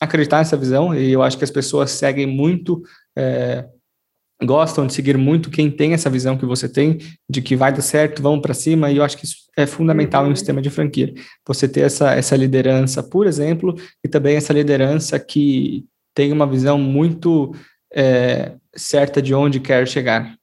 acreditar 0.00 0.38
nessa 0.38 0.56
visão, 0.56 0.94
e 0.94 1.12
eu 1.12 1.22
acho 1.22 1.38
que 1.38 1.44
as 1.44 1.50
pessoas 1.50 1.92
seguem 1.92 2.26
muito 2.26 2.82
é, 3.16 3.64
gostam 4.42 4.86
de 4.86 4.92
seguir 4.92 5.16
muito 5.16 5.50
quem 5.50 5.70
tem 5.70 5.92
essa 5.92 6.10
visão 6.10 6.36
que 6.36 6.46
você 6.46 6.68
tem, 6.68 6.98
de 7.28 7.40
que 7.40 7.56
vai 7.56 7.72
dar 7.72 7.82
certo, 7.82 8.22
vamos 8.22 8.40
para 8.40 8.54
cima, 8.54 8.90
e 8.90 8.96
eu 8.96 9.04
acho 9.04 9.16
que 9.16 9.24
isso 9.24 9.36
é 9.56 9.66
fundamental 9.66 10.22
uhum. 10.22 10.30
em 10.30 10.32
um 10.32 10.36
sistema 10.36 10.60
de 10.60 10.70
franquia. 10.70 11.12
Você 11.46 11.68
ter 11.68 11.82
essa, 11.82 12.12
essa 12.14 12.36
liderança, 12.36 13.02
por 13.02 13.26
exemplo, 13.26 13.74
e 14.04 14.08
também 14.08 14.36
essa 14.36 14.52
liderança 14.52 15.18
que 15.18 15.84
tem 16.14 16.32
uma 16.32 16.46
visão 16.46 16.78
muito 16.78 17.54
é, 17.92 18.52
certa 18.74 19.22
de 19.22 19.34
onde 19.34 19.60
quer 19.60 19.86
chegar. 19.86 20.36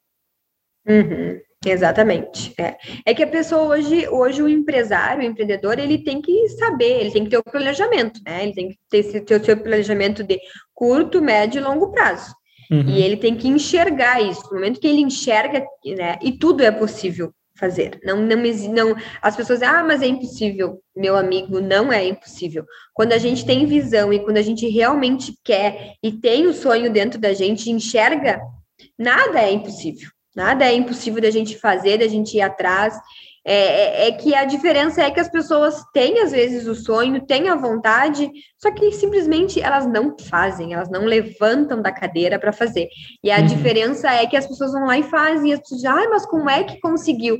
Uhum. 0.86 1.40
Exatamente. 1.64 2.52
É. 2.58 2.76
é 3.06 3.14
que 3.14 3.22
a 3.22 3.26
pessoa 3.26 3.76
hoje, 3.76 4.08
hoje 4.08 4.42
o 4.42 4.48
empresário, 4.48 5.22
o 5.22 5.24
empreendedor, 5.24 5.78
ele 5.78 5.98
tem 6.02 6.20
que 6.20 6.48
saber, 6.48 7.00
ele 7.00 7.12
tem 7.12 7.24
que 7.24 7.30
ter 7.30 7.38
o 7.38 7.44
planejamento, 7.44 8.20
né? 8.26 8.42
Ele 8.42 8.52
tem 8.52 8.68
que 8.70 8.78
ter, 8.90 9.20
ter 9.20 9.40
o 9.40 9.44
seu 9.44 9.56
planejamento 9.56 10.24
de 10.24 10.40
curto, 10.74 11.22
médio 11.22 11.60
e 11.60 11.64
longo 11.64 11.92
prazo. 11.92 12.34
Uhum. 12.72 12.88
E 12.88 13.02
ele 13.02 13.18
tem 13.18 13.34
que 13.34 13.46
enxergar 13.46 14.22
isso. 14.22 14.42
No 14.46 14.54
momento 14.54 14.80
que 14.80 14.86
ele 14.86 15.02
enxerga, 15.02 15.62
né? 15.84 16.18
E 16.22 16.32
tudo 16.32 16.62
é 16.62 16.70
possível 16.70 17.30
fazer. 17.54 18.00
Não, 18.02 18.16
não, 18.16 18.36
não, 18.70 18.96
as 19.20 19.36
pessoas 19.36 19.62
ah, 19.62 19.84
mas 19.84 20.00
é 20.00 20.06
impossível. 20.06 20.80
Meu 20.96 21.14
amigo, 21.14 21.60
não 21.60 21.92
é 21.92 22.08
impossível. 22.08 22.64
Quando 22.94 23.12
a 23.12 23.18
gente 23.18 23.44
tem 23.44 23.66
visão 23.66 24.10
e 24.10 24.20
quando 24.20 24.38
a 24.38 24.42
gente 24.42 24.66
realmente 24.68 25.34
quer 25.44 25.92
e 26.02 26.12
tem 26.12 26.46
o 26.46 26.54
sonho 26.54 26.90
dentro 26.90 27.20
da 27.20 27.34
gente, 27.34 27.70
enxerga, 27.70 28.40
nada 28.98 29.40
é 29.40 29.52
impossível. 29.52 30.08
Nada 30.34 30.64
é 30.64 30.72
impossível 30.72 31.20
da 31.20 31.30
gente 31.30 31.58
fazer, 31.58 31.98
da 31.98 32.08
gente 32.08 32.38
ir 32.38 32.40
atrás. 32.40 32.94
É, 33.44 33.54
é, 33.54 34.08
é, 34.08 34.12
que 34.12 34.34
a 34.36 34.44
diferença 34.44 35.02
é 35.02 35.10
que 35.10 35.18
as 35.18 35.28
pessoas 35.28 35.82
têm, 35.92 36.20
às 36.20 36.30
vezes, 36.30 36.68
o 36.68 36.76
sonho, 36.76 37.26
têm 37.26 37.48
a 37.48 37.56
vontade, 37.56 38.30
só 38.56 38.70
que 38.70 38.92
simplesmente 38.92 39.60
elas 39.60 39.84
não 39.84 40.16
fazem, 40.16 40.74
elas 40.74 40.88
não 40.88 41.04
levantam 41.04 41.82
da 41.82 41.90
cadeira 41.90 42.38
para 42.38 42.52
fazer. 42.52 42.88
E 43.22 43.32
a 43.32 43.40
uhum. 43.40 43.46
diferença 43.46 44.08
é 44.12 44.26
que 44.26 44.36
as 44.36 44.46
pessoas 44.46 44.72
vão 44.72 44.86
lá 44.86 44.96
e 44.96 45.02
fazem, 45.02 45.50
e 45.50 45.54
as 45.54 45.60
pessoas 45.60 45.80
dizem, 45.80 45.96
ah, 45.96 46.08
mas 46.08 46.24
como 46.24 46.48
é 46.48 46.62
que 46.62 46.78
conseguiu? 46.80 47.36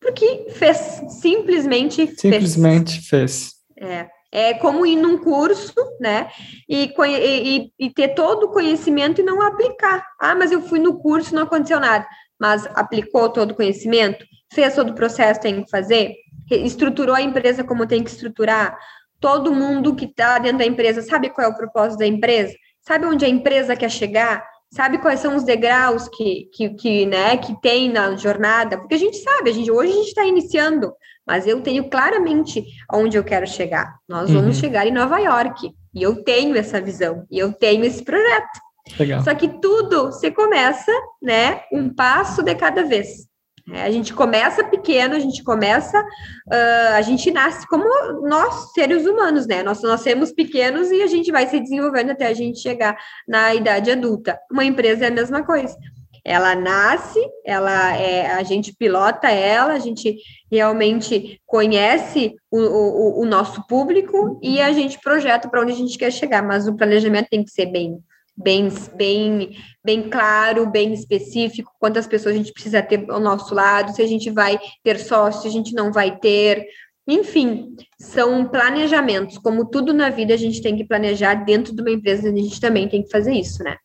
Porque 0.00 0.46
fez, 0.50 1.02
simplesmente 1.20 2.06
fez. 2.06 2.20
Simplesmente 2.20 3.00
fez. 3.02 3.52
É. 3.78 4.06
É 4.32 4.52
como 4.54 4.84
ir 4.84 4.96
num 4.96 5.16
curso, 5.18 5.72
né? 6.00 6.28
E, 6.68 6.92
e, 7.06 7.70
e 7.78 7.90
ter 7.90 8.08
todo 8.16 8.46
o 8.46 8.50
conhecimento 8.50 9.20
e 9.20 9.24
não 9.24 9.40
aplicar. 9.40 10.04
Ah, 10.20 10.34
mas 10.34 10.50
eu 10.50 10.60
fui 10.60 10.80
no 10.80 10.98
curso 10.98 11.30
e 11.30 11.34
não 11.36 11.44
aconteceu 11.44 11.78
nada. 11.78 12.04
Mas 12.36 12.66
aplicou 12.74 13.28
todo 13.28 13.52
o 13.52 13.54
conhecimento? 13.54 14.24
Fez 14.54 14.74
todo 14.74 14.90
o 14.90 14.94
processo, 14.94 15.40
tem 15.40 15.62
que 15.62 15.70
fazer, 15.70 16.14
estruturou 16.50 17.14
a 17.14 17.22
empresa 17.22 17.64
como 17.64 17.86
tem 17.86 18.02
que 18.02 18.10
estruturar. 18.10 18.78
Todo 19.20 19.54
mundo 19.54 19.94
que 19.94 20.04
está 20.04 20.38
dentro 20.38 20.58
da 20.58 20.66
empresa 20.66 21.02
sabe 21.02 21.30
qual 21.30 21.46
é 21.46 21.50
o 21.50 21.56
propósito 21.56 21.98
da 21.98 22.06
empresa, 22.06 22.54
sabe 22.80 23.06
onde 23.06 23.24
a 23.24 23.28
empresa 23.28 23.76
quer 23.76 23.90
chegar, 23.90 24.44
sabe 24.70 24.98
quais 24.98 25.20
são 25.20 25.36
os 25.36 25.44
degraus 25.44 26.08
que, 26.08 26.48
que, 26.52 26.70
que, 26.70 27.06
né, 27.06 27.36
que 27.36 27.58
tem 27.60 27.90
na 27.90 28.16
jornada, 28.16 28.76
porque 28.76 28.94
a 28.94 28.98
gente 28.98 29.16
sabe, 29.18 29.50
a 29.50 29.52
gente, 29.52 29.70
hoje 29.70 29.92
a 29.92 29.96
gente 29.96 30.08
está 30.08 30.24
iniciando, 30.24 30.92
mas 31.26 31.46
eu 31.46 31.60
tenho 31.60 31.88
claramente 31.88 32.64
onde 32.92 33.16
eu 33.16 33.24
quero 33.24 33.46
chegar. 33.46 33.94
Nós 34.08 34.28
uhum. 34.28 34.40
vamos 34.40 34.58
chegar 34.58 34.86
em 34.86 34.92
Nova 34.92 35.18
York, 35.18 35.72
e 35.94 36.02
eu 36.02 36.22
tenho 36.24 36.56
essa 36.56 36.80
visão, 36.80 37.24
e 37.30 37.38
eu 37.38 37.52
tenho 37.52 37.84
esse 37.84 38.02
projeto. 38.02 38.60
Legal. 38.98 39.22
Só 39.22 39.34
que 39.34 39.48
tudo 39.60 40.12
se 40.12 40.30
começa, 40.30 40.92
né, 41.22 41.62
um 41.72 41.88
passo 41.88 42.42
de 42.42 42.54
cada 42.54 42.82
vez. 42.84 43.26
É, 43.72 43.82
a 43.82 43.90
gente 43.90 44.12
começa 44.12 44.62
pequeno, 44.62 45.14
a 45.14 45.18
gente 45.18 45.42
começa, 45.42 45.98
uh, 45.98 46.94
a 46.94 47.00
gente 47.00 47.30
nasce 47.30 47.66
como 47.66 47.84
nós, 48.28 48.72
seres 48.74 49.06
humanos, 49.06 49.46
né? 49.46 49.62
Nós 49.62 49.80
nascemos 49.80 50.32
pequenos 50.32 50.90
e 50.90 51.00
a 51.02 51.06
gente 51.06 51.32
vai 51.32 51.46
se 51.46 51.58
desenvolvendo 51.58 52.10
até 52.10 52.26
a 52.26 52.34
gente 52.34 52.58
chegar 52.60 52.94
na 53.26 53.54
idade 53.54 53.90
adulta. 53.90 54.38
Uma 54.50 54.66
empresa 54.66 55.06
é 55.06 55.08
a 55.08 55.12
mesma 55.12 55.42
coisa. 55.44 55.74
Ela 56.22 56.54
nasce, 56.54 57.20
ela 57.44 57.96
é, 57.96 58.32
a 58.32 58.42
gente 58.42 58.74
pilota 58.74 59.28
ela, 59.28 59.72
a 59.72 59.78
gente 59.78 60.16
realmente 60.50 61.40
conhece 61.46 62.34
o, 62.50 62.58
o, 62.58 63.22
o 63.22 63.26
nosso 63.26 63.66
público 63.66 64.38
e 64.42 64.60
a 64.60 64.72
gente 64.72 64.98
projeta 65.00 65.48
para 65.48 65.60
onde 65.60 65.72
a 65.72 65.76
gente 65.76 65.98
quer 65.98 66.10
chegar, 66.10 66.42
mas 66.42 66.66
o 66.68 66.76
planejamento 66.76 67.28
tem 67.30 67.44
que 67.44 67.50
ser 67.50 67.66
bem 67.66 67.98
bem, 68.36 68.68
bem, 68.96 69.56
bem 69.84 70.08
claro, 70.08 70.68
bem 70.70 70.92
específico, 70.92 71.72
quantas 71.78 72.06
pessoas 72.06 72.34
a 72.34 72.38
gente 72.38 72.52
precisa 72.52 72.82
ter 72.82 73.04
ao 73.08 73.20
nosso 73.20 73.54
lado, 73.54 73.94
se 73.94 74.02
a 74.02 74.06
gente 74.06 74.30
vai 74.30 74.58
ter 74.82 74.98
sócio, 74.98 75.42
se 75.42 75.48
a 75.48 75.50
gente 75.50 75.74
não 75.74 75.92
vai 75.92 76.18
ter. 76.18 76.66
Enfim, 77.06 77.76
são 77.98 78.46
planejamentos. 78.46 79.38
Como 79.38 79.66
tudo 79.66 79.92
na 79.92 80.10
vida, 80.10 80.34
a 80.34 80.38
gente 80.38 80.62
tem 80.62 80.76
que 80.76 80.84
planejar 80.84 81.34
dentro 81.34 81.74
de 81.74 81.80
uma 81.82 81.90
empresa, 81.90 82.28
a 82.28 82.34
gente 82.34 82.60
também 82.60 82.88
tem 82.88 83.02
que 83.02 83.10
fazer 83.10 83.32
isso, 83.32 83.62
né? 83.62 83.76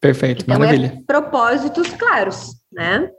Perfeito, 0.00 0.42
então, 0.42 0.54
é 0.54 0.58
maravilha. 0.58 0.86
É 0.96 1.02
propósitos 1.04 1.88
claros, 1.90 2.54
né? 2.72 3.10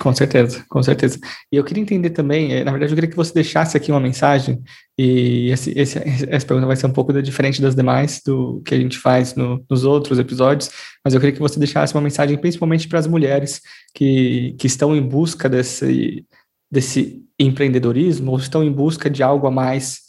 Com 0.00 0.12
certeza, 0.12 0.64
com 0.68 0.82
certeza. 0.82 1.18
E 1.52 1.56
eu 1.56 1.64
queria 1.64 1.82
entender 1.82 2.10
também, 2.10 2.52
eh, 2.52 2.64
na 2.64 2.72
verdade, 2.72 2.92
eu 2.92 2.96
queria 2.96 3.10
que 3.10 3.16
você 3.16 3.32
deixasse 3.32 3.76
aqui 3.76 3.92
uma 3.92 4.00
mensagem, 4.00 4.60
e 4.98 5.50
esse, 5.50 5.70
esse, 5.78 5.98
essa 6.28 6.46
pergunta 6.46 6.66
vai 6.66 6.76
ser 6.76 6.86
um 6.86 6.92
pouco 6.92 7.12
diferente 7.22 7.62
das 7.62 7.74
demais, 7.74 8.20
do 8.24 8.60
que 8.62 8.74
a 8.74 8.78
gente 8.78 8.98
faz 8.98 9.34
no, 9.34 9.64
nos 9.70 9.84
outros 9.84 10.18
episódios, 10.18 10.70
mas 11.04 11.14
eu 11.14 11.20
queria 11.20 11.34
que 11.34 11.40
você 11.40 11.58
deixasse 11.58 11.94
uma 11.94 12.00
mensagem 12.00 12.36
principalmente 12.36 12.88
para 12.88 12.98
as 12.98 13.06
mulheres 13.06 13.60
que, 13.94 14.54
que 14.58 14.66
estão 14.66 14.96
em 14.96 15.02
busca 15.02 15.48
desse, 15.48 16.26
desse 16.70 17.22
empreendedorismo, 17.38 18.32
ou 18.32 18.38
estão 18.38 18.64
em 18.64 18.72
busca 18.72 19.08
de 19.08 19.22
algo 19.22 19.46
a 19.46 19.50
mais. 19.50 20.00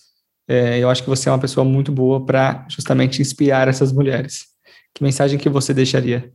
É, 0.48 0.80
eu 0.80 0.90
acho 0.90 1.04
que 1.04 1.10
você 1.10 1.30
é 1.30 1.32
uma 1.32 1.40
pessoa 1.40 1.64
muito 1.64 1.92
boa 1.92 2.26
para 2.26 2.66
justamente 2.70 3.22
inspirar 3.22 3.68
essas 3.68 3.92
mulheres. 3.92 4.46
Que 4.96 5.04
mensagem 5.04 5.38
que 5.38 5.50
você 5.50 5.74
deixaria? 5.74 6.32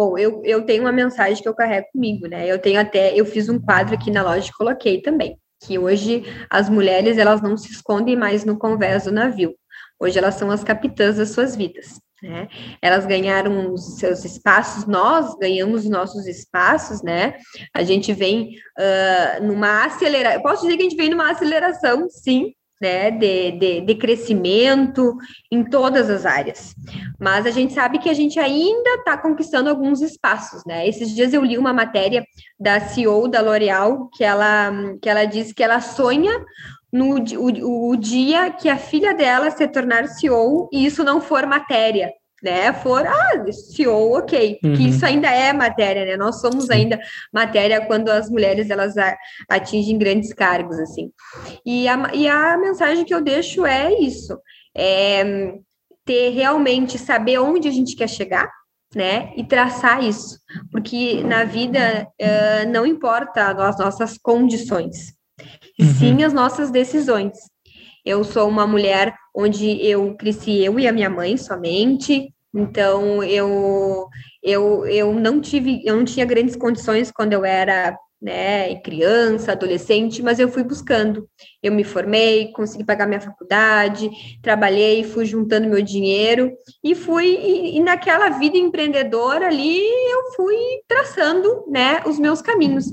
Bom, 0.00 0.16
eu, 0.16 0.40
eu 0.46 0.62
tenho 0.62 0.84
uma 0.84 0.92
mensagem 0.92 1.42
que 1.42 1.46
eu 1.46 1.54
carrego 1.54 1.86
comigo, 1.92 2.26
né? 2.26 2.50
Eu 2.50 2.58
tenho 2.58 2.80
até, 2.80 3.14
eu 3.14 3.26
fiz 3.26 3.50
um 3.50 3.60
quadro 3.60 3.94
aqui 3.94 4.10
na 4.10 4.22
loja 4.22 4.48
e 4.48 4.56
coloquei 4.56 5.02
também, 5.02 5.38
que 5.62 5.78
hoje 5.78 6.22
as 6.48 6.70
mulheres, 6.70 7.18
elas 7.18 7.42
não 7.42 7.54
se 7.54 7.70
escondem 7.70 8.16
mais 8.16 8.42
no 8.42 8.58
convés 8.58 9.04
do 9.04 9.12
navio. 9.12 9.54
Hoje 10.00 10.16
elas 10.16 10.36
são 10.36 10.50
as 10.50 10.64
capitãs 10.64 11.18
das 11.18 11.32
suas 11.32 11.54
vidas. 11.54 12.00
Né? 12.22 12.48
Elas 12.80 13.04
ganharam 13.04 13.74
os 13.74 13.98
seus 13.98 14.24
espaços, 14.24 14.86
nós 14.86 15.36
ganhamos 15.36 15.84
os 15.84 15.90
nossos 15.90 16.26
espaços, 16.26 17.02
né? 17.02 17.36
A 17.74 17.82
gente 17.82 18.14
vem 18.14 18.54
uh, 18.78 19.44
numa 19.44 19.84
aceleração, 19.84 20.40
posso 20.40 20.62
dizer 20.62 20.78
que 20.78 20.82
a 20.82 20.88
gente 20.88 20.96
vem 20.96 21.10
numa 21.10 21.30
aceleração, 21.30 22.08
sim, 22.08 22.54
né, 22.80 23.10
de, 23.10 23.52
de, 23.52 23.80
de, 23.82 23.94
crescimento 23.94 25.16
em 25.50 25.62
todas 25.62 26.08
as 26.08 26.24
áreas. 26.24 26.74
Mas 27.18 27.44
a 27.44 27.50
gente 27.50 27.74
sabe 27.74 27.98
que 27.98 28.08
a 28.08 28.14
gente 28.14 28.38
ainda 28.38 28.94
está 28.94 29.18
conquistando 29.18 29.68
alguns 29.68 30.00
espaços, 30.00 30.64
né? 30.64 30.88
Esses 30.88 31.14
dias 31.14 31.34
eu 31.34 31.44
li 31.44 31.58
uma 31.58 31.72
matéria 31.72 32.24
da 32.58 32.80
CEO 32.80 33.28
da 33.28 33.42
L'Oréal 33.42 34.08
que 34.14 34.24
ela, 34.24 34.72
que 35.02 35.08
ela 35.08 35.26
diz 35.26 35.52
que 35.52 35.62
ela 35.62 35.80
sonha 35.80 36.32
no 36.92 37.16
o, 37.38 37.90
o 37.90 37.96
dia 37.96 38.50
que 38.50 38.68
a 38.68 38.76
filha 38.76 39.14
dela 39.14 39.50
se 39.50 39.66
tornar 39.68 40.08
CEO 40.08 40.68
e 40.72 40.84
isso 40.84 41.04
não 41.04 41.20
for 41.20 41.46
matéria, 41.46 42.10
né, 42.42 42.72
for, 42.72 43.06
ah, 43.06 43.44
CEO, 43.52 44.18
ok, 44.18 44.58
uhum. 44.64 44.74
que 44.74 44.88
isso 44.88 45.04
ainda 45.04 45.28
é 45.30 45.52
matéria, 45.52 46.04
né, 46.04 46.16
nós 46.16 46.40
somos 46.40 46.66
Sim. 46.66 46.72
ainda 46.72 47.00
matéria 47.32 47.84
quando 47.84 48.08
as 48.08 48.30
mulheres, 48.30 48.70
elas 48.70 48.94
atingem 49.48 49.98
grandes 49.98 50.32
cargos, 50.32 50.78
assim, 50.78 51.10
e 51.64 51.86
a, 51.88 52.10
e 52.14 52.28
a 52.28 52.56
mensagem 52.56 53.04
que 53.04 53.14
eu 53.14 53.20
deixo 53.20 53.66
é 53.66 53.92
isso, 53.92 54.38
é 54.74 55.54
ter 56.04 56.30
realmente, 56.30 56.98
saber 56.98 57.38
onde 57.38 57.68
a 57.68 57.70
gente 57.70 57.94
quer 57.94 58.08
chegar, 58.08 58.50
né, 58.94 59.32
e 59.36 59.44
traçar 59.44 60.02
isso, 60.02 60.38
porque 60.72 61.22
na 61.22 61.44
vida 61.44 62.08
uh, 62.20 62.68
não 62.68 62.84
importa 62.84 63.50
as 63.50 63.78
nossas 63.78 64.18
condições, 64.18 65.14
uhum. 65.78 65.94
sim 65.94 66.24
as 66.24 66.32
nossas 66.32 66.70
decisões, 66.70 67.38
eu 68.04 68.24
sou 68.24 68.48
uma 68.48 68.66
mulher 68.66 69.14
onde 69.34 69.84
eu 69.86 70.14
cresci 70.14 70.64
eu 70.64 70.78
e 70.78 70.86
a 70.86 70.92
minha 70.92 71.10
mãe 71.10 71.36
somente, 71.36 72.32
então 72.54 73.22
eu 73.22 74.08
Eu, 74.42 74.86
eu 74.86 75.12
não 75.12 75.38
tive, 75.38 75.82
eu 75.84 75.94
não 75.96 76.04
tinha 76.04 76.24
grandes 76.24 76.56
condições 76.56 77.12
quando 77.12 77.34
eu 77.34 77.44
era 77.44 77.94
né, 78.20 78.74
criança, 78.76 79.52
adolescente, 79.52 80.22
mas 80.22 80.38
eu 80.38 80.48
fui 80.48 80.62
buscando. 80.62 81.26
Eu 81.62 81.72
me 81.72 81.84
formei, 81.84 82.52
consegui 82.52 82.84
pagar 82.84 83.06
minha 83.06 83.20
faculdade, 83.20 84.10
trabalhei, 84.42 85.04
fui 85.04 85.24
juntando 85.24 85.68
meu 85.68 85.82
dinheiro 85.82 86.52
e 86.84 86.94
fui 86.94 87.26
e, 87.26 87.76
e, 87.78 87.80
naquela 87.80 88.28
vida 88.30 88.58
empreendedora 88.58 89.46
ali 89.46 89.78
eu 89.78 90.32
fui 90.36 90.56
traçando, 90.86 91.64
né, 91.68 92.02
os 92.06 92.18
meus 92.18 92.42
caminhos, 92.42 92.86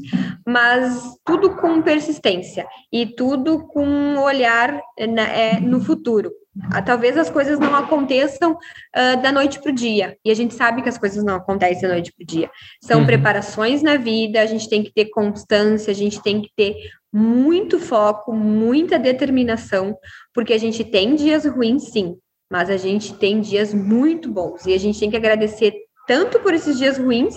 mas 0.45 1.03
tudo 1.25 1.55
com 1.57 1.81
persistência 1.81 2.65
e 2.91 3.05
tudo 3.05 3.67
com 3.67 3.85
um 3.85 4.21
olhar 4.21 4.79
né, 4.97 5.57
é, 5.57 5.59
no 5.59 5.81
futuro. 5.81 6.31
Ah, 6.71 6.81
talvez 6.81 7.17
as 7.17 7.29
coisas 7.29 7.59
não 7.59 7.75
aconteçam 7.75 8.53
uh, 8.53 9.21
da 9.21 9.31
noite 9.31 9.59
para 9.59 9.71
o 9.71 9.75
dia. 9.75 10.17
E 10.23 10.31
a 10.31 10.33
gente 10.33 10.53
sabe 10.53 10.81
que 10.81 10.89
as 10.89 10.97
coisas 10.97 11.23
não 11.23 11.35
acontecem 11.35 11.83
da 11.83 11.89
noite 11.89 12.11
para 12.11 12.23
o 12.23 12.27
dia. 12.27 12.49
São 12.81 13.01
uhum. 13.01 13.05
preparações 13.05 13.83
na 13.83 13.97
vida, 13.97 14.41
a 14.41 14.45
gente 14.45 14.69
tem 14.69 14.83
que 14.83 14.91
ter 14.91 15.05
constância, 15.05 15.91
a 15.91 15.95
gente 15.95 16.21
tem 16.21 16.41
que 16.41 16.49
ter 16.55 16.75
muito 17.13 17.79
foco, 17.79 18.33
muita 18.33 18.99
determinação, 18.99 19.97
porque 20.33 20.53
a 20.53 20.57
gente 20.57 20.83
tem 20.83 21.15
dias 21.15 21.45
ruins, 21.45 21.89
sim, 21.91 22.17
mas 22.51 22.69
a 22.69 22.77
gente 22.77 23.13
tem 23.15 23.39
dias 23.39 23.73
muito 23.73 24.31
bons. 24.31 24.65
E 24.65 24.73
a 24.73 24.77
gente 24.77 24.99
tem 24.99 25.09
que 25.09 25.17
agradecer 25.17 25.73
tanto 26.07 26.39
por 26.39 26.53
esses 26.53 26.77
dias 26.77 26.97
ruins, 26.97 27.35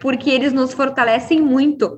porque 0.00 0.30
eles 0.30 0.52
nos 0.52 0.72
fortalecem 0.72 1.40
muito. 1.40 1.96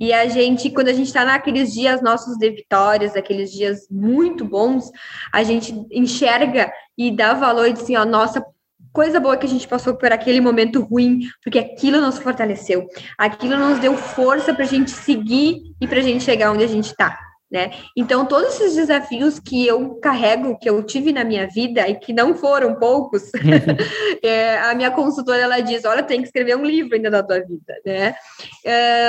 E 0.00 0.12
a 0.12 0.28
gente, 0.28 0.70
quando 0.70 0.88
a 0.88 0.92
gente 0.92 1.08
está 1.08 1.24
naqueles 1.24 1.72
dias 1.72 2.02
nossos 2.02 2.36
de 2.38 2.50
vitórias, 2.50 3.16
aqueles 3.16 3.50
dias 3.52 3.86
muito 3.90 4.44
bons, 4.44 4.90
a 5.32 5.42
gente 5.42 5.74
enxerga 5.90 6.72
e 6.96 7.10
dá 7.10 7.34
valor 7.34 7.68
e 7.68 7.72
diz 7.72 7.82
assim, 7.82 7.96
ó, 7.96 8.04
nossa, 8.04 8.44
coisa 8.92 9.20
boa 9.20 9.36
que 9.36 9.46
a 9.46 9.48
gente 9.48 9.68
passou 9.68 9.94
por 9.94 10.12
aquele 10.12 10.40
momento 10.40 10.82
ruim, 10.82 11.20
porque 11.42 11.58
aquilo 11.58 12.00
nos 12.00 12.18
fortaleceu, 12.18 12.86
aquilo 13.16 13.56
nos 13.56 13.78
deu 13.78 13.96
força 13.96 14.54
para 14.54 14.64
a 14.64 14.68
gente 14.68 14.90
seguir 14.90 15.60
e 15.80 15.86
para 15.86 15.98
a 15.98 16.02
gente 16.02 16.24
chegar 16.24 16.50
onde 16.50 16.64
a 16.64 16.68
gente 16.68 16.86
está. 16.86 17.27
Né? 17.50 17.70
Então, 17.96 18.26
todos 18.26 18.54
esses 18.54 18.76
desafios 18.76 19.40
que 19.40 19.66
eu 19.66 19.94
carrego, 20.02 20.58
que 20.58 20.68
eu 20.68 20.82
tive 20.82 21.12
na 21.12 21.24
minha 21.24 21.46
vida 21.48 21.88
e 21.88 21.94
que 21.94 22.12
não 22.12 22.34
foram 22.34 22.74
poucos, 22.74 23.30
é, 24.22 24.58
a 24.58 24.74
minha 24.74 24.90
consultora 24.90 25.40
ela 25.40 25.60
diz: 25.60 25.84
Olha, 25.86 26.02
tem 26.02 26.20
que 26.20 26.26
escrever 26.26 26.56
um 26.58 26.64
livro 26.64 26.94
ainda 26.94 27.10
da 27.10 27.22
tua 27.22 27.40
vida, 27.40 27.74
né? 27.86 28.14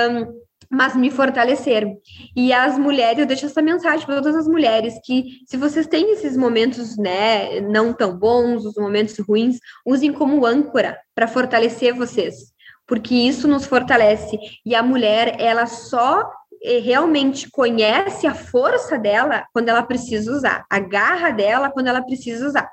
Um, 0.09 0.39
mas 0.69 0.95
me 0.95 1.09
fortaleceram. 1.09 1.97
E 2.35 2.53
as 2.53 2.77
mulheres, 2.77 3.19
eu 3.19 3.25
deixo 3.25 3.47
essa 3.47 3.61
mensagem 3.61 4.05
para 4.05 4.15
todas 4.15 4.35
as 4.35 4.47
mulheres 4.47 4.93
que 5.03 5.39
se 5.45 5.57
vocês 5.57 5.87
têm 5.87 6.13
esses 6.13 6.37
momentos, 6.37 6.95
né, 6.95 7.59
não 7.59 7.91
tão 7.91 8.15
bons, 8.15 8.63
os 8.63 8.75
momentos 8.75 9.17
ruins, 9.17 9.57
usem 9.85 10.13
como 10.13 10.45
âncora 10.45 10.97
para 11.15 11.27
fortalecer 11.27 11.93
vocês, 11.95 12.53
porque 12.87 13.15
isso 13.15 13.47
nos 13.47 13.65
fortalece. 13.65 14.37
E 14.63 14.75
a 14.75 14.83
mulher, 14.83 15.35
ela 15.39 15.65
só 15.65 16.29
realmente 16.63 17.49
conhece 17.49 18.27
a 18.27 18.35
força 18.35 18.97
dela 18.97 19.45
quando 19.53 19.69
ela 19.69 19.83
precisa 19.83 20.31
usar, 20.31 20.65
a 20.69 20.79
garra 20.79 21.31
dela 21.31 21.69
quando 21.69 21.87
ela 21.87 22.01
precisa 22.01 22.47
usar. 22.47 22.69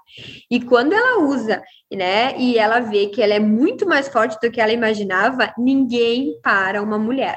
E 0.51 0.61
quando 0.61 0.93
ela 0.93 1.21
usa, 1.21 1.63
né, 1.93 2.37
e 2.39 2.59
ela 2.59 2.81
vê 2.81 3.07
que 3.07 3.23
ela 3.23 3.35
é 3.35 3.39
muito 3.39 3.87
mais 3.87 4.09
forte 4.09 4.39
do 4.41 4.51
que 4.51 4.61
ela 4.61 4.73
imaginava, 4.73 5.53
ninguém 5.57 6.39
para 6.43 6.83
uma 6.83 6.99
mulher. 6.99 7.37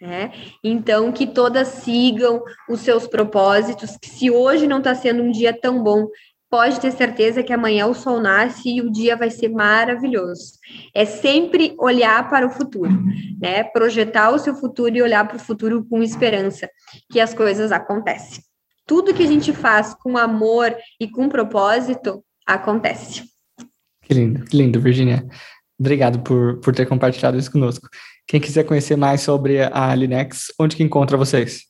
Né? 0.00 0.32
Então, 0.62 1.10
que 1.10 1.26
todas 1.26 1.66
sigam 1.68 2.40
os 2.68 2.80
seus 2.80 3.08
propósitos, 3.08 3.96
que 3.96 4.08
se 4.08 4.30
hoje 4.30 4.66
não 4.66 4.78
está 4.78 4.94
sendo 4.94 5.22
um 5.22 5.30
dia 5.32 5.52
tão 5.52 5.82
bom, 5.82 6.06
pode 6.50 6.80
ter 6.80 6.92
certeza 6.92 7.42
que 7.42 7.52
amanhã 7.52 7.86
o 7.86 7.94
sol 7.94 8.20
nasce 8.20 8.68
e 8.68 8.80
o 8.80 8.90
dia 8.90 9.16
vai 9.16 9.30
ser 9.30 9.48
maravilhoso. 9.48 10.54
É 10.94 11.04
sempre 11.04 11.74
olhar 11.78 12.28
para 12.30 12.46
o 12.46 12.50
futuro, 12.50 12.90
né? 13.40 13.64
Projetar 13.64 14.30
o 14.30 14.38
seu 14.38 14.54
futuro 14.54 14.96
e 14.96 15.02
olhar 15.02 15.26
para 15.26 15.36
o 15.36 15.40
futuro 15.40 15.84
com 15.84 16.02
esperança, 16.02 16.68
que 17.10 17.20
as 17.20 17.34
coisas 17.34 17.70
acontecem. 17.70 18.42
Tudo 18.86 19.12
que 19.12 19.22
a 19.22 19.26
gente 19.26 19.52
faz 19.52 19.94
com 19.94 20.16
amor 20.16 20.74
e 20.98 21.06
com 21.06 21.28
propósito 21.28 22.24
acontece. 22.46 23.24
Que 24.02 24.14
lindo, 24.14 24.44
que 24.44 24.56
lindo, 24.56 24.80
Virginia. 24.80 25.26
Obrigado 25.78 26.20
por, 26.20 26.58
por 26.60 26.74
ter 26.74 26.86
compartilhado 26.86 27.36
isso 27.36 27.52
conosco. 27.52 27.88
Quem 28.26 28.40
quiser 28.40 28.64
conhecer 28.64 28.96
mais 28.96 29.20
sobre 29.20 29.62
a 29.62 29.94
Linex, 29.94 30.46
onde 30.58 30.74
que 30.74 30.82
encontra 30.82 31.16
vocês? 31.16 31.67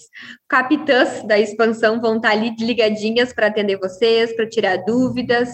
capitãs 0.48 1.22
da 1.28 1.38
expansão 1.38 2.02
vão 2.02 2.16
estar 2.16 2.32
ali 2.32 2.56
ligadinhas 2.60 3.32
para 3.32 3.46
atender 3.48 3.78
vocês, 3.78 4.36
para 4.36 4.50
tirar 4.50 4.78
dúvidas 4.78 5.50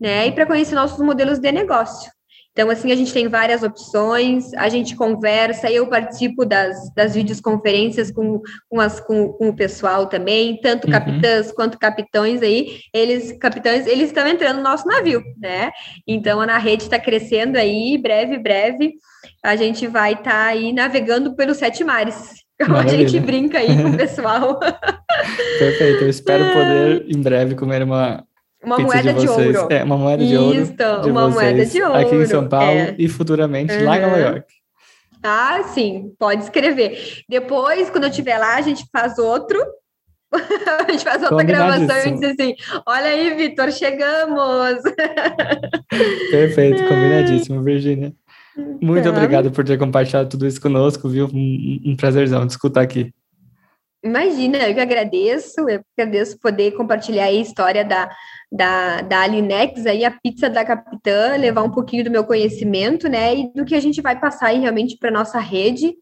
né? 0.00 0.26
E 0.26 0.32
para 0.32 0.46
conhecer 0.46 0.74
nossos 0.74 0.98
modelos 1.04 1.38
de 1.38 1.52
negócio. 1.52 2.10
Então, 2.52 2.68
assim, 2.68 2.90
a 2.90 2.96
gente 2.96 3.12
tem 3.12 3.28
várias 3.28 3.62
opções, 3.62 4.52
a 4.54 4.68
gente 4.68 4.96
conversa, 4.96 5.70
eu 5.70 5.86
participo 5.86 6.44
das, 6.44 6.92
das 6.94 7.14
videoconferências 7.14 8.10
com, 8.10 8.42
com, 8.68 8.80
as, 8.80 8.98
com, 8.98 9.28
com 9.28 9.50
o 9.50 9.56
pessoal 9.56 10.06
também, 10.06 10.60
tanto 10.60 10.86
uhum. 10.86 10.92
capitãs 10.92 11.52
quanto 11.52 11.78
capitães 11.78 12.42
aí, 12.42 12.80
eles, 12.92 13.32
capitães, 13.38 13.86
eles 13.86 14.08
estão 14.08 14.26
entrando 14.26 14.56
no 14.56 14.64
nosso 14.64 14.86
navio, 14.86 15.22
né? 15.38 15.70
Então, 16.06 16.40
a 16.40 16.58
rede 16.58 16.82
está 16.82 16.98
crescendo 16.98 17.56
aí, 17.56 17.96
breve, 17.96 18.36
breve, 18.36 18.94
a 19.44 19.54
gente 19.54 19.86
vai 19.86 20.12
estar 20.14 20.30
tá 20.30 20.46
aí 20.46 20.72
navegando 20.72 21.36
pelos 21.36 21.56
sete 21.56 21.84
mares. 21.84 22.40
Como 22.62 22.76
a 22.76 22.86
gente 22.86 23.18
brinca 23.20 23.58
aí 23.58 23.74
com 23.80 23.90
o 23.90 23.96
pessoal. 23.96 24.60
Perfeito, 25.58 26.02
eu 26.02 26.10
espero 26.10 26.44
poder 26.52 27.06
em 27.08 27.22
breve 27.22 27.54
comer 27.54 27.82
uma, 27.82 28.22
uma 28.62 28.78
moeda 28.78 29.14
de, 29.14 29.20
de, 29.20 29.28
ouro. 29.28 29.68
É, 29.70 29.82
uma 29.82 29.96
moeda 29.96 30.24
de 30.24 30.36
ouro. 30.36 30.60
Isso, 30.60 30.74
uma 31.08 31.28
moeda 31.28 31.64
de 31.64 31.82
ouro. 31.82 31.98
Aqui 31.98 32.14
em 32.14 32.26
São 32.26 32.48
Paulo 32.48 32.78
é. 32.78 32.94
e 32.98 33.08
futuramente 33.08 33.72
uhum. 33.74 33.84
lá 33.84 33.98
em 33.98 34.00
Nova 34.02 34.18
York. 34.18 34.44
Ah, 35.22 35.62
sim, 35.74 36.12
pode 36.18 36.42
escrever. 36.44 37.22
Depois, 37.28 37.90
quando 37.90 38.04
eu 38.04 38.10
estiver 38.10 38.38
lá, 38.38 38.56
a 38.56 38.62
gente 38.62 38.84
faz 38.92 39.18
outro. 39.18 39.58
a 40.32 40.90
gente 40.90 41.04
faz 41.04 41.22
outra 41.22 41.42
gravação 41.42 41.98
e 42.06 42.12
diz 42.12 42.30
assim: 42.30 42.54
olha 42.86 43.06
aí, 43.06 43.34
Vitor, 43.34 43.70
chegamos. 43.72 44.80
Perfeito, 46.30 46.86
combinadíssimo, 46.86 47.62
Virginia. 47.62 48.12
Muito 48.80 49.00
então... 49.00 49.12
obrigado 49.12 49.50
por 49.50 49.64
ter 49.64 49.78
compartilhado 49.78 50.28
tudo 50.28 50.46
isso 50.46 50.60
conosco, 50.60 51.08
viu? 51.08 51.28
Um, 51.32 51.80
um 51.86 51.96
prazerzão 51.96 52.46
de 52.46 52.52
escutar 52.52 52.82
aqui. 52.82 53.12
Imagina, 54.02 54.58
eu 54.58 54.74
que 54.74 54.80
agradeço, 54.80 55.68
eu 55.68 55.82
agradeço 55.96 56.38
poder 56.38 56.72
compartilhar 56.72 57.24
a 57.24 57.32
história 57.32 57.84
da, 57.84 58.08
da, 58.50 59.02
da 59.02 59.20
Alinex, 59.20 59.84
aí 59.84 60.04
a 60.04 60.10
pizza 60.10 60.48
da 60.48 60.64
Capitã, 60.64 61.36
levar 61.36 61.62
um 61.62 61.70
pouquinho 61.70 62.04
do 62.04 62.10
meu 62.10 62.24
conhecimento, 62.24 63.08
né, 63.08 63.34
e 63.34 63.52
do 63.52 63.64
que 63.64 63.74
a 63.74 63.80
gente 63.80 64.00
vai 64.00 64.18
passar 64.18 64.48
aí 64.48 64.58
realmente 64.58 64.96
para 64.96 65.10
nossa 65.10 65.38
rede 65.38 65.94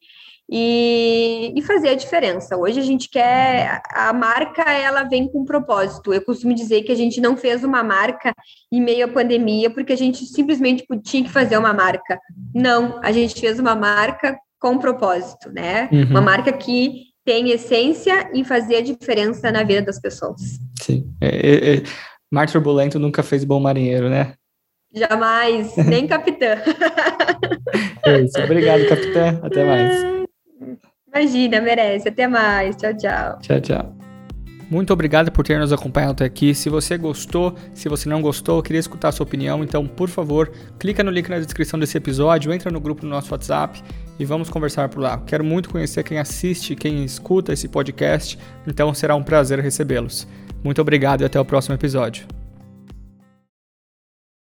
e, 0.51 1.53
e 1.55 1.63
fazer 1.63 1.91
a 1.91 1.95
diferença. 1.95 2.57
Hoje 2.57 2.81
a 2.81 2.83
gente 2.83 3.11
quer, 3.11 3.83
a 3.91 4.13
marca, 4.13 4.63
ela 4.63 5.03
vem 5.03 5.31
com 5.31 5.41
um 5.41 5.45
propósito. 5.45 6.15
Eu 6.15 6.25
costumo 6.25 6.55
dizer 6.55 6.83
que 6.83 6.93
a 6.93 6.97
gente 6.97 7.21
não 7.21 7.37
fez 7.37 7.63
uma 7.63 7.83
marca 7.83 8.33
em 8.73 8.81
meio 8.81 9.05
à 9.05 9.09
pandemia 9.09 9.69
porque 9.71 9.93
a 9.93 9.97
gente 9.97 10.25
simplesmente 10.25 10.87
tinha 11.05 11.25
que 11.25 11.31
fazer 11.31 11.59
uma 11.59 11.75
marca. 11.75 12.19
Não, 12.55 12.99
a 13.03 13.13
gente 13.13 13.39
fez 13.39 13.59
uma 13.59 13.75
marca 13.75 14.39
com 14.59 14.79
propósito, 14.79 15.53
né? 15.53 15.89
Uhum. 15.93 16.05
Uma 16.11 16.21
marca 16.21 16.51
que 16.51 17.08
tem 17.29 17.51
essência 17.51 18.31
em 18.33 18.43
fazer 18.43 18.77
a 18.77 18.81
diferença 18.81 19.53
na 19.53 19.63
vida 19.63 19.83
das 19.83 20.01
pessoas. 20.01 20.41
Sim. 20.81 21.15
É, 21.21 21.27
é, 21.29 21.75
é, 21.75 21.83
mar 22.33 22.49
turbulento 22.49 22.99
nunca 22.99 23.23
fez 23.23 23.45
bom 23.45 23.61
marinheiro, 23.61 24.09
né? 24.09 24.33
Jamais, 24.95 25.77
nem 25.77 26.07
capitã. 26.09 26.57
é 28.07 28.21
isso. 28.23 28.41
Obrigado, 28.41 28.89
capitã. 28.89 29.41
Até 29.43 29.63
mais. 29.63 30.07
Imagina, 31.07 31.61
merece. 31.61 32.09
Até 32.09 32.27
mais. 32.27 32.75
Tchau, 32.77 32.97
tchau. 32.97 33.39
Tchau, 33.43 33.61
tchau. 33.61 33.98
Muito 34.71 34.93
obrigado 34.93 35.33
por 35.33 35.47
ter 35.47 35.59
nos 35.59 35.73
acompanhado 35.73 36.13
até 36.13 36.25
aqui. 36.27 36.55
Se 36.55 36.69
você 36.69 36.99
gostou, 36.99 37.55
se 37.73 37.89
você 37.89 38.09
não 38.09 38.21
gostou, 38.21 38.63
queria 38.63 38.81
escutar 38.81 39.09
a 39.09 39.13
sua 39.13 39.25
opinião, 39.25 39.65
então, 39.65 39.87
por 39.87 40.11
favor, 40.11 40.51
clica 40.79 41.03
no 41.03 41.11
link 41.11 41.29
na 41.29 41.39
descrição 41.39 41.79
desse 41.79 41.97
episódio, 41.97 42.53
entra 42.53 42.71
no 42.71 42.81
grupo 42.81 43.01
do 43.01 43.09
nosso 43.09 43.33
WhatsApp 43.33 43.83
e 44.19 44.25
vamos 44.27 44.51
conversar 44.51 44.91
por 44.91 45.01
lá. 45.01 45.19
Quero 45.27 45.43
muito 45.43 45.71
conhecer 45.71 46.03
quem 46.03 46.19
assiste, 46.19 46.77
quem 46.77 47.03
escuta 47.03 47.53
esse 47.53 47.67
podcast, 47.67 48.39
então 48.67 48.93
será 48.93 49.15
um 49.15 49.23
prazer 49.23 49.59
recebê-los. 49.61 50.29
Muito 50.63 50.83
obrigado 50.83 51.23
e 51.23 51.25
até 51.25 51.41
o 51.41 51.45
próximo 51.45 51.75
episódio. 51.75 52.27